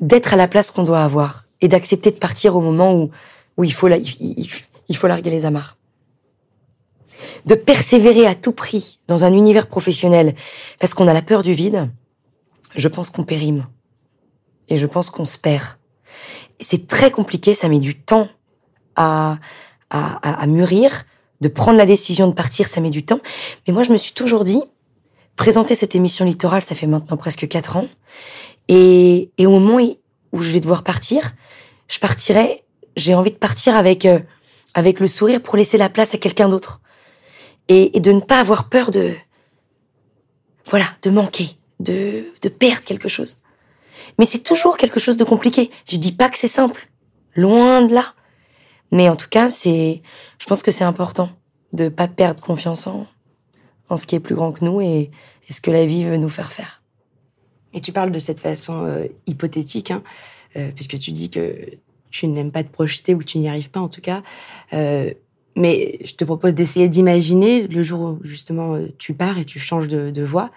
d'être 0.00 0.34
à 0.34 0.36
la 0.36 0.48
place 0.48 0.72
qu'on 0.72 0.82
doit 0.82 1.04
avoir 1.04 1.44
et 1.60 1.68
d'accepter 1.68 2.10
de 2.10 2.16
partir 2.16 2.56
au 2.56 2.60
moment 2.60 2.94
où 2.94 3.10
où 3.56 3.64
il 3.64 3.72
faut 3.72 3.88
la, 3.88 3.98
il, 3.98 4.96
faut 4.96 5.06
larguer 5.06 5.30
les 5.30 5.44
amarres. 5.44 5.76
De 7.44 7.54
persévérer 7.54 8.26
à 8.26 8.34
tout 8.34 8.52
prix 8.52 8.98
dans 9.08 9.24
un 9.24 9.32
univers 9.32 9.66
professionnel 9.66 10.34
parce 10.80 10.94
qu'on 10.94 11.06
a 11.06 11.12
la 11.12 11.22
peur 11.22 11.42
du 11.42 11.52
vide, 11.52 11.90
je 12.74 12.88
pense 12.88 13.10
qu'on 13.10 13.24
périme 13.24 13.66
et 14.68 14.76
je 14.76 14.86
pense 14.86 15.10
qu'on 15.10 15.24
se 15.24 15.38
perd. 15.38 15.64
C'est 16.62 16.86
très 16.86 17.10
compliqué, 17.10 17.54
ça 17.54 17.68
met 17.68 17.78
du 17.78 17.98
temps 17.98 18.28
à, 18.96 19.38
à, 19.90 20.46
mûrir, 20.46 21.04
de 21.40 21.48
prendre 21.48 21.76
la 21.76 21.86
décision 21.86 22.28
de 22.28 22.32
partir, 22.32 22.68
ça 22.68 22.80
met 22.80 22.90
du 22.90 23.04
temps. 23.04 23.20
Mais 23.66 23.74
moi, 23.74 23.82
je 23.82 23.90
me 23.90 23.96
suis 23.96 24.12
toujours 24.12 24.44
dit, 24.44 24.62
présenter 25.36 25.74
cette 25.74 25.94
émission 25.94 26.24
littorale, 26.24 26.62
ça 26.62 26.74
fait 26.74 26.86
maintenant 26.86 27.16
presque 27.16 27.48
quatre 27.48 27.76
ans. 27.76 27.88
Et, 28.68 29.30
et 29.38 29.46
au 29.46 29.58
moment 29.58 29.84
où 30.32 30.42
je 30.42 30.50
vais 30.50 30.60
devoir 30.60 30.82
partir, 30.82 31.32
je 31.88 31.98
partirai, 31.98 32.64
j'ai 32.96 33.14
envie 33.14 33.30
de 33.32 33.36
partir 33.36 33.76
avec, 33.76 34.06
euh, 34.06 34.20
avec 34.74 35.00
le 35.00 35.08
sourire 35.08 35.42
pour 35.42 35.56
laisser 35.56 35.78
la 35.78 35.88
place 35.88 36.14
à 36.14 36.18
quelqu'un 36.18 36.48
d'autre. 36.48 36.80
Et, 37.68 37.96
et, 37.96 38.00
de 38.00 38.12
ne 38.12 38.20
pas 38.20 38.40
avoir 38.40 38.68
peur 38.68 38.90
de, 38.90 39.12
voilà, 40.66 40.86
de 41.02 41.10
manquer, 41.10 41.50
de, 41.80 42.24
de 42.40 42.48
perdre 42.48 42.84
quelque 42.84 43.08
chose. 43.08 43.36
Mais 44.18 44.24
c'est 44.24 44.42
toujours 44.42 44.76
quelque 44.76 45.00
chose 45.00 45.16
de 45.16 45.24
compliqué. 45.24 45.70
Je 45.86 45.96
dis 45.96 46.12
pas 46.12 46.28
que 46.28 46.38
c'est 46.38 46.48
simple. 46.48 46.88
Loin 47.34 47.82
de 47.82 47.94
là. 47.94 48.14
Mais 48.90 49.08
en 49.08 49.16
tout 49.16 49.28
cas, 49.30 49.48
c'est, 49.48 50.02
je 50.38 50.46
pense 50.46 50.62
que 50.62 50.70
c'est 50.70 50.84
important 50.84 51.30
de 51.72 51.88
pas 51.88 52.08
perdre 52.08 52.42
confiance 52.42 52.86
en, 52.86 53.06
en 53.88 53.96
ce 53.96 54.06
qui 54.06 54.14
est 54.14 54.20
plus 54.20 54.34
grand 54.34 54.52
que 54.52 54.64
nous 54.64 54.80
et, 54.80 55.10
ce 55.50 55.60
que 55.60 55.70
la 55.70 55.84
vie 55.84 56.04
veut 56.04 56.16
nous 56.16 56.30
faire 56.30 56.50
faire. 56.50 56.82
Et 57.74 57.82
tu 57.82 57.92
parles 57.92 58.10
de 58.10 58.18
cette 58.18 58.40
façon 58.40 58.86
euh, 58.86 59.04
hypothétique, 59.26 59.90
hein, 59.90 60.02
euh, 60.56 60.70
puisque 60.74 60.98
tu 60.98 61.12
dis 61.12 61.28
que 61.28 61.54
tu 62.10 62.26
n'aimes 62.26 62.52
pas 62.52 62.64
te 62.64 62.70
projeter 62.70 63.14
ou 63.14 63.22
tu 63.22 63.36
n'y 63.36 63.50
arrives 63.50 63.68
pas 63.68 63.80
en 63.80 63.88
tout 63.88 64.00
cas. 64.00 64.22
Euh, 64.72 65.12
mais 65.56 65.98
je 66.06 66.14
te 66.14 66.24
propose 66.24 66.54
d'essayer 66.54 66.88
d'imaginer 66.88 67.66
le 67.66 67.82
jour 67.82 68.00
où 68.00 68.18
justement 68.22 68.78
tu 68.96 69.12
pars 69.12 69.36
et 69.36 69.44
tu 69.44 69.58
changes 69.58 69.88
de, 69.88 70.10
de 70.10 70.22
voie. 70.22 70.50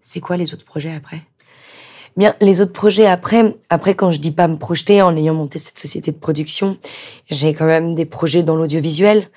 C'est 0.00 0.18
quoi 0.18 0.36
les 0.36 0.52
autres 0.52 0.64
projets 0.64 0.92
après? 0.92 1.22
Bien, 2.16 2.34
les 2.40 2.60
autres 2.60 2.72
projets 2.72 3.06
après, 3.06 3.54
après 3.68 3.94
quand 3.94 4.10
je 4.10 4.18
dis 4.18 4.32
pas 4.32 4.48
me 4.48 4.56
projeter 4.56 5.00
en 5.00 5.16
ayant 5.16 5.34
monté 5.34 5.58
cette 5.58 5.78
société 5.78 6.10
de 6.10 6.16
production, 6.16 6.76
j'ai 7.28 7.54
quand 7.54 7.66
même 7.66 7.94
des 7.94 8.04
projets 8.04 8.42
dans 8.42 8.56
l'audiovisuel, 8.56 9.28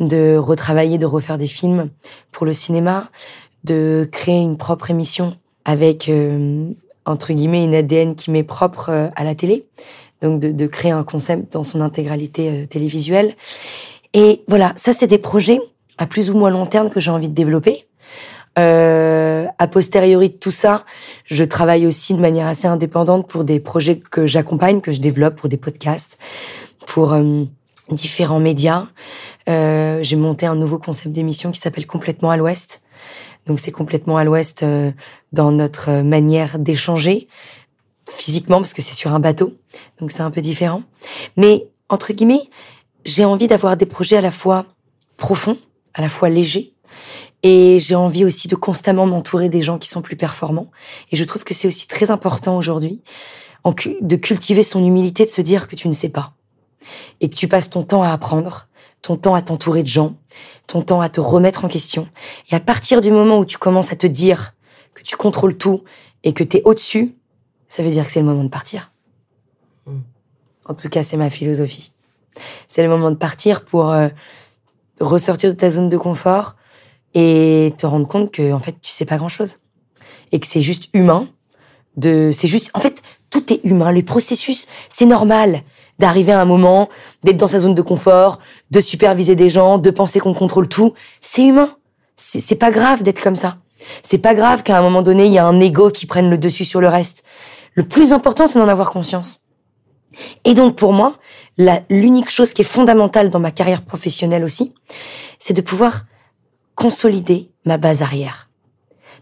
de 0.00 0.36
retravailler, 0.36 0.98
de 0.98 1.06
refaire 1.06 1.38
des 1.38 1.46
films 1.46 1.90
pour 2.32 2.46
le 2.46 2.52
cinéma, 2.52 3.10
de 3.64 4.08
créer 4.10 4.40
une 4.40 4.56
propre 4.56 4.90
émission 4.90 5.36
avec 5.64 6.08
euh, 6.08 6.70
entre 7.04 7.32
guillemets 7.32 7.64
une 7.64 7.74
ADN 7.74 8.14
qui 8.14 8.30
m'est 8.30 8.42
propre 8.42 8.88
euh, 8.88 9.08
à 9.14 9.24
la 9.24 9.34
télé, 9.34 9.66
donc 10.20 10.40
de, 10.40 10.50
de, 10.50 10.66
créer 10.66 10.90
un 10.92 11.04
concept 11.04 11.52
dans 11.52 11.64
son 11.64 11.80
intégralité 11.80 12.48
euh, 12.48 12.66
télévisuelle. 12.66 13.36
Et 14.14 14.42
voilà, 14.48 14.72
ça 14.76 14.92
c'est 14.92 15.06
des 15.06 15.18
projets 15.18 15.60
à 15.98 16.06
plus 16.06 16.30
ou 16.30 16.36
moins 16.36 16.50
long 16.50 16.66
terme 16.66 16.90
que 16.90 17.00
j'ai 17.00 17.10
envie 17.10 17.28
de 17.28 17.34
développer. 17.34 17.86
Euh, 18.58 19.46
a 19.58 19.66
posteriori 19.66 20.28
de 20.28 20.34
tout 20.34 20.50
ça, 20.50 20.84
je 21.24 21.42
travaille 21.42 21.86
aussi 21.86 22.14
de 22.14 22.20
manière 22.20 22.46
assez 22.46 22.66
indépendante 22.66 23.26
pour 23.26 23.44
des 23.44 23.60
projets 23.60 23.98
que 23.98 24.26
j'accompagne, 24.26 24.80
que 24.80 24.92
je 24.92 25.00
développe, 25.00 25.36
pour 25.36 25.48
des 25.48 25.56
podcasts, 25.56 26.18
pour 26.86 27.14
euh, 27.14 27.44
différents 27.90 28.40
médias. 28.40 28.88
Euh, 29.48 30.00
j'ai 30.02 30.16
monté 30.16 30.46
un 30.46 30.54
nouveau 30.54 30.78
concept 30.78 31.12
d'émission 31.12 31.50
qui 31.50 31.60
s'appelle 31.60 31.86
Complètement 31.86 32.30
à 32.30 32.36
l'Ouest. 32.36 32.82
Donc 33.46 33.58
c'est 33.58 33.72
complètement 33.72 34.18
à 34.18 34.24
l'Ouest 34.24 34.62
euh, 34.62 34.92
dans 35.32 35.50
notre 35.50 36.02
manière 36.02 36.58
d'échanger 36.58 37.28
physiquement 38.08 38.58
parce 38.58 38.74
que 38.74 38.82
c'est 38.82 38.94
sur 38.94 39.12
un 39.14 39.20
bateau, 39.20 39.54
donc 39.98 40.10
c'est 40.10 40.22
un 40.22 40.30
peu 40.30 40.40
différent. 40.40 40.82
Mais 41.36 41.66
entre 41.88 42.12
guillemets, 42.12 42.50
j'ai 43.04 43.24
envie 43.24 43.46
d'avoir 43.46 43.76
des 43.76 43.86
projets 43.86 44.16
à 44.16 44.20
la 44.20 44.30
fois 44.30 44.66
profonds, 45.16 45.58
à 45.94 46.02
la 46.02 46.08
fois 46.08 46.28
légers 46.28 46.71
et 47.42 47.78
j'ai 47.80 47.94
envie 47.94 48.24
aussi 48.24 48.48
de 48.48 48.54
constamment 48.54 49.06
m'entourer 49.06 49.48
des 49.48 49.62
gens 49.62 49.78
qui 49.78 49.88
sont 49.88 50.02
plus 50.02 50.16
performants. 50.16 50.70
Et 51.10 51.16
je 51.16 51.24
trouve 51.24 51.44
que 51.44 51.54
c'est 51.54 51.68
aussi 51.68 51.88
très 51.88 52.10
important 52.10 52.56
aujourd'hui 52.56 53.02
de 53.64 54.16
cultiver 54.16 54.62
son 54.62 54.84
humilité, 54.84 55.24
de 55.24 55.30
se 55.30 55.40
dire 55.40 55.68
que 55.68 55.76
tu 55.76 55.88
ne 55.88 55.92
sais 55.92 56.08
pas. 56.08 56.34
Et 57.20 57.30
que 57.30 57.34
tu 57.34 57.46
passes 57.46 57.70
ton 57.70 57.84
temps 57.84 58.02
à 58.02 58.10
apprendre, 58.10 58.68
ton 59.02 59.16
temps 59.16 59.34
à 59.34 59.42
t'entourer 59.42 59.82
de 59.82 59.88
gens, 59.88 60.16
ton 60.66 60.82
temps 60.82 61.00
à 61.00 61.08
te 61.08 61.20
remettre 61.20 61.64
en 61.64 61.68
question. 61.68 62.08
Et 62.50 62.54
à 62.54 62.60
partir 62.60 63.00
du 63.00 63.10
moment 63.10 63.38
où 63.38 63.44
tu 63.44 63.58
commences 63.58 63.92
à 63.92 63.96
te 63.96 64.06
dire 64.06 64.54
que 64.94 65.02
tu 65.02 65.16
contrôles 65.16 65.56
tout 65.56 65.84
et 66.24 66.32
que 66.32 66.44
tu 66.44 66.56
es 66.56 66.62
au-dessus, 66.64 67.14
ça 67.68 67.82
veut 67.82 67.90
dire 67.90 68.04
que 68.04 68.12
c'est 68.12 68.20
le 68.20 68.26
moment 68.26 68.44
de 68.44 68.48
partir. 68.48 68.92
Hmm. 69.86 70.00
En 70.64 70.74
tout 70.74 70.88
cas, 70.88 71.02
c'est 71.02 71.16
ma 71.16 71.30
philosophie. 71.30 71.92
C'est 72.66 72.82
le 72.82 72.88
moment 72.88 73.10
de 73.10 73.16
partir 73.16 73.64
pour 73.64 73.90
euh, 73.90 74.08
ressortir 75.00 75.50
de 75.50 75.56
ta 75.56 75.70
zone 75.70 75.88
de 75.88 75.96
confort, 75.96 76.56
et 77.14 77.74
te 77.76 77.86
rendre 77.86 78.08
compte 78.08 78.30
que 78.30 78.52
en 78.52 78.58
fait 78.58 78.76
tu 78.80 78.90
sais 78.90 79.04
pas 79.04 79.16
grand 79.16 79.28
chose 79.28 79.58
et 80.32 80.40
que 80.40 80.46
c'est 80.46 80.60
juste 80.60 80.88
humain 80.94 81.28
de 81.96 82.30
c'est 82.32 82.48
juste 82.48 82.70
en 82.74 82.80
fait 82.80 83.02
tout 83.30 83.52
est 83.52 83.60
humain. 83.64 83.92
Les 83.92 84.02
processus 84.02 84.66
c'est 84.88 85.06
normal 85.06 85.62
d'arriver 85.98 86.32
à 86.32 86.40
un 86.40 86.44
moment 86.46 86.88
d'être 87.22 87.36
dans 87.36 87.46
sa 87.46 87.58
zone 87.58 87.74
de 87.74 87.82
confort 87.82 88.38
de 88.70 88.80
superviser 88.80 89.36
des 89.36 89.48
gens 89.48 89.78
de 89.78 89.90
penser 89.90 90.20
qu'on 90.20 90.34
contrôle 90.34 90.68
tout. 90.68 90.94
C'est 91.20 91.44
humain. 91.44 91.76
C'est 92.16 92.56
pas 92.56 92.70
grave 92.70 93.02
d'être 93.02 93.20
comme 93.20 93.36
ça. 93.36 93.56
C'est 94.02 94.18
pas 94.18 94.34
grave 94.34 94.62
qu'à 94.62 94.78
un 94.78 94.82
moment 94.82 95.02
donné 95.02 95.26
il 95.26 95.32
y 95.32 95.38
a 95.38 95.46
un 95.46 95.60
ego 95.60 95.90
qui 95.90 96.06
prenne 96.06 96.30
le 96.30 96.38
dessus 96.38 96.64
sur 96.64 96.80
le 96.80 96.88
reste. 96.88 97.24
Le 97.74 97.84
plus 97.84 98.12
important 98.12 98.46
c'est 98.46 98.58
d'en 98.58 98.68
avoir 98.68 98.90
conscience. 98.90 99.44
Et 100.44 100.54
donc 100.54 100.76
pour 100.76 100.92
moi 100.92 101.16
l'unique 101.90 102.30
chose 102.30 102.54
qui 102.54 102.62
est 102.62 102.66
fondamentale 102.66 103.28
dans 103.28 103.38
ma 103.38 103.50
carrière 103.50 103.82
professionnelle 103.82 104.44
aussi 104.44 104.74
c'est 105.38 105.52
de 105.52 105.60
pouvoir 105.60 106.04
consolider 106.82 107.48
ma 107.64 107.78
base 107.78 108.02
arrière. 108.02 108.50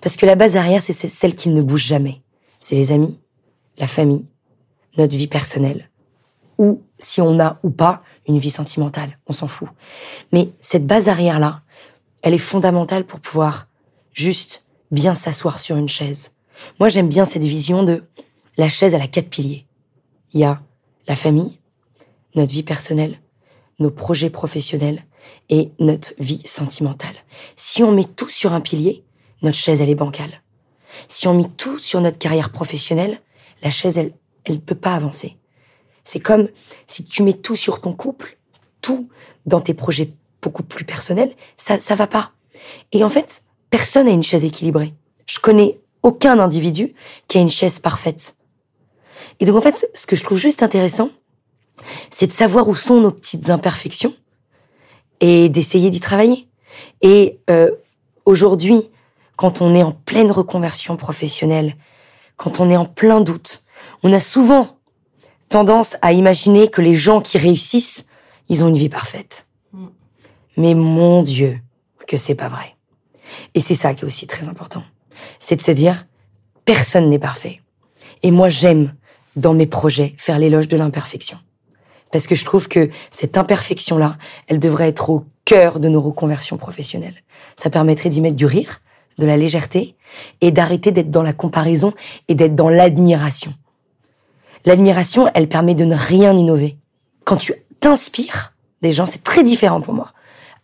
Parce 0.01 0.17
que 0.17 0.25
la 0.25 0.35
base 0.35 0.57
arrière, 0.57 0.83
c'est 0.83 0.95
celle 0.95 1.37
qui 1.37 1.51
ne 1.51 1.61
bouge 1.61 1.85
jamais. 1.85 2.23
C'est 2.59 2.75
les 2.75 2.91
amis, 2.91 3.21
la 3.77 3.87
famille, 3.87 4.25
notre 4.97 5.15
vie 5.15 5.27
personnelle. 5.29 5.91
Ou 6.57 6.81
si 6.99 7.21
on 7.21 7.39
a 7.39 7.59
ou 7.63 7.69
pas 7.69 8.03
une 8.27 8.39
vie 8.39 8.51
sentimentale, 8.51 9.19
on 9.27 9.35
s'en 9.35 9.47
fout. 9.47 9.69
Mais 10.33 10.49
cette 10.63 10.87
base 10.87 11.11
arrière-là, 11.11 11.61
elle 12.23 12.33
est 12.33 12.39
fondamentale 12.39 13.05
pour 13.05 13.21
pouvoir 13.21 13.69
juste 14.15 14.67
bien 14.91 15.15
s'asseoir 15.15 15.61
sur 15.61 15.77
une 15.77 15.89
chaise, 15.89 16.33
Moi, 16.79 16.89
j'aime 16.89 17.09
bien 17.09 17.25
cette 17.25 17.45
vision 17.45 17.83
de 17.83 18.05
la 18.57 18.69
chaise 18.69 18.95
à 18.95 18.99
la 18.99 19.07
quatre 19.07 19.31
piliers. 19.31 19.67
Il 20.33 20.41
y 20.41 20.45
a 20.45 20.61
la 21.09 21.17
famille, 21.17 21.59
notre 22.35 22.53
vie 22.53 22.63
personnelle, 22.63 23.21
nos 23.79 23.91
projets 23.91 24.31
professionnels 24.31 25.05
et 25.49 25.71
notre 25.79 26.13
vie 26.19 26.43
sentimentale. 26.45 27.15
Si 27.57 27.83
on 27.83 27.93
met 27.93 28.05
tout 28.05 28.29
sur 28.29 28.53
un 28.53 28.61
pilier, 28.61 29.05
notre 29.43 29.57
chaise, 29.57 29.81
elle 29.81 29.91
est 29.91 29.95
bancale. 29.95 30.43
Si 31.09 31.29
on 31.29 31.35
met 31.35 31.49
tout 31.57 31.79
sur 31.79 32.01
notre 32.01 32.19
carrière 32.19 32.51
professionnelle, 32.51 33.21
la 33.63 33.71
chaise, 33.71 33.99
elle, 33.99 34.13
elle 34.45 34.61
peut 34.61 34.75
pas 34.75 34.95
avancer. 34.95 35.37
C'est 36.05 36.21
comme 36.21 36.49
si 36.87 37.05
tu 37.05 37.23
mets 37.23 37.35
tout 37.35 37.57
sur 37.57 37.81
ton 37.81 37.93
couple, 37.93 38.39
tout 38.81 39.09
dans 39.47 39.61
tes 39.61 39.75
projets 39.75 40.13
beaucoup 40.43 40.63
plus 40.63 40.85
personnels, 40.85 41.35
ça, 41.57 41.79
ça 41.81 41.95
va 41.95 42.07
pas. 42.07 42.33
Et 42.93 43.05
en 43.05 43.09
fait, 43.09 43.45
personne 43.71 44.07
n'a 44.07 44.13
une 44.13 44.23
chaise 44.23 44.45
équilibrée. 44.45 44.95
Je 45.27 45.39
connais 45.39 45.81
aucun 46.03 46.39
individu 46.39 46.95
qui 47.29 47.39
a 47.39 47.41
une 47.41 47.51
chaise 47.51 47.79
parfaite. 47.79 48.37
Et 49.39 49.45
donc 49.45 49.57
en 49.57 49.61
fait, 49.61 49.91
ce 49.95 50.07
que 50.07 50.17
je 50.17 50.25
trouve 50.25 50.39
juste 50.39 50.63
intéressant, 50.63 51.11
c'est 52.11 52.27
de 52.27 52.33
savoir 52.33 52.69
où 52.69 52.75
sont 52.75 53.01
nos 53.01 53.13
petites 53.13 53.51
imperfections 53.51 54.15
et 55.21 55.49
d'essayer 55.49 55.91
d'y 55.91 56.01
travailler. 56.01 56.49
Et 57.03 57.39
euh, 57.51 57.71
aujourd'hui, 58.25 58.91
quand 59.37 59.61
on 59.61 59.75
est 59.75 59.83
en 59.83 59.93
pleine 59.93 60.31
reconversion 60.31 60.97
professionnelle, 60.97 61.77
quand 62.37 62.61
on 62.61 62.71
est 62.71 62.77
en 62.77 62.87
plein 62.87 63.21
doute, 63.21 63.65
on 64.03 64.13
a 64.13 64.21
souvent 64.21 64.79
tendance 65.49 65.97
à 66.03 66.13
imaginer 66.13 66.69
que 66.69 66.81
les 66.81 66.95
gens 66.95 67.21
qui 67.21 67.39
réussissent, 67.39 68.07
ils 68.49 68.65
ont 68.65 68.69
une 68.69 68.79
vie 68.79 68.89
parfaite. 68.89 69.47
Mm. 69.73 69.87
Mais 70.57 70.75
mon 70.75 71.23
Dieu, 71.23 71.61
que 72.07 72.17
c'est 72.17 72.35
pas 72.35 72.49
vrai. 72.49 72.77
Et 73.55 73.61
c'est 73.61 73.75
ça 73.75 73.95
qui 73.95 74.03
est 74.03 74.07
aussi 74.07 74.27
très 74.27 74.49
important. 74.49 74.83
C'est 75.39 75.57
de 75.57 75.63
se 75.63 75.71
dire, 75.71 76.07
personne 76.65 77.09
n'est 77.09 77.19
parfait. 77.19 77.61
Et 78.23 78.31
moi, 78.31 78.49
j'aime, 78.49 78.95
dans 79.37 79.55
mes 79.55 79.67
projets, 79.67 80.15
faire 80.19 80.39
l'éloge 80.39 80.69
de 80.69 80.77
l'imperfection. 80.77 81.39
Parce 82.13 82.27
que 82.27 82.35
je 82.35 82.45
trouve 82.45 82.69
que 82.69 82.91
cette 83.11 83.39
imperfection-là, 83.39 84.17
elle 84.49 84.59
devrait 84.59 84.89
être 84.89 85.11
au 85.11 85.25
cœur 85.45 85.81
de 85.81 85.89
nos 85.89 86.01
reconversions 86.01 86.57
professionnelles. 86.57 87.23
Ça 87.57 87.71
permettrait 87.71 88.09
d'y 88.09 88.21
mettre 88.21 88.37
du 88.37 88.47
rire, 88.47 88.81
de 89.19 89.27
la 89.27 89.37
légèreté, 89.37 89.97
et 90.41 90.51
d'arrêter 90.51 90.93
d'être 90.93 91.11
dans 91.11 91.23
la 91.23 91.33
comparaison 91.33 91.93
et 92.29 92.35
d'être 92.35 92.57
dans 92.57 92.69
l'admiration. 92.69 93.55
L'admiration, 94.65 95.31
elle 95.35 95.49
permet 95.49 95.75
de 95.75 95.85
ne 95.85 95.97
rien 95.97 96.37
innover. 96.37 96.77
Quand 97.25 97.37
tu 97.37 97.55
t'inspires 97.81 98.55
des 98.83 98.93
gens, 98.93 99.07
c'est 99.07 99.23
très 99.23 99.45
différent 99.45 99.81
pour 99.81 99.95
moi. 99.95 100.13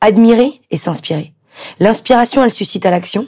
Admirer 0.00 0.60
et 0.70 0.76
s'inspirer. 0.76 1.32
L'inspiration, 1.80 2.44
elle 2.44 2.50
suscite 2.50 2.84
à 2.84 2.90
l'action. 2.90 3.26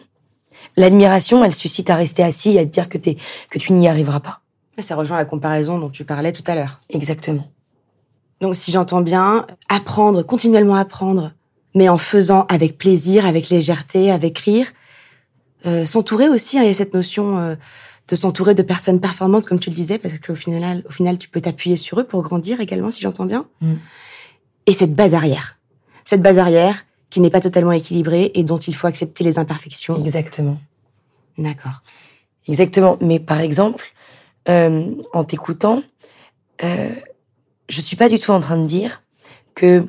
L'admiration, 0.77 1.45
elle 1.45 1.55
suscite 1.55 1.89
à 1.91 1.97
rester 1.97 2.23
assis 2.23 2.57
et 2.57 2.61
à 2.61 2.65
te 2.65 2.71
dire 2.71 2.89
que, 2.89 2.99
que 2.99 3.59
tu 3.59 3.73
n'y 3.73 3.89
arriveras 3.89 4.21
pas. 4.21 4.41
Ça 4.79 4.95
rejoint 4.95 5.17
la 5.17 5.25
comparaison 5.25 5.79
dont 5.79 5.91
tu 5.91 6.05
parlais 6.05 6.33
tout 6.33 6.45
à 6.47 6.55
l'heure. 6.55 6.81
Exactement. 6.91 7.45
Donc 8.41 8.55
si 8.57 8.71
j'entends 8.71 9.01
bien, 9.01 9.47
apprendre, 9.69 10.23
continuellement 10.23 10.77
apprendre, 10.77 11.33
mais 11.75 11.89
en 11.89 11.99
faisant 11.99 12.47
avec 12.49 12.79
plaisir, 12.79 13.27
avec 13.27 13.49
légèreté, 13.49 14.11
avec 14.11 14.39
rire. 14.39 14.67
Euh, 15.67 15.87
s'entourer 15.87 16.29
aussi, 16.29 16.59
hein, 16.59 16.63
il 16.63 16.69
y 16.69 16.71
a 16.71 16.75
cette 16.75 16.95
notion 16.95 17.39
euh, 17.39 17.57
de 18.09 18.17
s'entourer 18.17 18.55
de 18.55 18.63
personnes 18.63 19.01
performantes, 19.01 19.45
comme 19.45 19.59
tu 19.59 19.71
le 19.71 19.75
disais, 19.75 19.99
parce 19.99 20.19
qu'au 20.19 20.35
final, 20.35 20.85
au 20.89 20.93
final, 20.93 21.19
tu 21.19 21.29
peux 21.29 21.41
t'appuyer 21.41 21.77
sur 21.77 22.01
eux 22.01 22.05
pour 22.05 22.23
grandir 22.23 22.61
également, 22.61 22.91
si 22.91 23.01
j'entends 23.01 23.27
bien. 23.27 23.47
Mm. 23.61 23.75
Et 24.67 24.73
cette 24.73 24.95
base 24.95 25.15
arrière, 25.15 25.59
cette 26.05 26.23
base 26.23 26.39
arrière 26.39 26.85
qui 27.11 27.21
n'est 27.21 27.31
pas 27.31 27.41
totalement 27.41 27.73
équilibrée 27.73 28.31
et 28.35 28.43
dont 28.43 28.59
il 28.59 28.75
faut 28.75 28.87
accepter 28.87 29.25
les 29.25 29.39
imperfections. 29.39 29.99
Exactement. 29.99 30.59
D'accord. 31.39 31.83
Exactement. 32.47 32.99
Mais 33.01 33.19
par 33.19 33.41
exemple, 33.41 33.93
euh, 34.49 34.87
en 35.13 35.25
t'écoutant, 35.25 35.83
euh, 36.65 36.91
je 37.69 37.81
suis 37.81 37.97
pas 37.97 38.09
du 38.09 38.19
tout 38.19 38.33
en 38.33 38.41
train 38.41 38.57
de 38.57 38.67
dire 38.67 39.03
que 39.55 39.87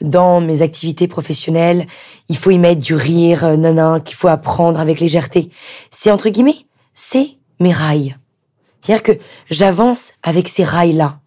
dans 0.00 0.40
mes 0.40 0.62
activités 0.62 1.08
professionnelles, 1.08 1.86
il 2.28 2.36
faut 2.36 2.50
y 2.50 2.58
mettre 2.58 2.80
du 2.80 2.94
rire, 2.94 3.44
euh, 3.44 3.56
nanan, 3.56 4.00
qu'il 4.00 4.16
faut 4.16 4.28
apprendre 4.28 4.80
avec 4.80 5.00
légèreté. 5.00 5.50
C'est 5.90 6.10
entre 6.10 6.30
guillemets, 6.30 6.66
c'est 6.94 7.36
mes 7.58 7.72
rails. 7.72 8.16
C'est-à-dire 8.80 9.02
que 9.02 9.18
j'avance 9.50 10.14
avec 10.22 10.48
ces 10.48 10.64
rails-là. 10.64 11.20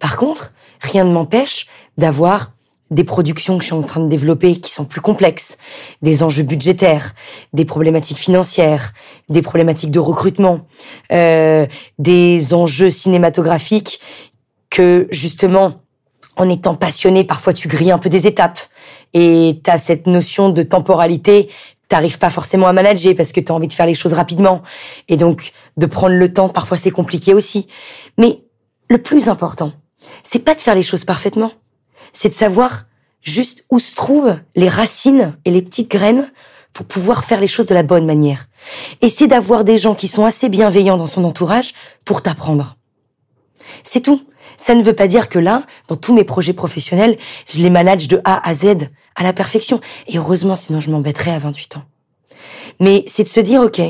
Par 0.00 0.16
contre, 0.16 0.52
rien 0.80 1.04
ne 1.04 1.12
m'empêche 1.12 1.66
d'avoir 1.96 2.52
des 2.90 3.04
productions 3.04 3.56
que 3.56 3.62
je 3.62 3.68
suis 3.68 3.74
en 3.74 3.82
train 3.82 4.00
de 4.00 4.08
développer 4.08 4.56
qui 4.56 4.70
sont 4.70 4.84
plus 4.84 5.00
complexes, 5.00 5.56
des 6.02 6.22
enjeux 6.22 6.42
budgétaires, 6.42 7.14
des 7.52 7.64
problématiques 7.64 8.18
financières, 8.18 8.92
des 9.30 9.40
problématiques 9.40 9.90
de 9.90 9.98
recrutement, 9.98 10.66
euh, 11.10 11.66
des 11.98 12.52
enjeux 12.52 12.90
cinématographiques 12.90 14.00
que 14.72 15.06
justement, 15.10 15.82
en 16.36 16.48
étant 16.48 16.74
passionné, 16.74 17.22
parfois 17.22 17.52
tu 17.52 17.68
grilles 17.68 17.92
un 17.92 17.98
peu 17.98 18.08
des 18.08 18.26
étapes 18.26 18.58
et 19.12 19.60
tu 19.62 19.70
as 19.70 19.78
cette 19.78 20.06
notion 20.08 20.48
de 20.48 20.62
temporalité 20.62 21.50
t'arrives 21.92 22.18
pas 22.18 22.30
forcément 22.30 22.68
à 22.68 22.72
manager 22.72 23.14
parce 23.14 23.32
que 23.32 23.40
tu 23.40 23.52
as 23.52 23.54
envie 23.54 23.68
de 23.68 23.72
faire 23.74 23.84
les 23.84 23.92
choses 23.92 24.14
rapidement. 24.14 24.62
Et 25.08 25.18
donc, 25.18 25.52
de 25.76 25.84
prendre 25.84 26.14
le 26.14 26.32
temps, 26.32 26.48
parfois 26.48 26.78
c'est 26.78 26.90
compliqué 26.90 27.34
aussi. 27.34 27.66
Mais 28.16 28.42
le 28.88 28.96
plus 28.96 29.28
important, 29.28 29.74
c'est 30.22 30.38
pas 30.38 30.54
de 30.54 30.62
faire 30.62 30.74
les 30.74 30.82
choses 30.82 31.04
parfaitement. 31.04 31.52
C'est 32.14 32.30
de 32.30 32.34
savoir 32.34 32.84
juste 33.20 33.66
où 33.70 33.78
se 33.78 33.94
trouvent 33.94 34.38
les 34.56 34.70
racines 34.70 35.36
et 35.44 35.50
les 35.50 35.60
petites 35.60 35.90
graines 35.90 36.32
pour 36.72 36.86
pouvoir 36.86 37.24
faire 37.24 37.40
les 37.40 37.48
choses 37.48 37.66
de 37.66 37.74
la 37.74 37.82
bonne 37.82 38.06
manière. 38.06 38.46
Et 39.02 39.10
c'est 39.10 39.26
d'avoir 39.26 39.62
des 39.62 39.76
gens 39.76 39.94
qui 39.94 40.08
sont 40.08 40.24
assez 40.24 40.48
bienveillants 40.48 40.96
dans 40.96 41.06
son 41.06 41.24
entourage 41.24 41.74
pour 42.06 42.22
t'apprendre. 42.22 42.76
C'est 43.84 44.00
tout. 44.00 44.22
Ça 44.62 44.76
ne 44.76 44.82
veut 44.84 44.92
pas 44.92 45.08
dire 45.08 45.28
que 45.28 45.40
là, 45.40 45.66
dans 45.88 45.96
tous 45.96 46.14
mes 46.14 46.22
projets 46.22 46.52
professionnels, 46.52 47.18
je 47.48 47.60
les 47.60 47.68
manage 47.68 48.06
de 48.06 48.20
A 48.22 48.48
à 48.48 48.54
Z, 48.54 48.90
à 49.16 49.24
la 49.24 49.32
perfection. 49.32 49.80
Et 50.06 50.18
heureusement, 50.18 50.54
sinon 50.54 50.78
je 50.78 50.88
m'embêterais 50.92 51.32
à 51.32 51.40
28 51.40 51.78
ans. 51.78 51.84
Mais 52.78 53.02
c'est 53.08 53.24
de 53.24 53.28
se 53.28 53.40
dire, 53.40 53.60
ok, 53.60 53.80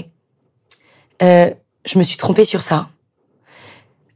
euh, 1.23 1.51
je 1.85 1.99
me 1.99 2.03
suis 2.03 2.17
trompée 2.17 2.47
sur 2.47 2.63
ça. 2.63 2.89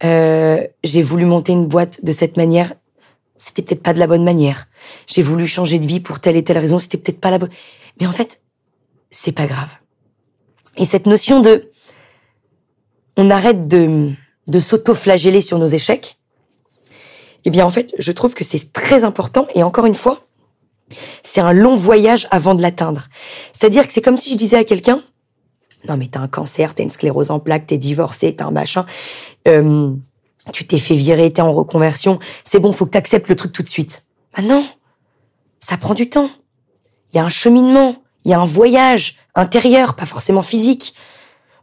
Euh, 0.03 0.67
j'ai 0.83 1.03
voulu 1.03 1.27
monter 1.27 1.53
une 1.53 1.67
boîte 1.67 2.03
de 2.03 2.13
cette 2.13 2.39
manière. 2.39 2.73
C'était 3.37 3.61
peut-être 3.61 3.83
pas 3.83 3.93
de 3.93 3.99
la 3.99 4.07
bonne 4.07 4.25
manière. 4.25 4.67
J'ai 5.07 5.21
voulu 5.21 5.47
changer 5.47 5.79
de 5.79 5.87
vie 5.87 6.01
pour 6.01 6.21
telle 6.21 6.37
et 6.37 6.43
telle 6.43 6.57
raison. 6.57 6.79
C'était 6.79 6.97
peut-être 6.97 7.21
pas 7.21 7.31
la 7.31 7.37
bonne. 7.37 7.51
Mais 8.01 8.07
en 8.07 8.13
fait, 8.13 8.41
c'est 9.11 9.33
pas 9.33 9.47
grave. 9.47 9.77
Et 10.79 10.87
cette 10.87 11.05
notion 11.05 11.41
de, 11.41 11.71
on 13.19 13.29
arrête 13.29 13.69
de, 13.69 14.13
de 14.47 14.59
s'auto-flageller 14.59 15.43
sur 15.43 15.59
nos 15.59 15.67
échecs 15.67 16.16
eh 17.47 17.51
bien 17.51 17.65
en 17.65 17.71
fait, 17.71 17.95
je 17.97 18.11
trouve 18.11 18.35
que 18.35 18.43
c'est 18.43 18.73
très 18.73 19.05
important 19.05 19.47
et 19.55 19.63
encore 19.63 19.87
une 19.87 19.95
fois, 19.95 20.27
c'est 21.23 21.41
un 21.41 21.53
long 21.53 21.77
voyage 21.77 22.27
avant 22.33 22.57
de 22.57 22.63
l'atteindre. 22.63 23.05
C'est-à-dire 23.53 23.87
que 23.87 23.93
c'est 23.93 24.03
comme 24.03 24.17
si 24.17 24.33
je 24.33 24.37
disais 24.37 24.57
à 24.57 24.65
quelqu'un, 24.65 25.01
non 25.89 25.97
mais 25.97 26.09
t'as 26.09 26.19
un 26.19 26.27
cancer, 26.27 26.75
t'as 26.75 26.83
une 26.83 26.91
sclérose 26.91 27.31
en 27.31 27.39
plaques, 27.39 27.69
t'es 27.69 27.79
divorcé, 27.79 28.35
t'as 28.35 28.47
un 28.47 28.51
machin, 28.51 28.85
euh, 29.47 29.93
tu 30.53 30.67
t'es 30.67 30.79
fait 30.79 30.97
virer, 30.97 31.33
t'es 31.33 31.41
en 31.41 31.53
reconversion, 31.53 32.19
c'est 32.43 32.59
bon, 32.59 32.73
faut 32.73 32.85
que 32.85 32.91
t'acceptes 32.91 33.29
le 33.29 33.37
truc 33.37 33.53
tout 33.53 33.63
de 33.63 33.69
suite. 33.69 34.05
Ah 34.35 34.43
non, 34.43 34.67
ça 35.61 35.77
prend 35.77 35.95
du 35.95 36.11
temps. 36.11 36.31
Il 37.13 37.17
y 37.17 37.21
a 37.21 37.25
un 37.25 37.31
cheminement, 37.31 37.97
il 38.25 38.33
y 38.33 38.35
a 38.35 38.41
un 38.41 38.45
voyage 38.45 39.19
intérieur, 39.37 39.95
pas 39.95 40.05
forcément 40.05 40.43
physique. 40.43 40.95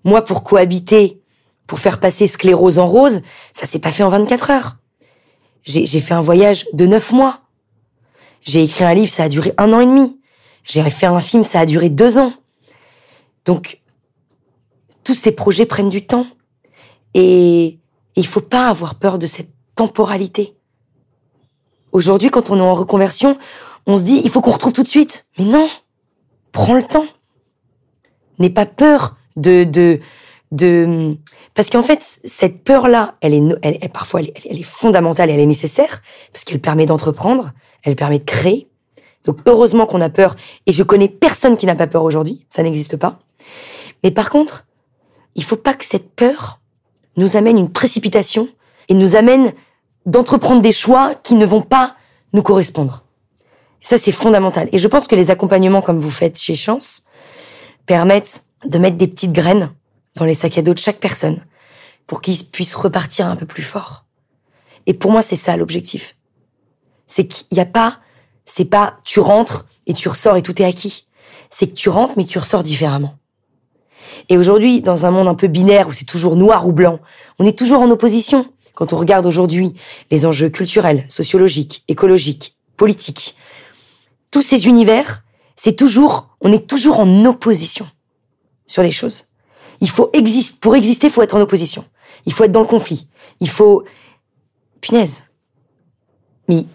Moi, 0.05 0.23
pour 0.23 0.43
cohabiter, 0.43 1.21
pour 1.67 1.79
faire 1.79 1.99
passer 1.99 2.25
sclérose 2.27 2.79
en 2.79 2.87
rose, 2.87 3.21
ça 3.51 3.65
s'est 3.65 3.79
pas 3.79 3.91
fait 3.91 4.03
en 4.03 4.09
24 4.09 4.49
heures. 4.49 4.77
J'ai 5.63 6.01
fait 6.01 6.13
un 6.13 6.21
voyage 6.21 6.67
de 6.73 6.85
neuf 6.85 7.11
mois. 7.11 7.39
J'ai 8.41 8.63
écrit 8.63 8.83
un 8.83 8.93
livre, 8.93 9.11
ça 9.11 9.23
a 9.23 9.29
duré 9.29 9.53
un 9.57 9.71
an 9.71 9.79
et 9.79 9.85
demi. 9.85 10.19
J'ai 10.63 10.87
fait 10.89 11.05
un 11.05 11.21
film, 11.21 11.43
ça 11.43 11.61
a 11.61 11.65
duré 11.65 11.89
deux 11.89 12.17
ans. 12.17 12.33
Donc, 13.45 13.81
tous 15.03 15.13
ces 15.13 15.31
projets 15.33 15.65
prennent 15.65 15.89
du 15.89 16.05
temps. 16.05 16.25
Et 17.13 17.79
il 18.15 18.27
faut 18.27 18.41
pas 18.41 18.67
avoir 18.67 18.95
peur 18.95 19.19
de 19.19 19.27
cette 19.27 19.51
temporalité. 19.75 20.55
Aujourd'hui, 21.91 22.29
quand 22.29 22.49
on 22.49 22.57
est 22.57 22.61
en 22.61 22.73
reconversion, 22.73 23.37
on 23.85 23.97
se 23.97 24.01
dit, 24.01 24.21
il 24.23 24.29
faut 24.29 24.41
qu'on 24.41 24.51
retrouve 24.51 24.73
tout 24.73 24.83
de 24.83 24.87
suite. 24.87 25.27
Mais 25.37 25.45
non, 25.45 25.69
prends 26.51 26.75
le 26.75 26.83
temps. 26.83 27.07
N'aie 28.39 28.49
pas 28.49 28.65
peur 28.65 29.15
de, 29.35 29.63
de, 29.63 29.99
de 30.53 31.17
parce 31.55 31.71
qu'en 31.71 31.81
fait 31.81 32.19
cette 32.23 32.63
peur 32.63 32.87
là 32.87 33.15
elle 33.21 33.33
est 33.33 33.43
elle, 33.63 33.89
parfois 33.89 34.21
elle, 34.21 34.31
elle, 34.47 34.59
est 34.59 34.63
fondamentale 34.63 35.31
elle 35.31 35.39
est 35.39 35.47
nécessaire 35.47 36.01
parce 36.31 36.43
qu'elle 36.43 36.61
permet 36.61 36.85
d'entreprendre 36.85 37.51
elle 37.83 37.97
permet 37.97 38.19
de 38.19 38.23
créer. 38.23 38.69
Donc 39.25 39.39
heureusement 39.47 39.85
qu'on 39.85 39.99
a 39.99 40.09
peur 40.09 40.35
et 40.67 40.71
je 40.71 40.83
connais 40.83 41.09
personne 41.09 41.57
qui 41.57 41.65
n'a 41.65 41.75
pas 41.75 41.87
peur 41.87 42.03
aujourd'hui 42.03 42.45
ça 42.49 42.61
n'existe 42.61 42.97
pas. 42.97 43.19
Mais 44.03 44.11
par 44.11 44.29
contre 44.29 44.65
il 45.35 45.43
faut 45.43 45.57
pas 45.57 45.73
que 45.73 45.85
cette 45.85 46.11
peur 46.11 46.59
nous 47.17 47.35
amène 47.35 47.57
une 47.57 47.71
précipitation 47.71 48.47
et 48.89 48.93
nous 48.93 49.15
amène 49.15 49.53
d'entreprendre 50.05 50.61
des 50.61 50.71
choix 50.71 51.15
qui 51.15 51.33
ne 51.33 51.47
vont 51.47 51.61
pas 51.61 51.95
nous 52.31 52.43
correspondre. 52.43 53.05
Ça 53.81 53.97
c'est 53.97 54.11
fondamental. 54.11 54.69
Et 54.71 54.77
je 54.77 54.87
pense 54.87 55.07
que 55.07 55.15
les 55.15 55.31
accompagnements 55.31 55.81
comme 55.81 55.99
vous 55.99 56.11
faites 56.11 56.39
chez 56.39 56.53
Chance 56.53 57.05
permettent 57.87 58.43
de 58.65 58.77
mettre 58.77 58.97
des 58.97 59.07
petites 59.07 59.33
graines 59.33 59.71
dans 60.15 60.25
les 60.25 60.33
sacs 60.33 60.57
à 60.57 60.61
dos 60.61 60.73
de 60.73 60.79
chaque 60.79 60.99
personne 60.99 61.43
pour 62.07 62.21
qu'ils 62.21 62.45
puissent 62.45 62.75
repartir 62.75 63.27
un 63.27 63.35
peu 63.35 63.45
plus 63.45 63.63
fort. 63.63 64.05
Et 64.85 64.93
pour 64.93 65.11
moi, 65.11 65.21
c'est 65.21 65.35
ça 65.35 65.57
l'objectif. 65.57 66.15
C'est 67.07 67.27
qu'il 67.27 67.47
n'y 67.51 67.59
a 67.59 67.65
pas, 67.65 67.99
c'est 68.45 68.65
pas 68.65 68.99
tu 69.03 69.19
rentres 69.19 69.67
et 69.87 69.93
tu 69.93 70.09
ressors 70.09 70.35
et 70.35 70.41
tout 70.41 70.61
est 70.61 70.65
acquis. 70.65 71.07
C'est 71.49 71.67
que 71.67 71.73
tu 71.73 71.89
rentres 71.89 72.13
mais 72.17 72.25
tu 72.25 72.39
ressors 72.39 72.63
différemment. 72.63 73.17
Et 74.29 74.37
aujourd'hui, 74.37 74.81
dans 74.81 75.05
un 75.05 75.11
monde 75.11 75.27
un 75.27 75.35
peu 75.35 75.47
binaire 75.47 75.87
où 75.87 75.93
c'est 75.93 76.05
toujours 76.05 76.35
noir 76.35 76.67
ou 76.67 76.71
blanc, 76.71 76.99
on 77.39 77.45
est 77.45 77.57
toujours 77.57 77.81
en 77.81 77.89
opposition. 77.89 78.51
Quand 78.75 78.93
on 78.93 78.97
regarde 78.97 79.25
aujourd'hui 79.25 79.73
les 80.11 80.25
enjeux 80.25 80.49
culturels, 80.49 81.05
sociologiques, 81.07 81.83
écologiques, 81.87 82.57
politiques, 82.75 83.35
tous 84.31 84.41
ces 84.41 84.67
univers, 84.67 85.23
c'est 85.55 85.75
toujours, 85.75 86.35
on 86.41 86.51
est 86.51 86.67
toujours 86.67 86.99
en 86.99 87.25
opposition 87.25 87.87
sur 88.65 88.81
les 88.81 88.91
choses. 88.91 89.25
Il 89.81 89.89
faut 89.89 90.09
exister, 90.13 90.57
pour 90.61 90.75
exister, 90.75 91.07
il 91.07 91.13
faut 91.13 91.21
être 91.21 91.35
en 91.35 91.41
opposition. 91.41 91.85
Il 92.25 92.33
faut 92.33 92.43
être 92.43 92.51
dans 92.51 92.61
le 92.61 92.67
conflit. 92.67 93.07
Il 93.39 93.49
faut, 93.49 93.83
punaise. 94.81 95.23
Mais 96.47 96.65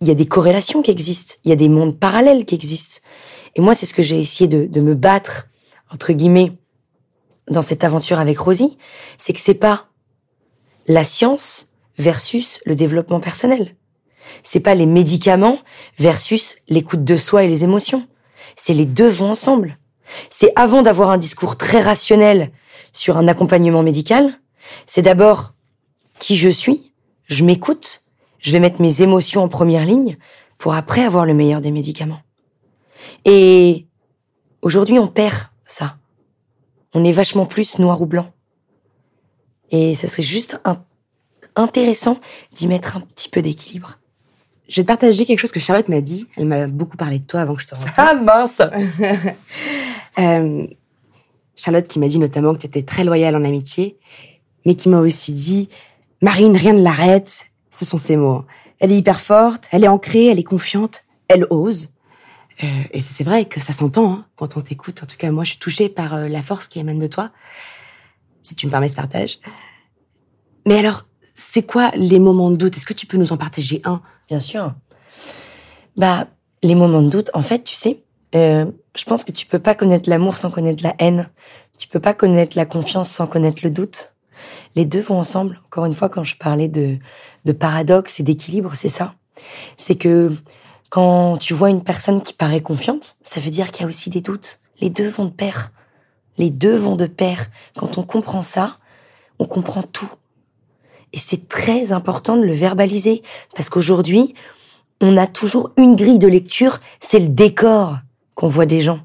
il 0.00 0.08
y 0.08 0.10
a 0.10 0.14
des 0.14 0.26
corrélations 0.26 0.82
qui 0.82 0.90
existent. 0.90 1.34
Il 1.44 1.50
y 1.50 1.52
a 1.52 1.56
des 1.56 1.68
mondes 1.68 1.98
parallèles 1.98 2.44
qui 2.44 2.54
existent. 2.54 3.00
Et 3.56 3.60
moi, 3.60 3.74
c'est 3.74 3.86
ce 3.86 3.94
que 3.94 4.02
j'ai 4.02 4.20
essayé 4.20 4.46
de, 4.48 4.66
de 4.66 4.80
me 4.80 4.94
battre, 4.94 5.48
entre 5.90 6.12
guillemets, 6.12 6.52
dans 7.50 7.62
cette 7.62 7.84
aventure 7.84 8.18
avec 8.18 8.38
Rosie. 8.38 8.78
C'est 9.16 9.32
que 9.32 9.40
c'est 9.40 9.54
pas 9.54 9.86
la 10.86 11.04
science 11.04 11.72
versus 11.98 12.60
le 12.64 12.74
développement 12.74 13.20
personnel. 13.20 13.74
C'est 14.42 14.60
pas 14.60 14.74
les 14.74 14.86
médicaments 14.86 15.58
versus 15.98 16.56
l'écoute 16.68 17.04
de 17.04 17.16
soi 17.16 17.44
et 17.44 17.48
les 17.48 17.64
émotions. 17.64 18.06
C'est 18.56 18.74
les 18.74 18.84
deux 18.84 19.08
vont 19.08 19.30
ensemble. 19.30 19.78
C'est 20.30 20.52
avant 20.56 20.82
d'avoir 20.82 21.10
un 21.10 21.18
discours 21.18 21.56
très 21.56 21.82
rationnel 21.82 22.50
sur 22.92 23.18
un 23.18 23.28
accompagnement 23.28 23.82
médical, 23.82 24.32
c'est 24.86 25.02
d'abord 25.02 25.54
qui 26.18 26.36
je 26.36 26.48
suis, 26.48 26.92
je 27.26 27.44
m'écoute, 27.44 28.04
je 28.38 28.52
vais 28.52 28.60
mettre 28.60 28.80
mes 28.80 29.02
émotions 29.02 29.42
en 29.42 29.48
première 29.48 29.84
ligne 29.84 30.16
pour 30.58 30.74
après 30.74 31.04
avoir 31.04 31.26
le 31.26 31.34
meilleur 31.34 31.60
des 31.60 31.70
médicaments. 31.70 32.20
Et 33.24 33.86
aujourd'hui, 34.62 34.98
on 34.98 35.08
perd 35.08 35.36
ça. 35.66 35.96
On 36.94 37.04
est 37.04 37.12
vachement 37.12 37.46
plus 37.46 37.78
noir 37.78 38.00
ou 38.02 38.06
blanc. 38.06 38.32
Et 39.70 39.94
ça 39.94 40.08
serait 40.08 40.22
juste 40.22 40.58
intéressant 41.54 42.18
d'y 42.52 42.66
mettre 42.66 42.96
un 42.96 43.00
petit 43.00 43.28
peu 43.28 43.42
d'équilibre. 43.42 43.98
Je 44.68 44.76
vais 44.76 44.82
te 44.82 44.88
partager 44.88 45.24
quelque 45.24 45.38
chose 45.38 45.52
que 45.52 45.60
Charlotte 45.60 45.88
m'a 45.88 46.00
dit. 46.00 46.26
Elle 46.36 46.46
m'a 46.46 46.66
beaucoup 46.66 46.96
parlé 46.96 47.18
de 47.18 47.24
toi 47.24 47.40
avant 47.40 47.54
que 47.54 47.62
je 47.62 47.66
te 47.66 47.74
rencontre. 47.74 47.94
Ah 47.96 48.14
mince 48.14 48.60
euh, 50.18 50.66
Charlotte 51.54 51.86
qui 51.86 51.98
m'a 51.98 52.08
dit 52.08 52.18
notamment 52.18 52.54
que 52.54 52.58
tu 52.58 52.66
étais 52.66 52.82
très 52.82 53.04
loyale 53.04 53.36
en 53.36 53.44
amitié, 53.44 53.98
mais 54.64 54.74
qui 54.74 54.88
m'a 54.88 55.00
aussi 55.00 55.32
dit 55.32 55.68
Marine, 56.22 56.56
rien 56.56 56.72
ne 56.72 56.82
l'arrête. 56.82 57.46
Ce 57.70 57.84
sont 57.84 57.98
ses 57.98 58.16
mots. 58.16 58.44
Elle 58.80 58.92
est 58.92 58.98
hyper 58.98 59.20
forte, 59.20 59.68
elle 59.72 59.84
est 59.84 59.88
ancrée, 59.88 60.26
elle 60.26 60.38
est 60.38 60.44
confiante, 60.44 61.04
elle 61.28 61.46
ose. 61.50 61.90
Euh, 62.62 62.66
et 62.92 63.00
c'est 63.00 63.24
vrai 63.24 63.44
que 63.44 63.60
ça 63.60 63.72
s'entend 63.72 64.12
hein, 64.12 64.26
quand 64.36 64.56
on 64.56 64.60
t'écoute. 64.60 65.02
En 65.02 65.06
tout 65.06 65.16
cas, 65.16 65.30
moi, 65.30 65.44
je 65.44 65.50
suis 65.50 65.58
touchée 65.58 65.88
par 65.88 66.14
euh, 66.14 66.28
la 66.28 66.42
force 66.42 66.66
qui 66.66 66.78
émane 66.78 66.98
de 66.98 67.06
toi. 67.06 67.30
Si 68.42 68.56
tu 68.56 68.66
me 68.66 68.70
permets 68.70 68.88
ce 68.88 68.96
partage. 68.96 69.38
Mais 70.66 70.78
alors, 70.78 71.06
c'est 71.34 71.66
quoi 71.66 71.90
les 71.94 72.18
moments 72.18 72.50
de 72.50 72.56
doute? 72.56 72.76
Est-ce 72.76 72.86
que 72.86 72.94
tu 72.94 73.06
peux 73.06 73.16
nous 73.16 73.32
en 73.32 73.36
partager 73.36 73.80
un? 73.84 74.00
Bien 74.28 74.40
sûr. 74.40 74.74
Bah, 75.96 76.28
les 76.62 76.74
moments 76.74 77.02
de 77.02 77.10
doute, 77.10 77.30
en 77.34 77.42
fait, 77.42 77.62
tu 77.62 77.74
sais, 77.74 78.02
euh, 78.34 78.66
je 78.94 79.04
pense 79.04 79.24
que 79.24 79.32
tu 79.32 79.46
peux 79.46 79.58
pas 79.58 79.74
connaître 79.74 80.10
l'amour 80.10 80.36
sans 80.36 80.50
connaître 80.50 80.82
la 80.82 80.94
haine. 80.98 81.30
Tu 81.78 81.88
peux 81.88 82.00
pas 82.00 82.14
connaître 82.14 82.56
la 82.56 82.66
confiance 82.66 83.10
sans 83.10 83.26
connaître 83.26 83.60
le 83.62 83.70
doute. 83.70 84.14
Les 84.74 84.84
deux 84.84 85.00
vont 85.00 85.18
ensemble. 85.18 85.60
Encore 85.66 85.86
une 85.86 85.94
fois, 85.94 86.08
quand 86.08 86.24
je 86.24 86.36
parlais 86.36 86.68
de, 86.68 86.98
de 87.44 87.52
paradoxe 87.52 88.20
et 88.20 88.22
d'équilibre, 88.22 88.72
c'est 88.74 88.88
ça. 88.88 89.14
C'est 89.76 89.94
que 89.94 90.32
quand 90.90 91.38
tu 91.38 91.54
vois 91.54 91.70
une 91.70 91.82
personne 91.82 92.22
qui 92.22 92.32
paraît 92.32 92.60
confiante, 92.60 93.16
ça 93.22 93.40
veut 93.40 93.50
dire 93.50 93.70
qu'il 93.70 93.82
y 93.82 93.84
a 93.84 93.88
aussi 93.88 94.10
des 94.10 94.20
doutes. 94.20 94.60
Les 94.80 94.90
deux 94.90 95.08
vont 95.08 95.26
de 95.26 95.30
pair. 95.30 95.72
Les 96.36 96.50
deux 96.50 96.76
vont 96.76 96.96
de 96.96 97.06
pair. 97.06 97.46
Quand 97.76 97.98
on 97.98 98.02
comprend 98.02 98.42
ça, 98.42 98.78
on 99.38 99.46
comprend 99.46 99.82
tout. 99.82 100.10
Et 101.12 101.18
c'est 101.18 101.48
très 101.48 101.92
important 101.92 102.36
de 102.36 102.42
le 102.42 102.52
verbaliser 102.52 103.22
parce 103.56 103.70
qu'aujourd'hui, 103.70 104.34
on 105.00 105.16
a 105.16 105.26
toujours 105.26 105.70
une 105.76 105.96
grille 105.96 106.18
de 106.18 106.26
lecture, 106.26 106.80
c'est 107.00 107.20
le 107.20 107.28
décor 107.28 107.98
qu'on 108.38 108.46
voit 108.46 108.66
des 108.66 108.80
gens. 108.80 109.00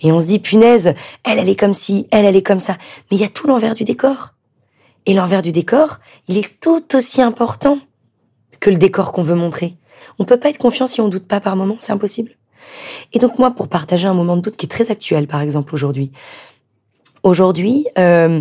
Et 0.00 0.12
on 0.12 0.18
se 0.18 0.24
dit, 0.24 0.38
punaise, 0.38 0.94
elle, 1.24 1.38
elle 1.38 1.48
est 1.50 1.56
comme 1.56 1.74
ci, 1.74 2.08
elle, 2.10 2.24
elle 2.24 2.36
est 2.36 2.42
comme 2.42 2.58
ça. 2.58 2.78
Mais 3.10 3.18
il 3.18 3.20
y 3.20 3.24
a 3.24 3.28
tout 3.28 3.46
l'envers 3.46 3.74
du 3.74 3.84
décor. 3.84 4.32
Et 5.04 5.12
l'envers 5.12 5.42
du 5.42 5.52
décor, 5.52 5.98
il 6.26 6.38
est 6.38 6.58
tout 6.58 6.96
aussi 6.96 7.20
important 7.20 7.78
que 8.58 8.70
le 8.70 8.76
décor 8.76 9.12
qu'on 9.12 9.22
veut 9.22 9.34
montrer. 9.34 9.76
On 10.18 10.24
peut 10.24 10.38
pas 10.38 10.48
être 10.48 10.56
confiant 10.56 10.86
si 10.86 11.02
on 11.02 11.08
doute 11.08 11.28
pas 11.28 11.38
par 11.38 11.54
moment, 11.54 11.76
c'est 11.80 11.92
impossible. 11.92 12.30
Et 13.12 13.18
donc 13.18 13.38
moi, 13.38 13.50
pour 13.50 13.68
partager 13.68 14.08
un 14.08 14.14
moment 14.14 14.38
de 14.38 14.40
doute 14.40 14.56
qui 14.56 14.64
est 14.64 14.70
très 14.70 14.90
actuel, 14.90 15.26
par 15.26 15.42
exemple 15.42 15.74
aujourd'hui. 15.74 16.10
Aujourd'hui, 17.22 17.86
euh, 17.98 18.40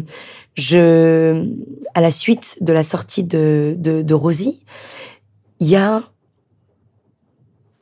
je, 0.54 1.46
à 1.94 2.00
la 2.00 2.12
suite 2.12 2.58
de 2.62 2.72
la 2.72 2.84
sortie 2.84 3.26
de, 3.26 3.76
de, 3.78 4.02
de 4.02 4.14
Rosie, 4.14 4.62
il 5.60 5.68
y 5.68 5.76
a, 5.76 6.04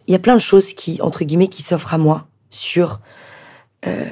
il 0.07 0.11
y 0.11 0.15
a 0.15 0.19
plein 0.19 0.35
de 0.35 0.41
choses 0.41 0.73
qui, 0.73 1.01
entre 1.01 1.23
guillemets, 1.23 1.47
qui 1.47 1.61
s'offrent 1.61 1.93
à 1.93 1.97
moi 1.97 2.27
sur, 2.49 2.99
euh, 3.87 4.05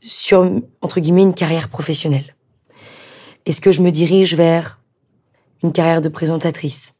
sur, 0.00 0.50
entre 0.80 1.00
guillemets, 1.00 1.22
une 1.22 1.34
carrière 1.34 1.68
professionnelle. 1.68 2.34
Est-ce 3.46 3.60
que 3.60 3.72
je 3.72 3.82
me 3.82 3.90
dirige 3.90 4.34
vers 4.34 4.78
une 5.62 5.72
carrière 5.72 6.00
de 6.00 6.08
présentatrice, 6.08 6.94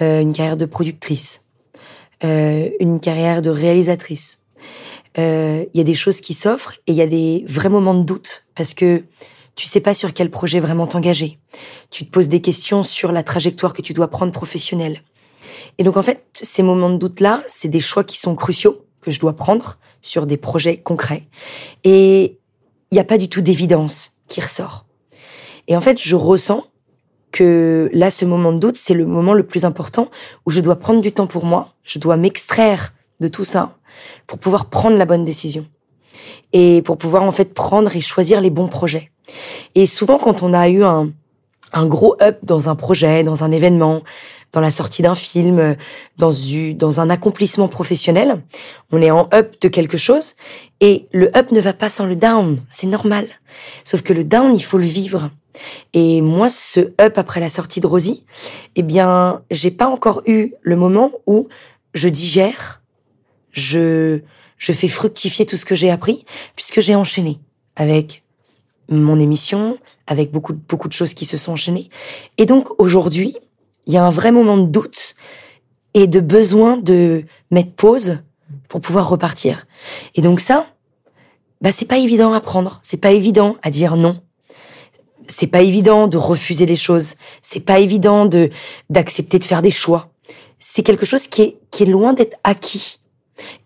euh, 0.00 0.20
une 0.20 0.32
carrière 0.32 0.56
de 0.56 0.66
productrice, 0.66 1.42
euh, 2.24 2.70
une 2.80 3.00
carrière 3.00 3.42
de 3.42 3.50
réalisatrice? 3.50 4.38
Euh, 5.18 5.64
Il 5.74 5.78
y 5.78 5.80
a 5.80 5.84
des 5.84 5.94
choses 5.94 6.20
qui 6.20 6.34
s'offrent 6.34 6.74
et 6.86 6.92
il 6.92 6.94
y 6.94 7.02
a 7.02 7.06
des 7.06 7.44
vrais 7.48 7.68
moments 7.68 7.94
de 7.94 8.04
doute 8.04 8.46
parce 8.54 8.74
que 8.74 9.04
tu 9.56 9.66
sais 9.66 9.80
pas 9.80 9.94
sur 9.94 10.14
quel 10.14 10.30
projet 10.30 10.60
vraiment 10.60 10.86
t'engager. 10.86 11.38
Tu 11.90 12.06
te 12.06 12.10
poses 12.10 12.28
des 12.28 12.40
questions 12.40 12.82
sur 12.82 13.12
la 13.12 13.22
trajectoire 13.22 13.72
que 13.72 13.82
tu 13.82 13.92
dois 13.92 14.08
prendre 14.08 14.32
professionnelle. 14.32 15.02
Et 15.78 15.84
donc 15.84 15.96
en 15.96 16.02
fait, 16.02 16.24
ces 16.32 16.62
moments 16.62 16.90
de 16.90 16.96
doute-là, 16.96 17.42
c'est 17.46 17.68
des 17.68 17.80
choix 17.80 18.04
qui 18.04 18.18
sont 18.18 18.34
cruciaux 18.34 18.84
que 19.00 19.10
je 19.10 19.20
dois 19.20 19.34
prendre 19.34 19.78
sur 20.02 20.26
des 20.26 20.36
projets 20.36 20.78
concrets. 20.78 21.26
Et 21.84 22.38
il 22.90 22.94
n'y 22.94 23.00
a 23.00 23.04
pas 23.04 23.18
du 23.18 23.28
tout 23.28 23.40
d'évidence 23.40 24.12
qui 24.28 24.40
ressort. 24.40 24.86
Et 25.68 25.76
en 25.76 25.80
fait, 25.80 26.00
je 26.00 26.16
ressens 26.16 26.64
que 27.32 27.88
là, 27.92 28.10
ce 28.10 28.24
moment 28.24 28.52
de 28.52 28.58
doute, 28.58 28.76
c'est 28.76 28.94
le 28.94 29.06
moment 29.06 29.34
le 29.34 29.46
plus 29.46 29.64
important 29.64 30.10
où 30.46 30.50
je 30.50 30.60
dois 30.60 30.76
prendre 30.76 31.00
du 31.00 31.12
temps 31.12 31.26
pour 31.26 31.44
moi, 31.44 31.68
je 31.84 31.98
dois 31.98 32.16
m'extraire 32.16 32.92
de 33.20 33.28
tout 33.28 33.44
ça 33.44 33.76
pour 34.26 34.38
pouvoir 34.38 34.66
prendre 34.66 34.96
la 34.96 35.06
bonne 35.06 35.24
décision 35.24 35.66
et 36.52 36.82
pour 36.82 36.96
pouvoir 36.98 37.22
en 37.22 37.32
fait 37.32 37.54
prendre 37.54 37.94
et 37.94 38.00
choisir 38.00 38.40
les 38.40 38.50
bons 38.50 38.68
projets. 38.68 39.12
Et 39.74 39.86
souvent, 39.86 40.18
quand 40.18 40.42
on 40.42 40.52
a 40.52 40.68
eu 40.68 40.82
un, 40.82 41.12
gros 41.86 42.16
up 42.20 42.38
dans 42.42 42.68
un 42.68 42.74
projet, 42.74 43.22
dans 43.22 43.44
un 43.44 43.52
événement, 43.52 44.02
dans 44.52 44.60
la 44.60 44.70
sortie 44.70 45.02
d'un 45.02 45.14
film, 45.14 45.76
dans, 46.16 46.32
dans 46.74 47.00
un 47.00 47.10
accomplissement 47.10 47.68
professionnel, 47.68 48.42
on 48.90 49.00
est 49.00 49.10
en 49.10 49.28
up 49.32 49.56
de 49.60 49.68
quelque 49.68 49.96
chose 49.96 50.34
et 50.80 51.06
le 51.12 51.36
up 51.36 51.52
ne 51.52 51.60
va 51.60 51.72
pas 51.72 51.88
sans 51.88 52.06
le 52.06 52.16
down, 52.16 52.60
c'est 52.68 52.86
normal. 52.86 53.28
Sauf 53.84 54.02
que 54.02 54.12
le 54.12 54.24
down, 54.24 54.54
il 54.54 54.62
faut 54.62 54.78
le 54.78 54.84
vivre. 54.84 55.30
Et 55.92 56.20
moi, 56.20 56.48
ce 56.48 56.80
up 57.00 57.18
après 57.18 57.40
la 57.40 57.48
sortie 57.48 57.80
de 57.80 57.86
Rosie, 57.86 58.24
eh 58.76 58.82
bien, 58.82 59.42
j'ai 59.50 59.70
pas 59.70 59.86
encore 59.86 60.22
eu 60.26 60.52
le 60.62 60.76
moment 60.76 61.10
où 61.26 61.48
je 61.94 62.08
digère, 62.08 62.82
je, 63.52 64.20
je 64.58 64.72
fais 64.72 64.88
fructifier 64.88 65.46
tout 65.46 65.56
ce 65.56 65.64
que 65.64 65.74
j'ai 65.74 65.90
appris, 65.90 66.24
puisque 66.54 66.80
j'ai 66.80 66.94
enchaîné 66.94 67.40
avec 67.76 68.22
mon 68.88 69.18
émission, 69.18 69.78
avec 70.06 70.32
beaucoup, 70.32 70.52
beaucoup 70.52 70.88
de 70.88 70.92
choses 70.92 71.14
qui 71.14 71.24
se 71.24 71.36
sont 71.36 71.52
enchaînées. 71.52 71.90
Et 72.38 72.46
donc 72.46 72.68
aujourd'hui, 72.78 73.36
il 73.86 73.92
y 73.92 73.96
a 73.96 74.04
un 74.04 74.10
vrai 74.10 74.32
moment 74.32 74.56
de 74.56 74.66
doute 74.66 75.14
et 75.94 76.06
de 76.06 76.20
besoin 76.20 76.76
de 76.76 77.24
mettre 77.50 77.72
pause 77.72 78.22
pour 78.68 78.80
pouvoir 78.80 79.08
repartir. 79.08 79.66
Et 80.14 80.22
donc 80.22 80.40
ça, 80.40 80.66
bah 81.60 81.72
c'est 81.72 81.86
pas 81.86 81.98
évident 81.98 82.32
à 82.32 82.40
prendre, 82.40 82.80
c'est 82.82 83.00
pas 83.00 83.12
évident 83.12 83.56
à 83.62 83.70
dire 83.70 83.96
non. 83.96 84.22
C'est 85.28 85.46
pas 85.46 85.62
évident 85.62 86.08
de 86.08 86.16
refuser 86.16 86.66
les 86.66 86.76
choses, 86.76 87.14
c'est 87.42 87.60
pas 87.60 87.78
évident 87.78 88.26
de 88.26 88.50
d'accepter 88.88 89.38
de 89.38 89.44
faire 89.44 89.62
des 89.62 89.70
choix. 89.70 90.10
C'est 90.58 90.82
quelque 90.82 91.06
chose 91.06 91.26
qui 91.26 91.42
est 91.42 91.58
qui 91.70 91.84
est 91.84 91.86
loin 91.86 92.12
d'être 92.12 92.38
acquis. 92.44 92.98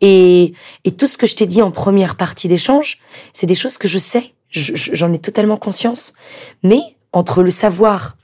Et 0.00 0.54
et 0.84 0.92
tout 0.92 1.06
ce 1.06 1.18
que 1.18 1.26
je 1.26 1.36
t'ai 1.36 1.46
dit 1.46 1.62
en 1.62 1.70
première 1.70 2.16
partie 2.16 2.48
d'échange, 2.48 2.98
c'est 3.32 3.46
des 3.46 3.54
choses 3.54 3.78
que 3.78 3.88
je 3.88 3.98
sais 3.98 4.34
j'en 4.54 5.12
ai 5.12 5.18
totalement 5.18 5.56
conscience. 5.56 6.14
Mais 6.62 6.80
entre 7.12 7.42
le 7.42 7.50
savoir 7.50 8.16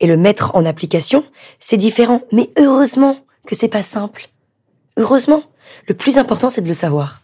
et 0.00 0.06
le 0.06 0.16
mettre 0.16 0.54
en 0.54 0.64
application, 0.64 1.24
c'est 1.58 1.76
différent. 1.76 2.22
Mais 2.32 2.50
heureusement 2.58 3.16
que 3.46 3.54
c'est 3.54 3.68
pas 3.68 3.82
simple. 3.82 4.28
Heureusement. 4.96 5.42
Le 5.88 5.94
plus 5.94 6.18
important, 6.18 6.50
c'est 6.50 6.62
de 6.62 6.68
le 6.68 6.74
savoir. 6.74 7.22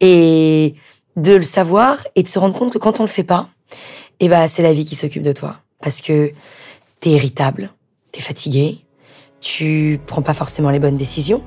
Et, 0.00 0.74
de 1.16 1.32
le 1.32 1.42
savoir 1.42 2.06
et 2.14 2.22
de 2.22 2.28
se 2.28 2.38
rendre 2.38 2.58
compte 2.58 2.72
que 2.72 2.78
quand 2.78 3.00
on 3.00 3.02
le 3.02 3.08
fait 3.08 3.24
pas, 3.24 3.48
eh 4.20 4.28
ben, 4.28 4.48
c'est 4.48 4.62
la 4.62 4.72
vie 4.72 4.84
qui 4.84 4.94
s'occupe 4.94 5.22
de 5.22 5.32
toi. 5.32 5.58
Parce 5.80 6.00
que 6.00 6.32
t'es 7.00 7.10
irritable, 7.10 7.72
t'es 8.12 8.20
fatigué, 8.20 8.84
tu 9.40 10.00
prends 10.06 10.22
pas 10.22 10.34
forcément 10.34 10.70
les 10.70 10.78
bonnes 10.78 10.96
décisions. 10.96 11.42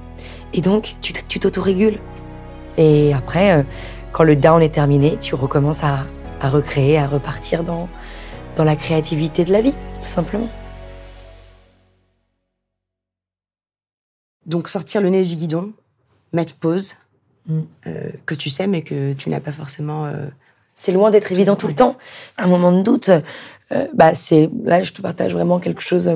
Et 0.53 0.61
donc, 0.61 0.95
tu 1.01 1.39
t'autorégules. 1.39 1.99
Et 2.77 3.13
après, 3.13 3.59
euh, 3.59 3.63
quand 4.11 4.23
le 4.23 4.35
down 4.35 4.61
est 4.61 4.69
terminé, 4.69 5.17
tu 5.17 5.35
recommences 5.35 5.83
à, 5.83 6.05
à 6.41 6.49
recréer, 6.49 6.97
à 6.97 7.07
repartir 7.07 7.63
dans, 7.63 7.89
dans 8.55 8.63
la 8.63 8.75
créativité 8.75 9.43
de 9.45 9.51
la 9.51 9.61
vie, 9.61 9.73
tout 9.73 10.07
simplement. 10.07 10.49
Donc 14.45 14.69
sortir 14.69 15.01
le 15.01 15.09
nez 15.09 15.25
du 15.25 15.35
guidon, 15.35 15.73
mettre 16.33 16.55
pause, 16.55 16.95
mm. 17.47 17.59
euh, 17.87 18.09
que 18.25 18.35
tu 18.35 18.49
sais 18.49 18.67
mais 18.67 18.83
que 18.83 19.13
tu 19.13 19.29
n'as 19.29 19.39
pas 19.39 19.51
forcément. 19.51 20.05
Euh, 20.05 20.27
c'est 20.75 20.91
loin 20.91 21.09
d'être 21.09 21.31
évident 21.31 21.55
tout 21.55 21.67
le 21.67 21.75
temps. 21.75 21.97
Un 22.37 22.47
moment 22.47 22.71
de 22.71 22.81
doute, 22.81 23.09
euh, 23.71 23.87
bah 23.93 24.13
c'est 24.13 24.49
là 24.63 24.83
je 24.83 24.93
te 24.93 25.01
partage 25.01 25.33
vraiment 25.33 25.59
quelque 25.59 25.81
chose 25.81 26.11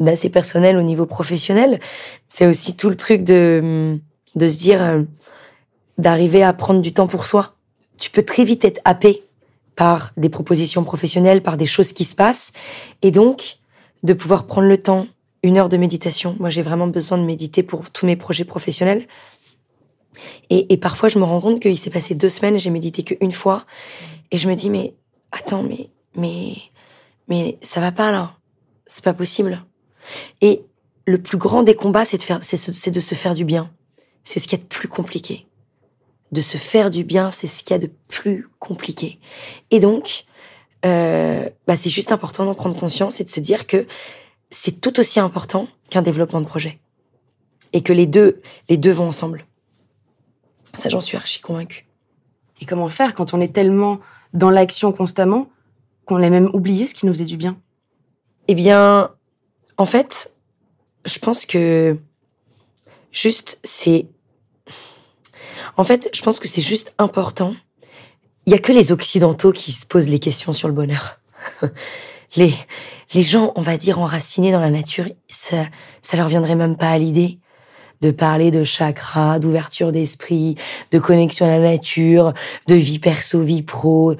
d'assez 0.00 0.30
personnel 0.30 0.78
au 0.78 0.82
niveau 0.82 1.06
professionnel. 1.06 1.80
C'est 2.28 2.46
aussi 2.46 2.76
tout 2.76 2.88
le 2.88 2.96
truc 2.96 3.24
de 3.24 3.98
de 4.34 4.48
se 4.48 4.58
dire 4.58 5.04
d'arriver 5.98 6.42
à 6.42 6.52
prendre 6.52 6.80
du 6.80 6.94
temps 6.94 7.08
pour 7.08 7.26
soi. 7.26 7.56
Tu 7.98 8.10
peux 8.10 8.22
très 8.22 8.44
vite 8.44 8.64
être 8.64 8.80
happé 8.84 9.27
par 9.78 10.10
des 10.16 10.28
propositions 10.28 10.82
professionnelles, 10.82 11.40
par 11.40 11.56
des 11.56 11.64
choses 11.64 11.92
qui 11.92 12.02
se 12.02 12.16
passent, 12.16 12.52
et 13.02 13.12
donc 13.12 13.58
de 14.02 14.12
pouvoir 14.12 14.44
prendre 14.48 14.66
le 14.66 14.82
temps 14.82 15.06
une 15.44 15.56
heure 15.56 15.68
de 15.68 15.76
méditation. 15.76 16.34
Moi, 16.40 16.50
j'ai 16.50 16.62
vraiment 16.62 16.88
besoin 16.88 17.16
de 17.16 17.22
méditer 17.22 17.62
pour 17.62 17.88
tous 17.92 18.04
mes 18.04 18.16
projets 18.16 18.44
professionnels. 18.44 19.06
Et, 20.50 20.76
parfois, 20.78 21.08
je 21.08 21.20
me 21.20 21.24
rends 21.24 21.40
compte 21.40 21.60
qu'il 21.60 21.78
s'est 21.78 21.90
passé 21.90 22.16
deux 22.16 22.28
semaines, 22.28 22.58
j'ai 22.58 22.70
médité 22.70 23.04
qu'une 23.04 23.30
fois, 23.30 23.66
et 24.32 24.36
je 24.36 24.48
me 24.48 24.56
dis 24.56 24.68
mais 24.68 24.94
attends, 25.30 25.62
mais 25.62 25.90
mais 26.16 26.54
mais 27.28 27.56
ça 27.62 27.80
va 27.80 27.92
pas 27.92 28.10
là, 28.10 28.34
c'est 28.88 29.04
pas 29.04 29.14
possible. 29.14 29.64
Et 30.40 30.62
le 31.06 31.18
plus 31.18 31.38
grand 31.38 31.62
des 31.62 31.76
combats, 31.76 32.04
c'est 32.04 32.18
de 32.18 32.24
faire, 32.24 32.40
c'est 32.42 32.90
de 32.90 33.00
se 33.00 33.14
faire 33.14 33.36
du 33.36 33.44
bien. 33.44 33.70
C'est 34.24 34.40
ce 34.40 34.48
qu'il 34.48 34.58
y 34.58 34.60
a 34.60 34.64
de 34.64 34.68
plus 34.68 34.88
compliqué. 34.88 35.47
De 36.32 36.40
se 36.40 36.56
faire 36.56 36.90
du 36.90 37.04
bien, 37.04 37.30
c'est 37.30 37.46
ce 37.46 37.64
qu'il 37.64 37.74
y 37.74 37.76
a 37.76 37.78
de 37.78 37.90
plus 38.08 38.48
compliqué. 38.58 39.18
Et 39.70 39.80
donc, 39.80 40.24
euh, 40.84 41.48
bah 41.66 41.76
c'est 41.76 41.90
juste 41.90 42.12
important 42.12 42.44
d'en 42.44 42.54
prendre 42.54 42.78
conscience 42.78 43.20
et 43.20 43.24
de 43.24 43.30
se 43.30 43.40
dire 43.40 43.66
que 43.66 43.86
c'est 44.50 44.80
tout 44.80 45.00
aussi 45.00 45.20
important 45.20 45.68
qu'un 45.90 46.02
développement 46.02 46.40
de 46.40 46.46
projet. 46.46 46.78
Et 47.72 47.82
que 47.82 47.92
les 47.92 48.06
deux, 48.06 48.40
les 48.68 48.76
deux 48.76 48.92
vont 48.92 49.08
ensemble. 49.08 49.46
Ça, 50.74 50.88
j'en 50.88 51.00
suis 51.00 51.16
archi 51.16 51.40
convaincue. 51.40 51.86
Et 52.60 52.66
comment 52.66 52.88
faire 52.88 53.14
quand 53.14 53.34
on 53.34 53.40
est 53.40 53.52
tellement 53.52 54.00
dans 54.34 54.50
l'action 54.50 54.92
constamment 54.92 55.48
qu'on 56.04 56.22
a 56.22 56.30
même 56.30 56.50
oublié 56.52 56.86
ce 56.86 56.94
qui 56.94 57.06
nous 57.06 57.12
faisait 57.12 57.24
du 57.24 57.36
bien? 57.36 57.58
Eh 58.48 58.54
bien, 58.54 59.10
en 59.76 59.86
fait, 59.86 60.32
je 61.04 61.18
pense 61.18 61.46
que 61.46 61.96
juste 63.12 63.60
c'est. 63.64 64.06
En 65.76 65.84
fait, 65.84 66.08
je 66.12 66.22
pense 66.22 66.38
que 66.38 66.48
c'est 66.48 66.62
juste 66.62 66.94
important. 66.98 67.54
Il 68.46 68.52
y 68.52 68.56
a 68.56 68.58
que 68.58 68.72
les 68.72 68.92
occidentaux 68.92 69.52
qui 69.52 69.72
se 69.72 69.84
posent 69.86 70.08
les 70.08 70.18
questions 70.18 70.52
sur 70.52 70.68
le 70.68 70.74
bonheur. 70.74 71.20
les 72.36 72.54
les 73.14 73.22
gens, 73.22 73.52
on 73.56 73.62
va 73.62 73.76
dire, 73.76 73.98
enracinés 73.98 74.52
dans 74.52 74.60
la 74.60 74.70
nature, 74.70 75.06
ça, 75.28 75.64
ça 76.02 76.16
leur 76.16 76.28
viendrait 76.28 76.56
même 76.56 76.76
pas 76.76 76.90
à 76.90 76.98
l'idée 76.98 77.38
de 78.00 78.10
parler 78.10 78.50
de 78.50 78.62
chakra, 78.62 79.38
d'ouverture 79.38 79.90
d'esprit, 79.90 80.56
de 80.92 80.98
connexion 80.98 81.46
à 81.46 81.48
la 81.48 81.58
nature, 81.58 82.32
de 82.68 82.74
vie 82.74 83.00
perso, 83.00 83.40
vie 83.42 83.62
pro. 83.62 84.14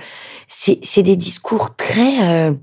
C'est, 0.49 0.81
c'est 0.83 1.05
des 1.05 1.17
discours 1.17 1.77
très, 1.77 2.29
euh, 2.29 2.55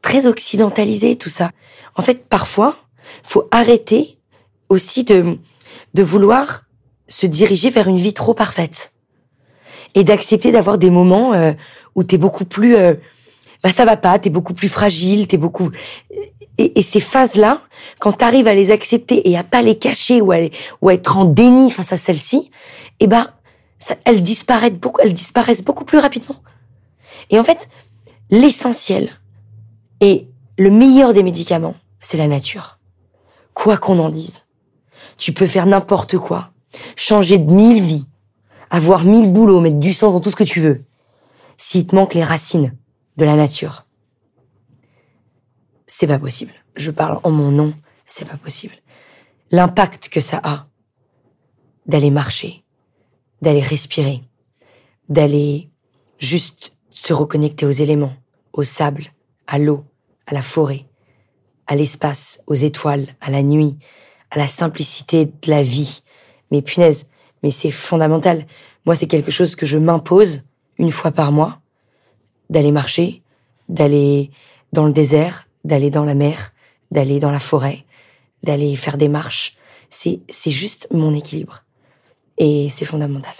très 0.00 0.26
occidentalisés, 0.26 1.16
tout 1.16 1.30
ça. 1.30 1.50
En 1.96 2.02
fait, 2.02 2.28
parfois, 2.28 2.76
faut 3.24 3.48
arrêter 3.50 4.18
aussi 4.68 5.02
de, 5.02 5.38
de 5.94 6.02
vouloir 6.02 6.64
se 7.08 7.26
diriger 7.26 7.70
vers 7.70 7.88
une 7.88 7.98
vie 7.98 8.14
trop 8.14 8.34
parfaite 8.34 8.92
et 9.94 10.04
d'accepter 10.04 10.52
d'avoir 10.52 10.78
des 10.78 10.90
moments 10.90 11.34
euh, 11.34 11.52
où 11.94 12.02
t'es 12.02 12.18
beaucoup 12.18 12.44
plus 12.44 12.76
euh, 12.76 12.94
bah 13.62 13.70
ça 13.70 13.84
va 13.84 13.96
pas, 13.96 14.18
t'es 14.18 14.30
beaucoup 14.30 14.54
plus 14.54 14.68
fragile, 14.68 15.26
t'es 15.26 15.36
beaucoup 15.38 15.70
et, 16.58 16.82
ces 16.82 17.00
phases-là, 17.00 17.62
quand 17.98 18.12
t'arrives 18.12 18.46
à 18.46 18.54
les 18.54 18.70
accepter 18.70 19.28
et 19.28 19.36
à 19.36 19.42
pas 19.42 19.62
les 19.62 19.78
cacher 19.78 20.20
ou 20.20 20.32
à, 20.32 20.38
être 20.92 21.16
en 21.16 21.24
déni 21.24 21.70
face 21.70 21.92
à 21.92 21.96
celles-ci, 21.96 22.50
eh 23.00 23.06
ben 23.06 23.28
ça, 23.78 23.96
elles 24.04 24.22
disparaissent 24.22 24.72
beaucoup, 24.72 25.00
elles 25.02 25.12
disparaissent 25.12 25.64
beaucoup 25.64 25.84
plus 25.84 25.98
rapidement. 25.98 26.36
Et 27.30 27.38
en 27.38 27.44
fait, 27.44 27.68
l'essentiel 28.30 29.18
et 30.00 30.28
le 30.58 30.70
meilleur 30.70 31.12
des 31.12 31.22
médicaments, 31.22 31.74
c'est 32.00 32.18
la 32.18 32.28
nature. 32.28 32.78
Quoi 33.52 33.76
qu'on 33.76 33.98
en 33.98 34.08
dise, 34.08 34.44
tu 35.18 35.32
peux 35.32 35.46
faire 35.46 35.66
n'importe 35.66 36.18
quoi, 36.18 36.50
changer 36.96 37.38
de 37.38 37.50
mille 37.50 37.82
vies, 37.82 38.06
avoir 38.70 39.04
mille 39.04 39.32
boulots, 39.32 39.60
mettre 39.60 39.78
du 39.78 39.92
sens 39.92 40.12
dans 40.12 40.20
tout 40.20 40.30
ce 40.30 40.36
que 40.36 40.44
tu 40.44 40.60
veux. 40.60 40.84
S'il 41.56 41.86
te 41.86 41.94
manque 41.94 42.14
les 42.14 42.24
racines, 42.24 42.76
de 43.16 43.24
la 43.24 43.36
nature. 43.36 43.86
C'est 45.86 46.06
pas 46.06 46.18
possible. 46.18 46.52
Je 46.76 46.90
parle 46.90 47.20
en 47.22 47.30
mon 47.30 47.50
nom, 47.50 47.74
c'est 48.06 48.24
pas 48.24 48.36
possible. 48.36 48.74
L'impact 49.50 50.08
que 50.08 50.20
ça 50.20 50.40
a 50.42 50.66
d'aller 51.86 52.10
marcher, 52.10 52.64
d'aller 53.42 53.60
respirer, 53.60 54.22
d'aller 55.08 55.70
juste 56.18 56.76
se 56.90 57.12
reconnecter 57.12 57.66
aux 57.66 57.70
éléments, 57.70 58.14
au 58.52 58.64
sable, 58.64 59.12
à 59.46 59.58
l'eau, 59.58 59.84
à 60.26 60.34
la 60.34 60.42
forêt, 60.42 60.86
à 61.66 61.76
l'espace, 61.76 62.40
aux 62.46 62.54
étoiles, 62.54 63.06
à 63.20 63.30
la 63.30 63.42
nuit, 63.42 63.78
à 64.30 64.38
la 64.38 64.48
simplicité 64.48 65.26
de 65.26 65.50
la 65.50 65.62
vie. 65.62 66.02
Mais 66.54 66.62
punaise, 66.62 67.08
mais 67.42 67.50
c'est 67.50 67.72
fondamental. 67.72 68.46
Moi, 68.86 68.94
c'est 68.94 69.08
quelque 69.08 69.32
chose 69.32 69.56
que 69.56 69.66
je 69.66 69.76
m'impose 69.76 70.44
une 70.78 70.92
fois 70.92 71.10
par 71.10 71.32
mois 71.32 71.58
d'aller 72.48 72.70
marcher, 72.70 73.22
d'aller 73.68 74.30
dans 74.72 74.86
le 74.86 74.92
désert, 74.92 75.48
d'aller 75.64 75.90
dans 75.90 76.04
la 76.04 76.14
mer, 76.14 76.52
d'aller 76.92 77.18
dans 77.18 77.32
la 77.32 77.40
forêt, 77.40 77.84
d'aller 78.44 78.76
faire 78.76 78.98
des 78.98 79.08
marches. 79.08 79.56
C'est, 79.90 80.20
c'est 80.28 80.52
juste 80.52 80.86
mon 80.92 81.12
équilibre. 81.12 81.64
Et 82.38 82.68
c'est 82.70 82.84
fondamental. 82.84 83.34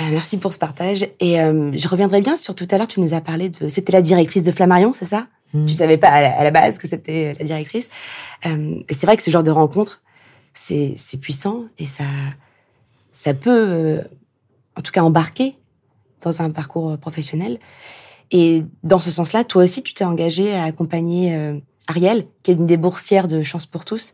Euh, 0.00 0.04
merci 0.12 0.38
pour 0.38 0.52
ce 0.52 0.58
partage. 0.58 1.08
Et 1.18 1.40
euh, 1.40 1.72
je 1.74 1.88
reviendrai 1.88 2.20
bien 2.20 2.36
sur 2.36 2.54
tout 2.54 2.68
à 2.70 2.78
l'heure, 2.78 2.86
tu 2.86 3.00
nous 3.00 3.12
as 3.12 3.20
parlé 3.20 3.48
de... 3.48 3.68
C'était 3.68 3.92
la 3.92 4.02
directrice 4.02 4.44
de 4.44 4.52
Flammarion, 4.52 4.92
c'est 4.94 5.04
ça? 5.04 5.26
Mmh. 5.52 5.66
Tu 5.66 5.74
savais 5.74 5.96
pas 5.96 6.10
à 6.10 6.44
la, 6.44 6.50
base 6.52 6.78
que 6.78 6.86
c'était 6.86 7.34
la 7.40 7.44
directrice. 7.44 7.90
Euh, 8.46 8.76
et 8.88 8.94
c'est 8.94 9.06
vrai 9.06 9.16
que 9.16 9.24
ce 9.24 9.32
genre 9.32 9.42
de 9.42 9.50
rencontre, 9.50 10.02
c'est, 10.58 11.20
puissant 11.20 11.64
et 11.78 11.86
ça, 11.86 12.04
ça 13.12 13.34
peut, 13.34 14.00
en 14.76 14.82
tout 14.82 14.92
cas, 14.92 15.02
embarquer 15.02 15.56
dans 16.22 16.42
un 16.42 16.50
parcours 16.50 16.98
professionnel. 16.98 17.58
Et 18.30 18.64
dans 18.82 18.98
ce 18.98 19.10
sens-là, 19.10 19.44
toi 19.44 19.64
aussi, 19.64 19.82
tu 19.82 19.94
t'es 19.94 20.04
engagée 20.04 20.54
à 20.54 20.64
accompagner 20.64 21.34
euh, 21.34 21.58
Ariel, 21.86 22.26
qui 22.42 22.50
est 22.50 22.54
une 22.54 22.66
des 22.66 22.76
boursières 22.76 23.28
de 23.28 23.42
Chance 23.42 23.66
pour 23.66 23.84
tous, 23.84 24.12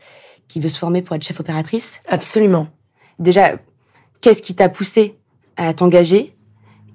qui 0.49 0.61
veut 0.61 0.69
se 0.69 0.79
former 0.79 1.03
pour 1.03 1.17
être 1.17 1.23
chef 1.23 1.41
opératrice. 1.41 2.01
Absolument. 2.09 2.69
Déjà, 3.19 3.57
qu'est-ce 4.21 4.43
qui 4.43 4.55
t'a 4.55 4.69
poussé 4.69 5.17
à 5.57 5.73
t'engager 5.73 6.35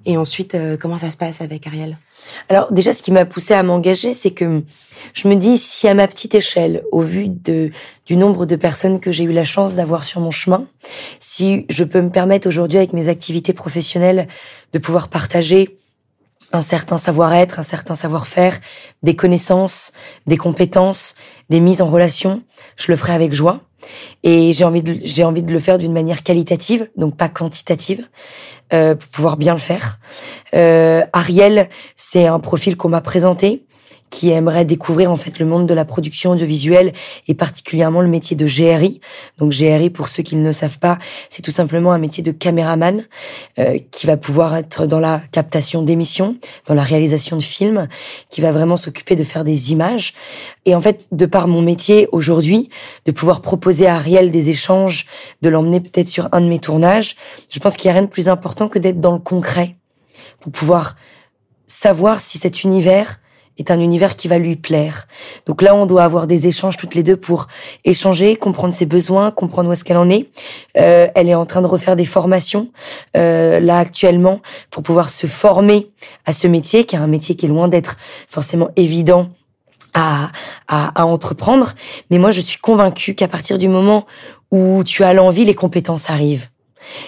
et 0.06 0.16
ensuite, 0.16 0.54
euh, 0.54 0.76
comment 0.76 0.98
ça 0.98 1.10
se 1.10 1.16
passe 1.16 1.40
avec 1.40 1.66
Ariel? 1.66 1.96
Alors 2.48 2.72
déjà, 2.72 2.92
ce 2.92 3.02
qui 3.02 3.12
m'a 3.12 3.24
poussé 3.24 3.54
à 3.54 3.62
m'engager, 3.62 4.12
c'est 4.12 4.30
que 4.30 4.62
je 5.14 5.28
me 5.28 5.34
dis, 5.34 5.58
si 5.58 5.88
à 5.88 5.94
ma 5.94 6.06
petite 6.06 6.34
échelle, 6.34 6.82
au 6.92 7.02
vu 7.02 7.28
de, 7.28 7.70
du 8.06 8.16
nombre 8.16 8.46
de 8.46 8.56
personnes 8.56 9.00
que 9.00 9.12
j'ai 9.12 9.24
eu 9.24 9.32
la 9.32 9.44
chance 9.44 9.74
d'avoir 9.74 10.04
sur 10.04 10.20
mon 10.20 10.30
chemin, 10.30 10.66
si 11.18 11.66
je 11.68 11.84
peux 11.84 12.00
me 12.00 12.10
permettre 12.10 12.48
aujourd'hui 12.48 12.78
avec 12.78 12.92
mes 12.92 13.08
activités 13.08 13.52
professionnelles 13.52 14.28
de 14.72 14.78
pouvoir 14.78 15.08
partager 15.08 15.76
un 16.52 16.62
certain 16.62 16.96
savoir-être, 16.98 17.58
un 17.58 17.62
certain 17.62 17.94
savoir-faire, 17.94 18.58
des 19.02 19.16
connaissances, 19.16 19.92
des 20.26 20.36
compétences, 20.36 21.14
des 21.50 21.60
mises 21.60 21.82
en 21.82 21.90
relation, 21.90 22.42
je 22.76 22.90
le 22.90 22.96
ferai 22.96 23.12
avec 23.12 23.32
joie. 23.32 23.60
Et 24.24 24.52
j'ai 24.52 24.64
envie 24.64 24.82
de, 24.82 24.98
j'ai 25.04 25.24
envie 25.24 25.42
de 25.42 25.52
le 25.52 25.60
faire 25.60 25.78
d'une 25.78 25.92
manière 25.92 26.22
qualitative, 26.24 26.90
donc 26.96 27.16
pas 27.16 27.28
quantitative, 27.28 28.08
euh, 28.72 28.94
pour 28.96 29.08
pouvoir 29.08 29.36
bien 29.36 29.52
le 29.52 29.60
faire. 29.60 29.98
Euh, 30.54 31.04
Ariel, 31.12 31.68
c'est 31.96 32.26
un 32.26 32.40
profil 32.40 32.76
qu'on 32.76 32.88
m'a 32.88 33.00
présenté 33.00 33.66
qui 34.10 34.30
aimerait 34.30 34.64
découvrir 34.64 35.10
en 35.10 35.16
fait 35.16 35.38
le 35.38 35.46
monde 35.46 35.66
de 35.66 35.74
la 35.74 35.84
production 35.84 36.32
audiovisuelle 36.32 36.92
et 37.26 37.34
particulièrement 37.34 38.00
le 38.00 38.08
métier 38.08 38.36
de 38.36 38.46
GRI. 38.46 39.00
Donc 39.38 39.52
GRI, 39.52 39.90
pour 39.90 40.08
ceux 40.08 40.22
qui 40.22 40.36
ne 40.36 40.44
le 40.44 40.52
savent 40.52 40.78
pas, 40.78 40.98
c'est 41.28 41.42
tout 41.42 41.50
simplement 41.50 41.92
un 41.92 41.98
métier 41.98 42.22
de 42.22 42.30
caméraman 42.30 43.04
euh, 43.58 43.78
qui 43.90 44.06
va 44.06 44.16
pouvoir 44.16 44.56
être 44.56 44.86
dans 44.86 45.00
la 45.00 45.20
captation 45.32 45.82
d'émissions, 45.82 46.36
dans 46.66 46.74
la 46.74 46.82
réalisation 46.82 47.36
de 47.36 47.42
films, 47.42 47.88
qui 48.30 48.40
va 48.40 48.52
vraiment 48.52 48.76
s'occuper 48.76 49.16
de 49.16 49.24
faire 49.24 49.44
des 49.44 49.72
images. 49.72 50.14
Et 50.64 50.74
en 50.74 50.80
fait, 50.80 51.08
de 51.12 51.26
par 51.26 51.48
mon 51.48 51.62
métier 51.62 52.08
aujourd'hui, 52.12 52.68
de 53.04 53.12
pouvoir 53.12 53.40
proposer 53.40 53.86
à 53.86 53.96
Ariel 53.96 54.30
des 54.30 54.48
échanges, 54.50 55.06
de 55.42 55.48
l'emmener 55.48 55.80
peut-être 55.80 56.08
sur 56.08 56.28
un 56.32 56.40
de 56.40 56.48
mes 56.48 56.58
tournages, 56.58 57.16
je 57.48 57.58
pense 57.58 57.76
qu'il 57.76 57.88
n'y 57.88 57.92
a 57.92 57.94
rien 57.94 58.02
de 58.02 58.10
plus 58.10 58.28
important 58.28 58.68
que 58.68 58.78
d'être 58.78 59.00
dans 59.00 59.12
le 59.12 59.18
concret 59.18 59.76
pour 60.40 60.52
pouvoir 60.52 60.96
savoir 61.66 62.20
si 62.20 62.38
cet 62.38 62.64
univers 62.64 63.20
est 63.58 63.70
un 63.70 63.80
univers 63.80 64.16
qui 64.16 64.28
va 64.28 64.38
lui 64.38 64.56
plaire. 64.56 65.06
Donc 65.46 65.62
là, 65.62 65.74
on 65.74 65.86
doit 65.86 66.04
avoir 66.04 66.26
des 66.26 66.46
échanges 66.46 66.76
toutes 66.76 66.94
les 66.94 67.02
deux 67.02 67.16
pour 67.16 67.48
échanger, 67.84 68.36
comprendre 68.36 68.74
ses 68.74 68.86
besoins, 68.86 69.30
comprendre 69.30 69.68
où 69.68 69.72
est-ce 69.72 69.84
qu'elle 69.84 69.96
en 69.96 70.08
est. 70.08 70.28
Euh, 70.76 71.08
elle 71.14 71.28
est 71.28 71.34
en 71.34 71.46
train 71.46 71.60
de 71.60 71.66
refaire 71.66 71.96
des 71.96 72.04
formations 72.04 72.68
euh, 73.16 73.60
là 73.60 73.78
actuellement 73.78 74.40
pour 74.70 74.82
pouvoir 74.82 75.10
se 75.10 75.26
former 75.26 75.90
à 76.24 76.32
ce 76.32 76.46
métier, 76.46 76.84
qui 76.84 76.96
est 76.96 76.98
un 76.98 77.06
métier 77.06 77.34
qui 77.34 77.46
est 77.46 77.48
loin 77.48 77.68
d'être 77.68 77.96
forcément 78.28 78.70
évident 78.76 79.28
à, 79.94 80.30
à, 80.68 81.00
à, 81.00 81.04
entreprendre. 81.06 81.74
Mais 82.10 82.18
moi, 82.18 82.30
je 82.30 82.40
suis 82.40 82.58
convaincue 82.58 83.14
qu'à 83.14 83.28
partir 83.28 83.58
du 83.58 83.68
moment 83.68 84.06
où 84.50 84.82
tu 84.84 85.02
as 85.02 85.12
l'envie, 85.12 85.44
les 85.44 85.54
compétences 85.54 86.10
arrivent 86.10 86.48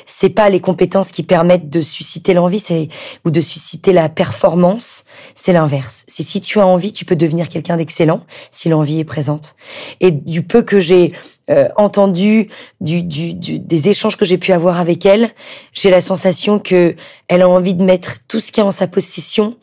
c'est 0.06 0.30
pas 0.30 0.48
les 0.48 0.60
compétences 0.60 1.12
qui 1.12 1.22
permettent 1.22 1.70
de 1.70 1.80
susciter 1.80 2.34
l'envie, 2.34 2.60
c'est 2.60 2.88
ou 3.24 3.30
de 3.30 3.40
susciter 3.40 3.92
la 3.92 4.08
performance, 4.08 5.04
c'est 5.34 5.52
l'inverse. 5.52 6.04
C'est 6.08 6.22
si 6.22 6.40
tu 6.40 6.60
as 6.60 6.66
envie, 6.66 6.92
tu 6.92 7.04
peux 7.04 7.16
devenir 7.16 7.48
quelqu'un 7.48 7.76
d'excellent 7.76 8.24
si 8.50 8.68
l'envie 8.68 9.00
est 9.00 9.04
présente. 9.04 9.56
Et 10.00 10.10
du 10.10 10.42
peu 10.42 10.62
que 10.62 10.78
j'ai 10.78 11.12
euh, 11.50 11.68
entendu, 11.76 12.48
du, 12.80 13.02
du, 13.02 13.34
des 13.34 13.88
échanges 13.88 14.16
que 14.16 14.24
j'ai 14.24 14.38
pu 14.38 14.52
avoir 14.52 14.78
avec 14.78 15.04
elle, 15.04 15.30
j'ai 15.72 15.90
la 15.90 16.00
sensation 16.00 16.60
que 16.60 16.94
elle 17.26 17.42
a 17.42 17.48
envie 17.48 17.74
de 17.74 17.82
mettre 17.82 18.18
tout 18.28 18.38
ce 18.38 18.52
qui 18.52 18.60
est 18.60 18.62
en 18.62 18.70
sa 18.70 18.86
possession 18.86 19.56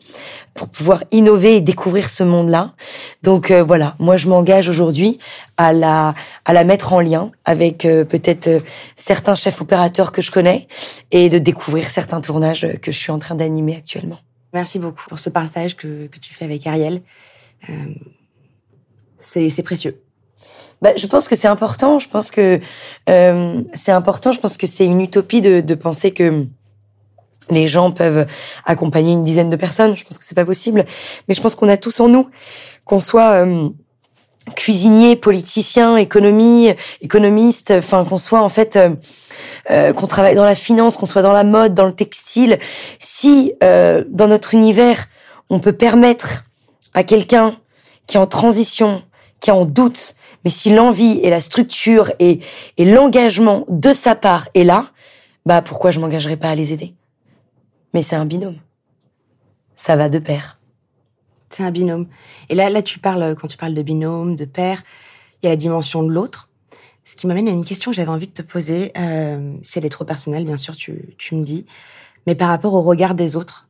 pour 0.58 0.68
pouvoir 0.68 1.04
innover 1.12 1.56
et 1.56 1.60
découvrir 1.60 2.10
ce 2.10 2.24
monde-là. 2.24 2.74
Donc 3.22 3.52
euh, 3.52 3.62
voilà, 3.62 3.94
moi 4.00 4.16
je 4.16 4.28
m'engage 4.28 4.68
aujourd'hui 4.68 5.20
à 5.56 5.72
la 5.72 6.14
à 6.44 6.52
la 6.52 6.64
mettre 6.64 6.92
en 6.92 7.00
lien 7.00 7.30
avec 7.44 7.84
euh, 7.84 8.04
peut-être 8.04 8.48
euh, 8.48 8.60
certains 8.96 9.36
chefs 9.36 9.60
opérateurs 9.60 10.10
que 10.10 10.20
je 10.20 10.32
connais 10.32 10.66
et 11.12 11.28
de 11.28 11.38
découvrir 11.38 11.88
certains 11.88 12.20
tournages 12.20 12.66
que 12.82 12.90
je 12.90 12.98
suis 12.98 13.12
en 13.12 13.20
train 13.20 13.36
d'animer 13.36 13.76
actuellement. 13.76 14.18
Merci 14.52 14.80
beaucoup 14.80 15.04
pour 15.08 15.20
ce 15.20 15.30
partage 15.30 15.76
que, 15.76 16.08
que 16.08 16.18
tu 16.18 16.34
fais 16.34 16.44
avec 16.44 16.66
Ariel. 16.66 17.02
c'est 19.16 19.62
précieux. 19.62 20.02
Bah, 20.82 20.90
je 20.96 21.06
pense 21.06 21.28
que 21.28 21.36
c'est 21.36 21.48
important. 21.48 21.98
Je 21.98 22.08
pense 22.08 22.30
que 22.30 22.60
c'est 23.06 23.92
important. 23.92 24.32
Je 24.32 24.40
pense 24.40 24.56
que 24.56 24.66
c'est 24.66 24.86
une 24.86 25.00
utopie 25.00 25.40
de, 25.40 25.60
de 25.60 25.74
penser 25.74 26.12
que 26.12 26.46
les 27.50 27.66
gens 27.66 27.90
peuvent 27.90 28.26
accompagner 28.64 29.12
une 29.12 29.24
dizaine 29.24 29.50
de 29.50 29.56
personnes. 29.56 29.96
Je 29.96 30.04
pense 30.04 30.18
que 30.18 30.24
c'est 30.24 30.34
pas 30.34 30.44
possible, 30.44 30.84
mais 31.28 31.34
je 31.34 31.40
pense 31.40 31.54
qu'on 31.54 31.68
a 31.68 31.76
tous 31.76 32.00
en 32.00 32.08
nous, 32.08 32.28
qu'on 32.84 33.00
soit 33.00 33.44
euh, 33.44 33.68
cuisinier, 34.56 35.16
politicien, 35.16 35.96
économie, 35.96 36.74
économiste, 37.00 37.70
enfin 37.70 38.04
qu'on 38.04 38.18
soit 38.18 38.42
en 38.42 38.48
fait 38.48 38.76
euh, 38.76 38.90
euh, 39.70 39.92
qu'on 39.92 40.06
travaille 40.06 40.34
dans 40.34 40.44
la 40.44 40.54
finance, 40.54 40.96
qu'on 40.96 41.06
soit 41.06 41.22
dans 41.22 41.32
la 41.32 41.44
mode, 41.44 41.74
dans 41.74 41.86
le 41.86 41.94
textile, 41.94 42.58
si 42.98 43.52
dans 43.60 44.28
notre 44.28 44.54
univers 44.54 45.06
on 45.50 45.60
peut 45.60 45.72
permettre 45.72 46.44
à 46.94 47.04
quelqu'un 47.04 47.56
qui 48.06 48.16
est 48.16 48.20
en 48.20 48.26
transition, 48.26 49.02
qui 49.40 49.50
est 49.50 49.52
en 49.52 49.64
doute, 49.64 50.14
mais 50.44 50.50
si 50.50 50.70
l'envie 50.70 51.20
et 51.22 51.30
la 51.30 51.40
structure 51.40 52.12
et, 52.18 52.40
et 52.76 52.84
l'engagement 52.84 53.64
de 53.68 53.92
sa 53.92 54.14
part 54.14 54.48
est 54.54 54.64
là, 54.64 54.86
bah 55.46 55.62
pourquoi 55.62 55.90
je 55.90 56.00
m'engagerais 56.00 56.36
pas 56.36 56.50
à 56.50 56.54
les 56.54 56.72
aider? 56.72 56.94
Mais 57.98 58.02
c'est 58.02 58.14
un 58.14 58.26
binôme. 58.26 58.58
Ça 59.74 59.96
va 59.96 60.08
de 60.08 60.20
pair. 60.20 60.60
C'est 61.48 61.64
un 61.64 61.72
binôme. 61.72 62.06
Et 62.48 62.54
là, 62.54 62.70
là, 62.70 62.80
tu 62.80 63.00
parles, 63.00 63.34
quand 63.34 63.48
tu 63.48 63.56
parles 63.56 63.74
de 63.74 63.82
binôme, 63.82 64.36
de 64.36 64.44
pair, 64.44 64.84
il 65.42 65.46
y 65.46 65.48
a 65.48 65.50
la 65.50 65.56
dimension 65.56 66.04
de 66.04 66.12
l'autre. 66.12 66.48
Ce 67.04 67.16
qui 67.16 67.26
m'amène 67.26 67.48
à 67.48 67.50
une 67.50 67.64
question 67.64 67.90
que 67.90 67.96
j'avais 67.96 68.12
envie 68.12 68.28
de 68.28 68.32
te 68.32 68.42
poser. 68.42 68.92
Euh, 68.96 69.52
si 69.64 69.80
elle 69.80 69.84
est 69.84 69.88
trop 69.88 70.04
personnelle, 70.04 70.44
bien 70.44 70.56
sûr, 70.56 70.76
tu, 70.76 71.16
tu 71.18 71.34
me 71.34 71.42
dis. 71.42 71.66
Mais 72.28 72.36
par 72.36 72.50
rapport 72.50 72.72
au 72.74 72.82
regard 72.82 73.16
des 73.16 73.34
autres, 73.34 73.66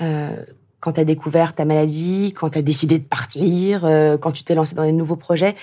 euh, 0.00 0.30
quand 0.78 0.92
tu 0.92 1.00
as 1.00 1.04
découvert 1.04 1.52
ta 1.52 1.64
maladie, 1.64 2.32
quand 2.36 2.50
tu 2.50 2.58
as 2.58 2.62
décidé 2.62 3.00
de 3.00 3.04
partir, 3.04 3.84
euh, 3.84 4.16
quand 4.16 4.30
tu 4.30 4.44
t'es 4.44 4.54
lancé 4.54 4.76
dans 4.76 4.84
des 4.84 4.92
nouveaux 4.92 5.16
projets, 5.16 5.56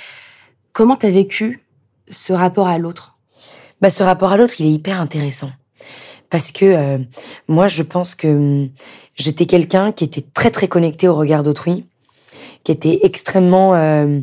comment 0.73 0.97
tu 0.97 1.05
as 1.05 1.11
vécu 1.11 1.63
ce 2.09 2.33
rapport 2.33 2.67
à 2.67 2.79
l'autre? 2.79 3.17
Bah, 3.79 3.89
Ce 3.89 4.03
rapport 4.03 4.33
à 4.33 4.35
l'autre, 4.35 4.55
il 4.59 4.65
est 4.65 4.73
hyper 4.73 4.99
intéressant 4.99 5.51
parce 6.29 6.51
que 6.51 6.65
euh, 6.65 6.97
moi, 7.47 7.67
je 7.67 7.83
pense 7.83 8.15
que 8.15 8.27
hum, 8.27 8.69
j'étais 9.15 9.45
quelqu'un 9.45 9.91
qui 9.91 10.03
était 10.03 10.25
très 10.33 10.51
très 10.51 10.67
connecté 10.67 11.07
au 11.07 11.15
regard 11.15 11.43
d'autrui, 11.43 11.85
qui 12.63 12.71
était 12.71 12.99
extrêmement 13.03 13.75
euh, 13.75 14.19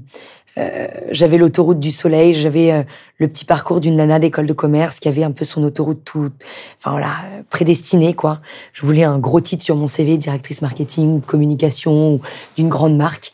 euh, 0.58 0.86
j'avais 1.10 1.36
l'autoroute 1.36 1.78
du 1.78 1.90
soleil, 1.90 2.32
j'avais 2.32 2.72
euh, 2.72 2.82
le 3.18 3.28
petit 3.28 3.44
parcours 3.44 3.78
d'une 3.78 3.96
nana 3.96 4.18
d'école 4.18 4.46
de 4.46 4.54
commerce 4.54 5.00
qui 5.00 5.08
avait 5.08 5.22
un 5.22 5.30
peu 5.30 5.44
son 5.44 5.62
autoroute 5.62 6.02
tout, 6.02 6.30
enfin 6.78 6.92
voilà, 6.92 7.10
prédestinée 7.50 8.14
quoi. 8.14 8.40
Je 8.72 8.86
voulais 8.86 9.04
un 9.04 9.18
gros 9.18 9.40
titre 9.42 9.62
sur 9.62 9.76
mon 9.76 9.86
CV, 9.86 10.16
directrice 10.16 10.62
marketing 10.62 11.20
communication 11.20 12.14
ou 12.14 12.20
d'une 12.56 12.68
grande 12.68 12.96
marque. 12.96 13.32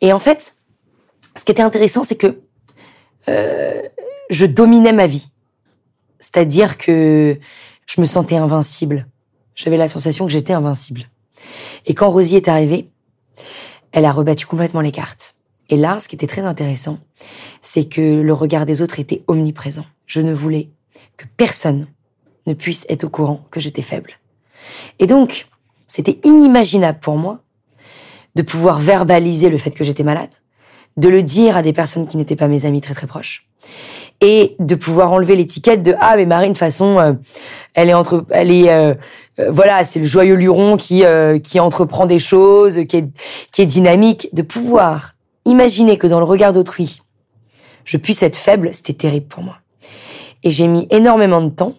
Et 0.00 0.12
en 0.12 0.20
fait, 0.20 0.54
ce 1.36 1.44
qui 1.44 1.50
était 1.50 1.62
intéressant, 1.62 2.04
c'est 2.04 2.16
que 2.16 2.40
euh, 3.28 3.82
je 4.30 4.46
dominais 4.46 4.92
ma 4.92 5.08
vie. 5.08 5.28
C'est-à-dire 6.20 6.78
que 6.78 7.36
je 7.90 8.00
me 8.00 8.06
sentais 8.06 8.36
invincible. 8.36 9.06
J'avais 9.56 9.76
la 9.76 9.88
sensation 9.88 10.26
que 10.26 10.32
j'étais 10.32 10.52
invincible. 10.52 11.10
Et 11.86 11.94
quand 11.94 12.08
Rosie 12.08 12.36
est 12.36 12.46
arrivée, 12.46 12.88
elle 13.90 14.04
a 14.04 14.12
rebattu 14.12 14.46
complètement 14.46 14.80
les 14.80 14.92
cartes. 14.92 15.34
Et 15.70 15.76
là, 15.76 15.98
ce 15.98 16.06
qui 16.06 16.14
était 16.14 16.28
très 16.28 16.42
intéressant, 16.42 16.98
c'est 17.62 17.88
que 17.88 18.20
le 18.20 18.32
regard 18.32 18.64
des 18.64 18.80
autres 18.80 19.00
était 19.00 19.24
omniprésent. 19.26 19.84
Je 20.06 20.20
ne 20.20 20.32
voulais 20.32 20.70
que 21.16 21.26
personne 21.36 21.88
ne 22.46 22.54
puisse 22.54 22.86
être 22.88 23.04
au 23.04 23.08
courant 23.08 23.44
que 23.50 23.58
j'étais 23.58 23.82
faible. 23.82 24.20
Et 25.00 25.06
donc, 25.06 25.48
c'était 25.88 26.20
inimaginable 26.22 27.00
pour 27.00 27.16
moi 27.16 27.40
de 28.36 28.42
pouvoir 28.42 28.78
verbaliser 28.78 29.50
le 29.50 29.58
fait 29.58 29.72
que 29.72 29.82
j'étais 29.82 30.04
malade, 30.04 30.30
de 30.96 31.08
le 31.08 31.24
dire 31.24 31.56
à 31.56 31.62
des 31.62 31.72
personnes 31.72 32.06
qui 32.06 32.16
n'étaient 32.16 32.36
pas 32.36 32.48
mes 32.48 32.66
amis 32.66 32.80
très 32.80 32.94
très 32.94 33.08
proches, 33.08 33.48
et 34.20 34.56
de 34.58 34.74
pouvoir 34.74 35.12
enlever 35.12 35.36
l'étiquette 35.36 35.82
de 35.82 35.94
ah 36.00 36.16
mais 36.16 36.26
Marine 36.26 36.52
de 36.52 36.58
façon 36.58 36.98
euh, 36.98 37.12
elle 37.74 37.88
est 37.88 37.94
entre 37.94 38.26
elle 38.30 38.50
est 38.50 38.70
euh, 38.70 38.94
euh, 39.38 39.50
voilà 39.50 39.84
c'est 39.84 40.00
le 40.00 40.06
joyeux 40.06 40.34
luron 40.34 40.76
qui 40.76 41.04
qui 41.42 41.60
entreprend 41.60 42.06
des 42.06 42.18
choses 42.18 42.84
qui 42.86 42.96
est 42.98 43.08
qui 43.52 43.62
est 43.62 43.66
dynamique. 43.66 44.28
De 44.32 44.42
pouvoir 44.42 45.14
imaginer 45.46 45.96
que 45.98 46.06
dans 46.06 46.18
le 46.18 46.26
regard 46.26 46.52
d'autrui 46.52 47.02
je 47.84 47.96
puisse 47.96 48.22
être 48.22 48.36
faible 48.36 48.70
c'était 48.72 48.94
terrible 48.94 49.26
pour 49.26 49.42
moi. 49.42 49.56
Et 50.42 50.50
j'ai 50.50 50.68
mis 50.68 50.86
énormément 50.90 51.40
de 51.40 51.50
temps 51.50 51.74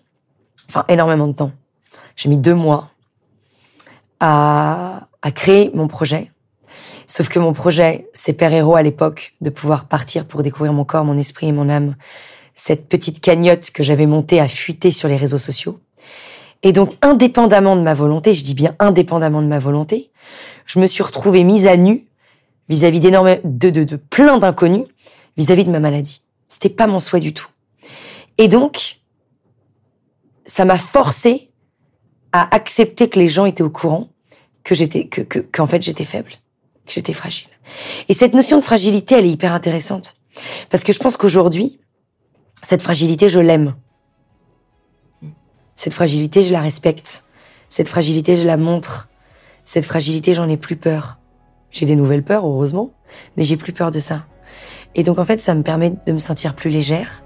enfin 0.70 0.86
énormément 0.88 1.28
de 1.28 1.34
temps. 1.34 1.52
J'ai 2.16 2.30
mis 2.30 2.38
deux 2.38 2.56
mois 2.56 2.90
à 4.20 5.08
à 5.22 5.32
créer 5.32 5.70
mon 5.76 5.88
projet 5.88 6.31
Sauf 7.08 7.30
que 7.30 7.40
mon 7.40 7.54
projet, 7.54 8.08
c'est 8.14 8.34
Père 8.34 8.54
Héros 8.54 8.76
à 8.76 8.82
l'époque, 8.82 9.34
de 9.42 9.50
pouvoir 9.50 9.86
partir 9.86 10.26
pour 10.26 10.44
découvrir 10.44 10.74
mon 10.74 10.86
corps, 10.86 11.06
mon 11.06 11.18
esprit 11.18 11.48
et 11.48 11.52
mon 11.52 11.70
âme. 11.70 11.96
Cette 12.56 12.88
petite 12.88 13.22
cagnotte 13.22 13.72
que 13.72 13.84
j'avais 13.84 14.06
montée 14.06 14.40
a 14.40 14.48
fuité 14.48 14.92
sur 14.92 15.08
les 15.08 15.18
réseaux 15.18 15.38
sociaux. 15.38 15.80
Et 16.64 16.74
donc, 16.74 16.94
indépendamment 17.02 17.76
de 17.76 17.82
ma 17.82 17.94
volonté, 17.94 18.34
je 18.34 18.44
dis 18.44 18.54
bien 18.54 18.76
indépendamment 18.80 19.42
de 19.42 19.48
ma 19.48 19.60
volonté, 19.60 20.12
je 20.66 20.80
me 20.80 20.86
suis 20.86 21.04
retrouvée 21.04 21.44
mise 21.44 21.68
à 21.68 21.76
nu 21.76 22.06
vis-à-vis 22.70 23.00
d'énormément, 23.00 23.42
de, 23.44 23.70
de, 23.70 23.84
de 23.84 23.96
plein 23.96 24.38
d'inconnus 24.38 24.86
vis-à-vis 25.38 25.66
de 25.66 25.72
ma 25.72 25.80
maladie. 25.80 26.22
C'était 26.48 26.70
pas 26.70 26.88
mon 26.88 27.00
souhait 27.00 27.20
du 27.20 27.34
tout. 27.34 27.48
Et 28.38 28.48
donc, 28.48 29.00
ça 30.46 30.66
m'a 30.66 30.78
forcé 30.78 31.50
à 32.32 32.54
accepter 32.56 33.10
que 33.10 33.20
les 33.20 33.28
gens 33.28 33.46
étaient 33.46 33.64
au 33.64 33.70
courant 33.70 34.10
que 34.64 34.76
j'étais, 34.76 35.08
que, 35.08 35.22
que, 35.22 35.40
qu'en 35.40 35.68
fait 35.68 35.82
j'étais 35.82 36.06
faible 36.06 36.32
que 36.86 36.94
j'étais 36.94 37.14
fragile. 37.14 37.48
Et 38.10 38.14
cette 38.14 38.34
notion 38.34 38.58
de 38.58 38.64
fragilité, 38.64 39.16
elle 39.16 39.26
est 39.26 39.32
hyper 39.32 39.54
intéressante. 39.54 40.16
Parce 40.70 40.84
que 40.84 40.94
je 40.94 41.00
pense 41.00 41.18
qu'aujourd'hui, 41.18 41.80
cette 42.64 42.82
fragilité, 42.82 43.30
je 43.30 43.40
l'aime. 43.40 43.76
Cette 45.76 45.94
fragilité, 45.94 46.44
je 46.44 46.54
la 46.54 46.62
respecte. 46.62 47.24
Cette 47.70 47.88
fragilité, 47.88 48.36
je 48.36 48.46
la 48.46 48.58
montre. 48.58 49.10
Cette 49.64 49.86
fragilité, 49.86 50.34
j'en 50.34 50.50
ai 50.50 50.58
plus 50.58 50.76
peur. 50.76 51.18
J'ai 51.72 51.86
des 51.86 51.96
nouvelles 51.96 52.24
peurs, 52.24 52.46
heureusement, 52.46 52.92
mais 53.38 53.44
j'ai 53.44 53.58
plus 53.58 53.74
peur 53.74 53.92
de 53.92 54.00
ça. 54.00 54.26
Et 54.94 55.04
donc, 55.04 55.20
en 55.20 55.26
fait, 55.26 55.40
ça 55.40 55.56
me 55.56 55.64
permet 55.64 55.94
de 56.06 56.12
me 56.12 56.20
sentir 56.20 56.56
plus 56.56 56.70
légère. 56.70 57.24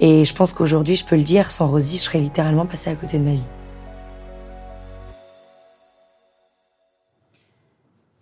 Et 0.00 0.24
je 0.24 0.34
pense 0.34 0.52
qu'aujourd'hui, 0.52 0.96
je 0.96 1.04
peux 1.04 1.16
le 1.16 1.22
dire, 1.22 1.50
sans 1.50 1.68
Rosie, 1.68 1.98
je 1.98 2.02
serais 2.02 2.18
littéralement 2.18 2.66
passée 2.66 2.90
à 2.90 2.94
côté 2.94 3.18
de 3.18 3.24
ma 3.24 3.34
vie. 3.34 3.48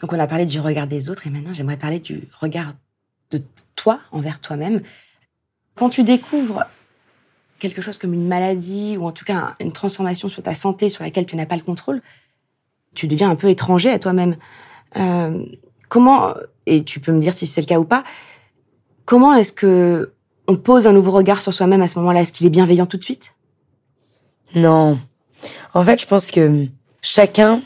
Donc 0.01 0.13
on 0.13 0.19
a 0.19 0.27
parlé 0.27 0.47
du 0.47 0.61
regard 0.61 0.87
des 0.87 1.11
autres 1.11 1.27
et 1.27 1.31
maintenant 1.31 1.53
j'aimerais 1.53 1.77
parler 1.77 1.99
du 1.99 2.29
regard 2.39 2.75
de 3.31 3.43
toi 3.75 4.01
envers 4.13 4.41
toi-même. 4.41 4.83
Quand 5.75 5.89
tu 5.89 6.05
découvres 6.05 6.65
quelque 7.59 7.81
chose 7.81 7.99
comme 7.99 8.13
une 8.13 8.29
maladie 8.29 8.97
ou 8.99 9.07
en 9.07 9.13
tout 9.13 9.25
cas 9.25 9.57
une 9.61 9.73
transformation 9.73 10.29
sur 10.29 10.43
ta 10.43 10.55
santé 10.55 10.89
sur 10.89 11.03
laquelle 11.03 11.27
tu 11.27 11.37
n'as 11.37 11.47
pas 11.47 11.57
le 11.57 11.63
contrôle, 11.63 12.03
tu 12.95 13.09
deviens 13.09 13.31
un 13.31 13.37
peu 13.37 13.49
étranger 13.49 13.91
à 13.91 13.99
toi-même. 13.99 14.37
Euh, 14.97 15.45
comment, 15.89 16.35
et 16.67 16.85
tu 16.85 17.01
peux 17.01 17.13
me 17.13 17.21
dire 17.21 17.35
si 17.35 17.47
c'est 17.47 17.61
le 17.61 17.67
cas 17.67 17.79
ou 17.79 17.85
pas, 17.85 18.05
comment 19.05 19.35
est-ce 19.35 19.53
que 19.53 20.13
on 20.49 20.57
pose 20.57 20.87
un 20.87 20.93
nouveau 20.93 21.11
regard 21.11 21.43
sur 21.43 21.53
soi-même 21.53 21.83
à 21.83 21.89
ce 21.89 21.99
moment-là? 21.99 22.21
Est-ce 22.21 22.33
qu'il 22.33 22.47
est 22.47 22.51
bienveillant 22.51 22.87
tout 22.87 22.97
de 22.97 23.03
suite? 23.03 23.35
Non. 24.55 24.99
En 25.75 25.85
fait, 25.85 26.01
je 26.01 26.07
pense 26.07 26.31
que 26.31 26.67
chacun 27.03 27.63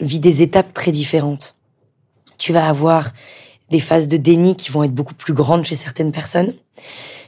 vit 0.00 0.20
des 0.20 0.42
étapes 0.42 0.72
très 0.72 0.92
différentes. 0.92 1.56
Tu 2.42 2.52
vas 2.52 2.66
avoir 2.66 3.12
des 3.70 3.78
phases 3.78 4.08
de 4.08 4.16
déni 4.16 4.56
qui 4.56 4.72
vont 4.72 4.82
être 4.82 4.92
beaucoup 4.92 5.14
plus 5.14 5.32
grandes 5.32 5.64
chez 5.64 5.76
certaines 5.76 6.10
personnes. 6.10 6.54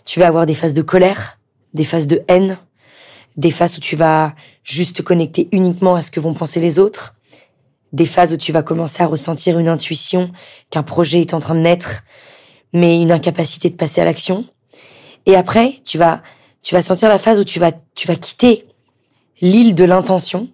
Tu 0.05 0.19
vas 0.19 0.27
avoir 0.27 0.45
des 0.45 0.55
phases 0.55 0.75
de 0.75 0.83
colère, 0.83 1.39
des 1.73 1.85
phases 1.85 2.09
de 2.09 2.25
haine, 2.27 2.59
des 3.37 3.53
phases 3.53 3.79
où 3.79 3.81
tu 3.81 3.95
vas 3.95 4.35
juste 4.65 4.97
te 4.97 5.03
connecter 5.03 5.49
uniquement 5.53 5.95
à 5.95 6.03
ce 6.03 6.11
que 6.11 6.19
vont 6.19 6.35
penser 6.35 6.59
les 6.59 6.81
autres, 6.81 7.15
des 7.93 8.07
phases 8.07 8.33
où 8.33 8.37
tu 8.37 8.51
vas 8.51 8.65
commencer 8.65 9.05
à 9.05 9.07
ressentir 9.07 9.57
une 9.61 9.69
intuition 9.69 10.33
qu'un 10.71 10.83
projet 10.83 11.21
est 11.21 11.33
en 11.33 11.39
train 11.39 11.55
de 11.55 11.61
naître, 11.61 12.03
mais 12.73 13.01
une 13.01 13.13
incapacité 13.13 13.71
de 13.71 13.77
passer 13.77 14.01
à 14.01 14.05
l'action. 14.05 14.45
Et 15.27 15.37
après, 15.37 15.81
tu 15.85 15.97
vas, 15.97 16.25
tu 16.61 16.75
vas 16.75 16.83
sentir 16.83 17.09
la 17.09 17.21
phase 17.21 17.39
où 17.39 17.45
tu 17.45 17.61
vas, 17.61 17.71
tu 17.95 18.09
vas 18.09 18.17
quitter 18.17 18.67
l'île 19.41 19.77
de 19.77 19.85
l'intention 19.85 20.49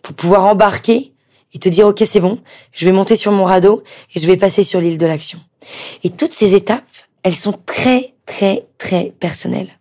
pour 0.00 0.14
pouvoir 0.14 0.44
embarquer 0.44 1.12
et 1.52 1.58
te 1.58 1.68
dire, 1.68 1.86
OK, 1.86 2.02
c'est 2.06 2.20
bon, 2.20 2.38
je 2.72 2.84
vais 2.84 2.92
monter 2.92 3.16
sur 3.16 3.32
mon 3.32 3.44
radeau 3.44 3.82
et 4.14 4.20
je 4.20 4.26
vais 4.26 4.36
passer 4.36 4.64
sur 4.64 4.80
l'île 4.80 4.98
de 4.98 5.06
l'action. 5.06 5.40
Et 6.04 6.10
toutes 6.10 6.32
ces 6.32 6.54
étapes, 6.54 6.84
elles 7.22 7.34
sont 7.34 7.58
très, 7.66 8.14
très, 8.26 8.66
très 8.78 9.12
personnelles. 9.18 9.78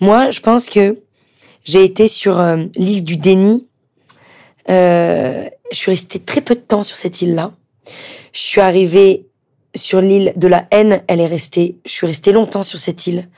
Moi, 0.00 0.30
je 0.30 0.40
pense 0.40 0.68
que 0.68 1.02
j'ai 1.64 1.84
été 1.84 2.08
sur 2.08 2.38
euh, 2.38 2.64
l'île 2.74 3.04
du 3.04 3.16
déni. 3.16 3.66
Euh, 4.68 5.48
je 5.70 5.76
suis 5.76 5.90
restée 5.90 6.18
très 6.18 6.40
peu 6.40 6.54
de 6.54 6.60
temps 6.60 6.82
sur 6.82 6.96
cette 6.96 7.22
île-là. 7.22 7.52
Je 8.32 8.40
suis 8.40 8.60
arrivée 8.60 9.26
sur 9.74 10.00
l'île 10.00 10.32
de 10.36 10.48
la 10.48 10.66
haine. 10.70 11.02
Elle 11.06 11.20
est 11.20 11.26
restée. 11.26 11.78
Je 11.84 11.90
suis 11.90 12.06
restée 12.06 12.32
longtemps 12.32 12.62
sur 12.62 12.78
cette 12.78 13.06
île 13.06 13.28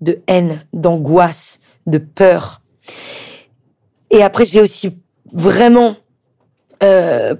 de 0.00 0.20
haine, 0.26 0.66
d'angoisse, 0.72 1.60
de 1.86 1.98
peur. 1.98 2.60
Et 4.10 4.22
après, 4.22 4.44
j'ai 4.44 4.60
aussi 4.60 4.98
vraiment 5.32 5.96
euh, 6.82 7.34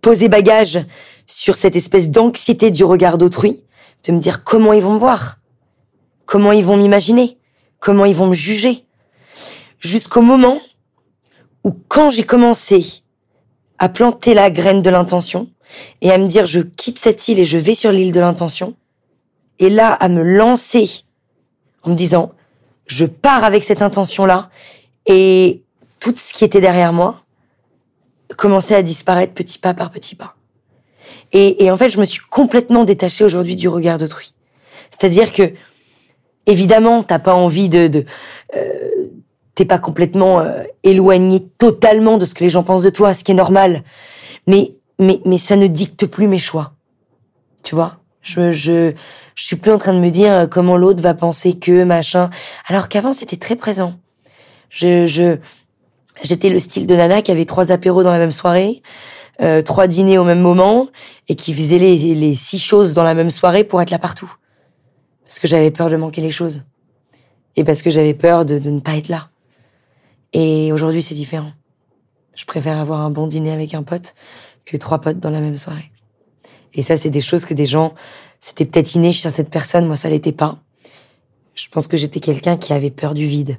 posé 0.00 0.28
bagage 0.28 0.80
sur 1.26 1.56
cette 1.56 1.76
espèce 1.76 2.10
d'anxiété 2.10 2.70
du 2.70 2.84
regard 2.84 3.18
d'autrui, 3.18 3.62
de 4.04 4.12
me 4.12 4.20
dire 4.20 4.44
comment 4.44 4.72
ils 4.72 4.82
vont 4.82 4.94
me 4.94 4.98
voir, 4.98 5.38
comment 6.26 6.52
ils 6.52 6.64
vont 6.64 6.76
m'imaginer, 6.76 7.38
comment 7.78 8.04
ils 8.04 8.14
vont 8.14 8.28
me 8.28 8.34
juger, 8.34 8.84
jusqu'au 9.78 10.22
moment 10.22 10.60
où 11.64 11.72
quand 11.88 12.10
j'ai 12.10 12.24
commencé 12.24 13.02
à 13.78 13.88
planter 13.88 14.34
la 14.34 14.50
graine 14.50 14.82
de 14.82 14.90
l'intention 14.90 15.48
et 16.00 16.10
à 16.10 16.18
me 16.18 16.26
dire 16.26 16.46
je 16.46 16.60
quitte 16.60 16.98
cette 16.98 17.26
île 17.28 17.40
et 17.40 17.44
je 17.44 17.58
vais 17.58 17.74
sur 17.74 17.92
l'île 17.92 18.12
de 18.12 18.20
l'intention, 18.20 18.74
et 19.58 19.70
là 19.70 19.92
à 19.92 20.08
me 20.08 20.22
lancer 20.22 21.04
en 21.82 21.90
me 21.90 21.94
disant 21.94 22.32
je 22.86 23.06
pars 23.06 23.44
avec 23.44 23.64
cette 23.64 23.82
intention-là 23.82 24.50
et 25.06 25.62
tout 26.00 26.14
ce 26.16 26.34
qui 26.34 26.44
était 26.44 26.60
derrière 26.60 26.92
moi 26.92 27.23
commençait 28.36 28.74
à 28.74 28.82
disparaître 28.82 29.34
petit 29.34 29.58
pas 29.58 29.74
par 29.74 29.90
petit 29.90 30.14
pas. 30.14 30.36
Et, 31.32 31.68
en 31.68 31.76
fait, 31.76 31.88
je 31.90 31.98
me 31.98 32.04
suis 32.04 32.20
complètement 32.20 32.84
détachée 32.84 33.24
aujourd'hui 33.24 33.56
du 33.56 33.68
regard 33.68 33.98
d'autrui. 33.98 34.34
C'est-à-dire 34.90 35.32
que, 35.32 35.52
évidemment, 36.46 37.02
t'as 37.02 37.18
pas 37.18 37.34
envie 37.34 37.68
de, 37.68 37.88
de 37.88 38.04
euh, 38.56 39.10
t'es 39.56 39.64
pas 39.64 39.78
complètement 39.78 40.40
euh, 40.40 40.62
éloigné 40.84 41.44
totalement 41.58 42.18
de 42.18 42.24
ce 42.24 42.34
que 42.34 42.44
les 42.44 42.50
gens 42.50 42.62
pensent 42.62 42.82
de 42.82 42.90
toi, 42.90 43.14
ce 43.14 43.24
qui 43.24 43.32
est 43.32 43.36
normal. 43.36 43.82
Mais 44.46 44.72
mais 45.00 45.20
mais 45.24 45.38
ça 45.38 45.56
ne 45.56 45.66
dicte 45.66 46.06
plus 46.06 46.28
mes 46.28 46.38
choix. 46.38 46.72
Tu 47.64 47.74
vois? 47.74 47.96
Je 48.22 48.52
je 48.52 48.92
je 49.34 49.44
suis 49.44 49.56
plus 49.56 49.72
en 49.72 49.78
train 49.78 49.92
de 49.92 49.98
me 49.98 50.10
dire 50.10 50.32
euh, 50.32 50.46
comment 50.46 50.76
l'autre 50.76 51.02
va 51.02 51.14
penser 51.14 51.58
que 51.58 51.82
machin. 51.82 52.30
Alors 52.68 52.88
qu'avant 52.88 53.12
c'était 53.12 53.36
très 53.36 53.56
présent. 53.56 53.94
Je 54.68 55.06
je 55.06 55.38
j'étais 56.24 56.48
le 56.48 56.58
style 56.58 56.86
de 56.86 56.96
nana 56.96 57.22
qui 57.22 57.30
avait 57.30 57.44
trois 57.44 57.70
apéros 57.70 58.02
dans 58.02 58.10
la 58.10 58.18
même 58.18 58.32
soirée, 58.32 58.82
euh, 59.40 59.62
trois 59.62 59.86
dîners 59.86 60.18
au 60.18 60.24
même 60.24 60.40
moment 60.40 60.88
et 61.28 61.36
qui 61.36 61.54
faisait 61.54 61.78
les 61.78 62.14
les 62.14 62.34
six 62.34 62.58
choses 62.58 62.94
dans 62.94 63.04
la 63.04 63.14
même 63.14 63.30
soirée 63.30 63.62
pour 63.62 63.80
être 63.80 63.90
là 63.90 63.98
partout. 63.98 64.32
Parce 65.24 65.38
que 65.38 65.46
j'avais 65.46 65.70
peur 65.70 65.90
de 65.90 65.96
manquer 65.96 66.20
les 66.20 66.30
choses. 66.30 66.64
Et 67.56 67.64
parce 67.64 67.82
que 67.82 67.90
j'avais 67.90 68.14
peur 68.14 68.44
de, 68.44 68.58
de 68.58 68.70
ne 68.70 68.80
pas 68.80 68.96
être 68.96 69.08
là. 69.08 69.28
Et 70.32 70.72
aujourd'hui, 70.72 71.02
c'est 71.02 71.14
différent. 71.14 71.52
Je 72.34 72.44
préfère 72.44 72.78
avoir 72.78 73.00
un 73.00 73.10
bon 73.10 73.28
dîner 73.28 73.52
avec 73.52 73.74
un 73.74 73.84
pote 73.84 74.14
que 74.64 74.76
trois 74.76 75.00
potes 75.00 75.20
dans 75.20 75.30
la 75.30 75.40
même 75.40 75.56
soirée. 75.56 75.92
Et 76.74 76.82
ça, 76.82 76.96
c'est 76.96 77.10
des 77.10 77.20
choses 77.20 77.44
que 77.44 77.54
des 77.54 77.66
gens, 77.66 77.94
c'était 78.40 78.64
peut-être 78.64 78.94
inné 78.94 79.12
chez 79.12 79.22
certaines 79.22 79.46
personnes, 79.46 79.86
moi 79.86 79.96
ça 79.96 80.08
l'était 80.08 80.32
pas. 80.32 80.58
Je 81.54 81.68
pense 81.68 81.86
que 81.86 81.96
j'étais 81.96 82.20
quelqu'un 82.20 82.56
qui 82.56 82.72
avait 82.72 82.90
peur 82.90 83.14
du 83.14 83.26
vide. 83.26 83.58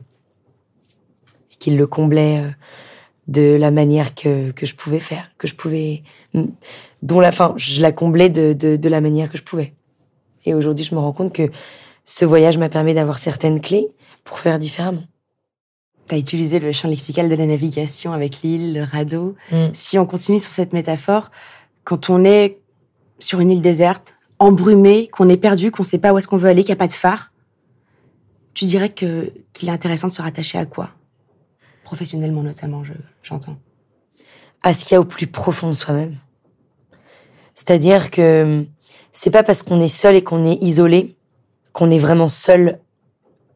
Et 1.55 1.57
qui 1.59 1.71
le 1.71 1.87
comblait 1.87 2.39
euh, 2.39 2.49
de 3.27 3.55
la 3.55 3.71
manière 3.71 4.13
que, 4.13 4.51
que 4.51 4.65
je 4.65 4.75
pouvais 4.75 4.99
faire, 4.99 5.31
que 5.37 5.47
je 5.47 5.55
pouvais, 5.55 6.03
dont 7.01 7.19
la 7.19 7.31
fin, 7.31 7.53
je 7.57 7.81
la 7.81 7.91
comblais 7.91 8.29
de, 8.29 8.53
de, 8.53 8.75
de 8.75 8.89
la 8.89 9.01
manière 9.01 9.31
que 9.31 9.37
je 9.37 9.43
pouvais. 9.43 9.73
Et 10.45 10.53
aujourd'hui, 10.53 10.85
je 10.85 10.93
me 10.93 10.99
rends 10.99 11.13
compte 11.13 11.33
que 11.33 11.49
ce 12.05 12.23
voyage 12.23 12.57
m'a 12.57 12.69
permis 12.69 12.93
d'avoir 12.93 13.17
certaines 13.17 13.61
clés 13.61 13.87
pour 14.23 14.39
faire 14.39 14.59
différemment. 14.59 15.03
Tu 16.07 16.13
as 16.13 16.17
utilisé 16.19 16.59
le 16.59 16.71
champ 16.71 16.87
lexical 16.87 17.29
de 17.29 17.35
la 17.35 17.47
navigation 17.47 18.13
avec 18.13 18.43
l'île, 18.43 18.75
le 18.75 18.83
radeau. 18.83 19.35
Mm. 19.51 19.67
Si 19.73 19.97
on 19.97 20.05
continue 20.05 20.39
sur 20.39 20.51
cette 20.51 20.71
métaphore, 20.71 21.31
quand 21.83 22.11
on 22.11 22.23
est 22.23 22.59
sur 23.17 23.39
une 23.39 23.49
île 23.49 23.61
déserte, 23.61 24.17
embrumé, 24.37 25.07
qu'on 25.07 25.29
est 25.29 25.37
perdu, 25.37 25.71
qu'on 25.71 25.83
ne 25.83 25.87
sait 25.87 25.97
pas 25.97 26.13
où 26.13 26.17
est-ce 26.19 26.27
qu'on 26.27 26.37
veut 26.37 26.49
aller, 26.49 26.63
qu'il 26.63 26.73
n'y 26.73 26.77
a 26.77 26.83
pas 26.83 26.87
de 26.87 26.93
phare, 26.93 27.31
tu 28.53 28.65
dirais 28.65 28.89
que 28.89 29.33
qu'il 29.53 29.69
est 29.69 29.71
intéressant 29.71 30.07
de 30.07 30.13
se 30.13 30.21
rattacher 30.21 30.59
à 30.59 30.65
quoi? 30.65 30.91
Professionnellement 31.85 32.43
notamment, 32.43 32.83
j'entends. 33.23 33.57
à 34.63 34.73
ce 34.73 34.83
qu'il 34.83 34.95
y 34.95 34.97
a 34.97 34.99
au 34.99 35.05
plus 35.05 35.27
profond 35.27 35.67
de 35.67 35.73
soi-même. 35.73 36.17
C'est-à-dire 37.53 38.11
que 38.11 38.65
c'est 39.13 39.29
pas 39.29 39.43
parce 39.43 39.63
qu'on 39.63 39.79
est 39.79 39.87
seul 39.87 40.15
et 40.15 40.23
qu'on 40.23 40.43
est 40.43 40.61
isolé 40.61 41.15
qu'on 41.71 41.91
est 41.91 41.99
vraiment 41.99 42.29
seul 42.29 42.79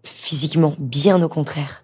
physiquement, 0.03 0.75
bien 0.77 1.21
au 1.21 1.30
contraire 1.30 1.84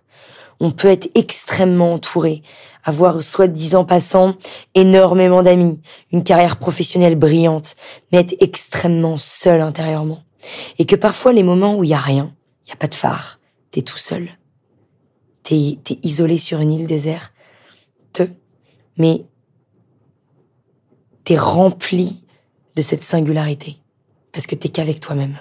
on 0.59 0.71
peut 0.71 0.87
être 0.87 1.09
extrêmement 1.15 1.93
entouré, 1.93 2.41
avoir 2.83 3.21
soi-disant 3.23 3.83
passant 3.83 4.35
énormément 4.73 5.43
d'amis, 5.43 5.81
une 6.11 6.23
carrière 6.23 6.57
professionnelle 6.57 7.15
brillante, 7.15 7.75
mais 8.11 8.19
être 8.19 8.35
extrêmement 8.39 9.17
seul 9.17 9.61
intérieurement. 9.61 10.23
Et 10.77 10.85
que 10.85 10.95
parfois 10.95 11.33
les 11.33 11.43
moments 11.43 11.75
où 11.75 11.83
il 11.83 11.89
y 11.89 11.93
a 11.93 11.99
rien, 11.99 12.33
il 12.65 12.69
y 12.69 12.73
a 12.73 12.77
pas 12.77 12.87
de 12.87 12.93
phare, 12.93 13.39
t'es 13.71 13.81
tout 13.81 13.97
seul. 13.97 14.29
T'es 15.45 15.77
es 15.91 15.99
isolé 16.01 16.39
sur 16.39 16.59
une 16.59 16.73
île 16.73 16.87
déserte, 16.87 17.31
te, 18.13 18.23
mais 18.97 19.25
t'es 21.23 21.37
rempli 21.37 22.25
de 22.75 22.81
cette 22.81 23.03
singularité 23.03 23.77
parce 24.31 24.47
que 24.47 24.55
t'es 24.55 24.69
qu'avec 24.69 24.99
toi-même. 24.99 25.37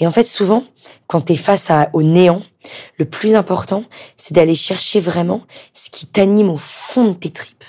Et 0.00 0.06
en 0.06 0.10
fait, 0.10 0.24
souvent, 0.24 0.64
quand 1.06 1.22
tu 1.22 1.32
es 1.32 1.36
face 1.36 1.70
à, 1.70 1.88
au 1.94 2.02
néant, 2.02 2.42
le 2.98 3.06
plus 3.06 3.34
important, 3.34 3.84
c'est 4.18 4.34
d'aller 4.34 4.54
chercher 4.54 5.00
vraiment 5.00 5.46
ce 5.72 5.88
qui 5.88 6.06
t'anime 6.06 6.50
au 6.50 6.58
fond 6.58 7.08
de 7.08 7.14
tes 7.14 7.30
tripes. 7.30 7.64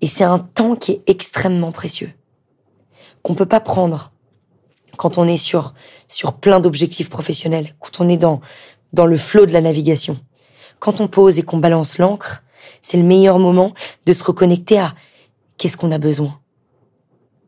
Et 0.00 0.08
c'est 0.08 0.24
un 0.24 0.40
temps 0.40 0.74
qui 0.74 0.92
est 0.92 1.02
extrêmement 1.06 1.70
précieux, 1.70 2.12
qu'on 3.22 3.34
peut 3.34 3.46
pas 3.46 3.60
prendre 3.60 4.10
quand 4.96 5.16
on 5.16 5.28
est 5.28 5.36
sur, 5.36 5.74
sur 6.08 6.34
plein 6.34 6.58
d'objectifs 6.58 7.08
professionnels, 7.08 7.76
quand 7.78 8.00
on 8.00 8.08
est 8.08 8.16
dans, 8.16 8.40
dans 8.92 9.06
le 9.06 9.16
flot 9.16 9.46
de 9.46 9.52
la 9.52 9.60
navigation. 9.60 10.18
Quand 10.82 11.00
on 11.00 11.06
pose 11.06 11.38
et 11.38 11.44
qu'on 11.44 11.58
balance 11.58 11.98
l'ancre, 11.98 12.42
c'est 12.80 12.96
le 12.96 13.04
meilleur 13.04 13.38
moment 13.38 13.72
de 14.04 14.12
se 14.12 14.24
reconnecter 14.24 14.80
à 14.80 14.96
qu'est-ce 15.56 15.76
qu'on 15.76 15.92
a 15.92 15.98
besoin, 15.98 16.40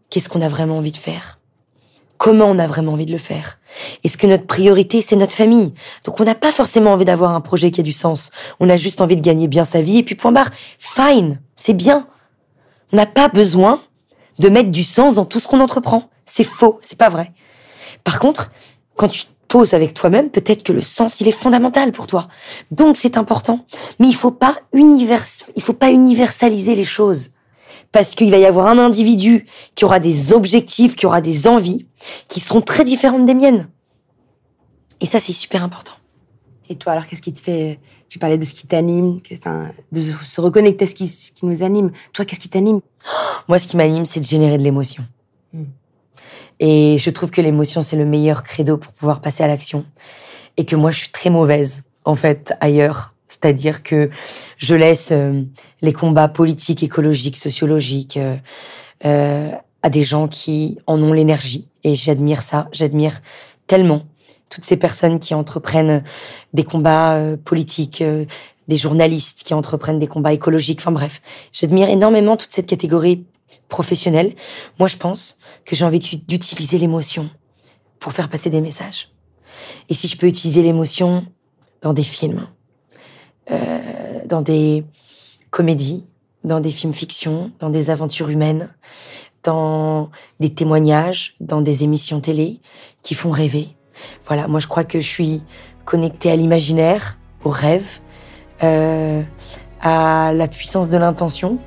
qu'est-ce 0.09 0.28
qu'on 0.28 0.41
a 0.41 0.47
vraiment 0.47 0.78
envie 0.78 0.93
de 0.93 0.97
faire? 0.97 1.41
Comment 2.16 2.45
on 2.45 2.61
a 2.61 2.68
vraiment 2.68 2.93
envie 2.93 3.07
de 3.07 3.11
le 3.11 3.18
faire? 3.18 3.59
Est-ce 4.05 4.16
que 4.16 4.28
notre 4.28 4.47
priorité, 4.47 5.03
c'est 5.03 5.16
notre 5.16 5.32
famille? 5.32 5.74
Donc 6.05 6.20
on 6.20 6.24
n'a 6.24 6.37
pas 6.37 6.53
forcément 6.53 6.93
envie 6.93 7.07
d'avoir 7.07 7.35
un 7.35 7.41
projet 7.41 7.72
qui 7.72 7.80
a 7.80 7.82
du 7.82 7.91
sens. 7.91 8.30
On 8.61 8.70
a 8.70 8.76
juste 8.76 9.01
envie 9.01 9.16
de 9.16 9.20
gagner 9.20 9.49
bien 9.49 9.64
sa 9.64 9.82
vie 9.82 9.99
et 9.99 10.03
puis 10.05 10.14
point 10.14 10.30
barre. 10.30 10.51
Fine, 10.78 11.41
c'est 11.57 11.74
bien. 11.74 12.07
On 12.93 12.97
n'a 12.97 13.07
pas 13.07 13.26
besoin 13.26 13.82
de 14.39 14.49
mettre 14.49 14.70
du 14.70 14.85
sens 14.85 15.16
dans 15.16 15.24
tout 15.24 15.41
ce 15.41 15.49
qu'on 15.49 15.59
entreprend. 15.59 16.09
C'est 16.24 16.45
faux, 16.45 16.78
c'est 16.82 16.99
pas 16.99 17.09
vrai. 17.09 17.32
Par 18.05 18.20
contre, 18.20 18.53
quand 18.95 19.09
tu 19.09 19.24
avec 19.63 19.95
toi-même, 19.95 20.31
peut-être 20.31 20.63
que 20.63 20.73
le 20.73 20.81
sens, 20.81 21.21
il 21.21 21.29
est 21.29 21.33
fondamental 21.33 21.93
pour 21.93 22.07
toi. 22.07 22.29
Donc 22.71 22.97
c'est 22.97 23.17
important. 23.17 23.65
Mais 24.01 24.09
il 24.09 24.15
faut 24.15 24.31
pas 24.31 24.57
univers, 24.73 25.25
il 25.55 25.63
faut 25.63 25.73
pas 25.73 25.91
universaliser 25.91 26.75
les 26.75 26.85
choses 26.85 27.31
parce 27.93 28.17
qu'il 28.17 28.31
va 28.31 28.39
y 28.39 28.45
avoir 28.45 28.67
un 28.67 28.79
individu 28.79 29.47
qui 29.77 29.85
aura 29.85 30.01
des 30.01 30.33
objectifs, 30.33 30.97
qui 30.97 31.07
aura 31.07 31.21
des 31.21 31.47
envies, 31.47 31.87
qui 32.29 32.41
seront 32.41 32.61
très 32.61 32.83
différentes 32.83 33.25
des 33.25 33.35
miennes. 33.35 33.69
Et 35.01 35.07
ça, 35.07 35.21
c'est 35.21 35.33
super 35.33 35.63
important. 35.63 35.93
Et 36.69 36.75
toi, 36.75 36.93
alors, 36.93 37.07
qu'est-ce 37.07 37.23
qui 37.23 37.33
te 37.33 37.41
fait 37.41 37.79
Tu 38.09 38.19
parlais 38.19 38.39
de 38.39 38.45
ce 38.45 38.53
qui 38.53 38.67
t'anime, 38.67 39.21
enfin, 39.35 39.71
de 39.93 40.01
se 40.01 40.41
reconnecter 40.41 40.87
à 40.87 40.89
ce 40.89 40.95
qui, 40.95 41.07
ce 41.07 41.31
qui 41.31 41.47
nous 41.47 41.63
anime. 41.63 41.93
Toi, 42.13 42.25
qu'est-ce 42.25 42.41
qui 42.41 42.49
t'anime? 42.49 42.81
Moi, 43.47 43.61
ce 43.61 43.69
qui 43.69 43.77
m'anime, 43.77 44.07
c'est 44.07 44.21
de 44.21 44.25
générer 44.25 44.59
de 44.59 44.63
l'émotion. 44.65 45.05
Et 46.61 46.99
je 46.99 47.11
trouve 47.11 47.31
que 47.31 47.41
l'émotion, 47.41 47.83
c'est 47.83 47.97
le 47.97 48.05
meilleur 48.05 48.43
credo 48.43 48.77
pour 48.77 48.93
pouvoir 48.93 49.21
passer 49.21 49.43
à 49.43 49.47
l'action. 49.47 49.85
Et 50.57 50.65
que 50.65 50.77
moi, 50.77 50.91
je 50.91 51.01
suis 51.01 51.11
très 51.11 51.31
mauvaise, 51.31 51.83
en 52.05 52.15
fait, 52.15 52.55
ailleurs, 52.61 53.15
C'est-à-dire 53.29 53.83
que 53.83 54.11
je 54.59 54.75
laisse 54.75 55.09
euh, 55.11 55.43
les 55.83 55.93
combats 55.93 56.29
politiques, 56.29 56.83
écologiques, 56.83 57.37
sociologiques 57.37 58.17
euh, 58.17 58.37
euh, 59.05 59.51
à 59.83 59.91
des 59.91 60.05
gens 60.05 60.29
qui 60.29 60.79
en 60.87 61.03
ont 61.03 61.13
l'énergie. 61.13 61.67
Et 61.83 61.95
j'admire 61.95 62.43
ça. 62.43 62.69
J'admire 62.73 63.21
tellement 63.67 64.03
toutes 64.49 64.65
ces 64.65 64.77
personnes 64.77 65.19
qui 65.19 65.35
entreprennent 65.35 66.05
des 66.53 66.65
combats 66.65 67.19
politiques, 67.45 68.05
des 68.69 68.77
journalistes 68.77 69.43
qui 69.43 69.53
entreprennent 69.53 69.99
des 69.99 70.07
combats 70.07 70.33
écologiques. 70.33 70.81
Enfin 70.81 70.93
bref, 70.93 71.21
j'admire 71.53 71.89
énormément 71.89 72.37
toute 72.37 72.53
cette 72.53 72.67
catégorie 72.67 73.25
professionnelle. 73.69 74.35
Moi, 74.79 74.89
je 74.89 74.97
pense 74.97 75.39
que 75.65 75.77
j'ai 75.77 75.85
envie 75.85 75.99
d'utiliser 75.99 76.79
l'émotion 76.79 77.31
pour 77.99 78.13
faire 78.13 78.29
passer 78.29 78.51
des 78.51 78.61
messages. 78.61 79.11
Et 79.89 79.95
si 79.95 80.09
je 80.09 80.17
peux 80.17 80.27
utiliser 80.27 80.63
l'émotion 80.63 81.27
dans 81.83 81.93
des 81.93 82.03
films, 82.03 82.47
euh, 83.51 83.81
dans 84.27 84.43
des 84.43 84.85
comédies, 85.51 86.07
dans 86.45 86.61
des 86.61 86.71
films 86.71 86.93
fiction, 86.93 87.53
dans 87.59 87.71
des 87.71 87.91
aventures 87.91 88.29
humaines, 88.29 88.69
dans 89.43 90.11
des 90.41 90.53
témoignages, 90.53 91.37
dans 91.41 91.61
des 91.61 91.85
émissions 91.85 92.21
télé 92.21 92.61
qui 93.03 93.15
font 93.15 93.31
rêver. 93.31 93.69
Voilà, 94.27 94.49
moi 94.49 94.61
je 94.61 94.67
crois 94.67 94.85
que 94.85 95.01
je 95.01 95.07
suis 95.07 95.43
connectée 95.85 96.31
à 96.31 96.37
l'imaginaire, 96.37 97.19
au 97.45 97.51
rêve, 97.51 98.01
euh, 98.63 99.23
à 99.81 100.33
la 100.33 100.49
puissance 100.49 100.89
de 100.89 100.97
l'intention, 100.97 101.59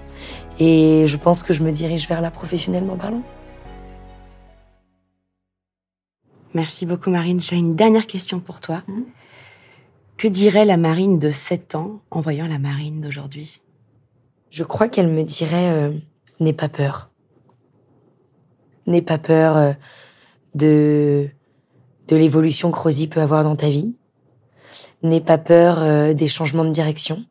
et 0.59 1.05
je 1.07 1.17
pense 1.17 1.43
que 1.43 1.53
je 1.53 1.63
me 1.63 1.71
dirige 1.71 2.07
vers 2.07 2.21
la 2.21 2.31
professionnellement 2.31 2.95
parlant. 2.95 3.21
Merci 6.53 6.85
beaucoup 6.85 7.09
Marine. 7.09 7.39
J'ai 7.39 7.57
une 7.57 7.75
dernière 7.75 8.07
question 8.07 8.39
pour 8.39 8.59
toi. 8.59 8.83
Mmh. 8.87 9.01
Que 10.17 10.27
dirait 10.27 10.65
la 10.65 10.77
Marine 10.77 11.19
de 11.19 11.29
7 11.29 11.75
ans 11.75 12.01
en 12.09 12.21
voyant 12.21 12.47
la 12.47 12.57
Marine 12.57 13.01
d'aujourd'hui? 13.01 13.61
Je 14.49 14.63
crois 14.63 14.87
qu'elle 14.87 15.09
me 15.09 15.23
dirait 15.23 15.69
euh, 15.69 15.91
n'aie 16.39 16.53
pas 16.53 16.69
peur. 16.69 17.11
N'aie 18.87 19.03
pas 19.03 19.19
peur 19.19 19.57
euh, 19.57 19.73
de 20.55 21.29
de 22.07 22.15
l'évolution 22.15 22.71
que 22.71 22.79
Rosie 22.79 23.07
peut 23.07 23.21
avoir 23.21 23.43
dans 23.43 23.55
ta 23.55 23.69
vie. 23.69 23.95
N'aie 25.03 25.21
pas 25.21 25.37
peur 25.37 25.79
euh, 25.79 26.13
des 26.13 26.27
changements 26.27 26.65
de 26.65 26.71
direction. 26.71 27.25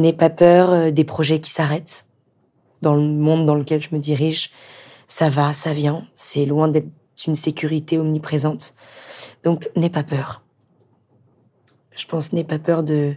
N'aie 0.00 0.12
pas 0.12 0.30
peur 0.30 0.92
des 0.92 1.04
projets 1.04 1.40
qui 1.40 1.50
s'arrêtent. 1.50 2.06
Dans 2.82 2.94
le 2.94 3.02
monde 3.02 3.44
dans 3.44 3.54
lequel 3.54 3.82
je 3.82 3.94
me 3.94 4.00
dirige, 4.00 4.50
ça 5.06 5.28
va, 5.28 5.52
ça 5.52 5.72
vient. 5.72 6.06
C'est 6.16 6.46
loin 6.46 6.68
d'être 6.68 6.88
une 7.26 7.34
sécurité 7.34 7.98
omniprésente. 7.98 8.74
Donc 9.44 9.68
n'aie 9.76 9.90
pas 9.90 10.02
peur 10.02 10.42
je 12.00 12.06
pense, 12.06 12.32
n'aie 12.32 12.44
pas 12.44 12.58
peur 12.58 12.82
de, 12.82 13.14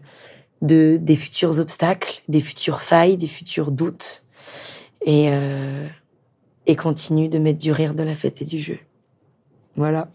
de, 0.62 0.98
des 1.02 1.16
futurs 1.16 1.60
obstacles, 1.60 2.22
des 2.28 2.42
futures 2.42 2.82
failles, 2.82 3.18
des 3.18 3.28
futurs 3.28 3.72
doutes. 3.72 4.26
Et, 5.06 5.28
euh, 5.30 5.88
et 6.66 6.76
continue 6.76 7.28
de 7.28 7.40
mettre 7.40 7.60
du 7.60 7.72
rire, 7.72 7.94
de 7.94 8.04
la 8.04 8.16
fête 8.16 8.42
et 8.42 8.46
du 8.46 8.60
jeu. 8.60 8.80
Voilà. 9.76 10.10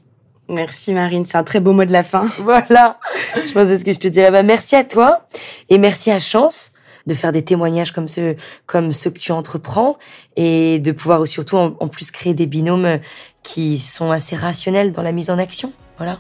Merci 0.49 0.93
Marine, 0.95 1.27
c'est 1.27 1.37
un 1.37 1.45
très 1.45 1.61
beau 1.61 1.73
mot 1.73 1.85
de 1.85 1.93
la 1.93 2.03
fin. 2.03 2.27
Voilà. 2.39 2.99
je 3.35 3.53
pense 3.53 3.69
que 3.69 3.77
ce 3.77 3.85
que 3.85 3.93
je 3.93 3.99
te 3.99 4.09
dirais. 4.09 4.31
Bah, 4.31 4.43
merci 4.43 4.77
à 4.77 4.85
toi 4.85 5.27
et 5.69 5.79
merci 5.79 6.11
à 6.11 6.19
Chance 6.19 6.73
de 7.07 7.15
faire 7.15 7.33
des 7.33 7.43
témoignages 7.43 7.93
comme 7.93 8.09
ceux, 8.09 8.37
comme 8.67 8.93
ceux 8.93 9.11
que 9.11 9.19
tu 9.19 9.33
entreprends 9.33 9.99
et 10.37 10.79
de 10.79 10.93
pouvoir 10.93 11.27
surtout 11.27 11.57
en, 11.57 11.77
en 11.81 11.89
plus 11.89 12.11
créer 12.11 12.35
des 12.35 12.47
binômes 12.47 12.99
qui 13.43 13.79
sont 13.79 14.11
assez 14.11 14.37
rationnels 14.37 14.93
dans 14.93 15.03
la 15.03 15.13
mise 15.13 15.31
en 15.31 15.39
action. 15.39 15.73
Voilà. 15.97 16.19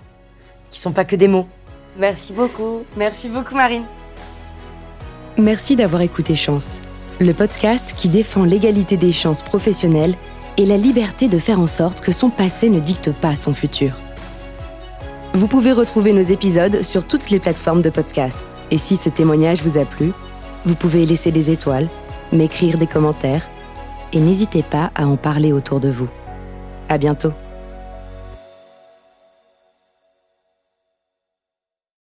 Qui 0.71 0.81
sont 0.81 0.93
pas 0.93 1.05
que 1.05 1.17
des 1.17 1.29
mots. 1.29 1.47
Merci 1.99 2.33
beaucoup. 2.33 2.85
Merci 2.97 3.29
beaucoup, 3.29 3.55
Marine. 3.55 3.85
Merci 5.37 5.77
d'avoir 5.77 6.03
écouté 6.03 6.35
Chance, 6.35 6.81
le 7.21 7.33
podcast 7.33 7.95
qui 7.97 8.09
défend 8.09 8.45
l'égalité 8.45 8.97
des 8.97 9.13
chances 9.13 9.43
professionnelles 9.43 10.17
et 10.57 10.67
la 10.67 10.77
liberté 10.77 11.29
de 11.29 11.39
faire 11.39 11.61
en 11.61 11.69
sorte 11.69 12.01
que 12.01 12.13
son 12.13 12.31
passé 12.31 12.71
ne 12.71 12.81
dicte 12.81 13.13
pas 13.13 13.37
son 13.37 13.55
futur. 13.55 13.93
Vous 15.35 15.47
pouvez 15.47 15.73
retrouver 15.73 16.13
nos 16.13 16.23
épisodes 16.23 16.83
sur 16.83 17.07
toutes 17.07 17.31
les 17.31 17.39
plateformes 17.39 17.83
de 17.83 17.91
podcast. 17.91 18.47
Et 18.71 18.79
si 18.79 18.97
ce 18.97 19.09
témoignage 19.09 19.63
vous 19.63 19.79
a 19.79 19.85
plu, 19.85 20.13
vous 20.65 20.75
pouvez 20.75 21.07
laisser 21.07 21.31
des 21.31 21.51
étoiles, 21.51 21.89
m'écrire 22.33 22.79
des 22.79 22.87
commentaires 22.87 23.49
et 24.13 24.21
n'hésitez 24.21 24.63
pas 24.63 24.91
à 24.95 25.07
en 25.07 25.17
parler 25.17 25.53
autour 25.53 25.81
de 25.81 25.91
vous. 25.91 26.09
À 26.89 26.99
bientôt. 26.99 27.33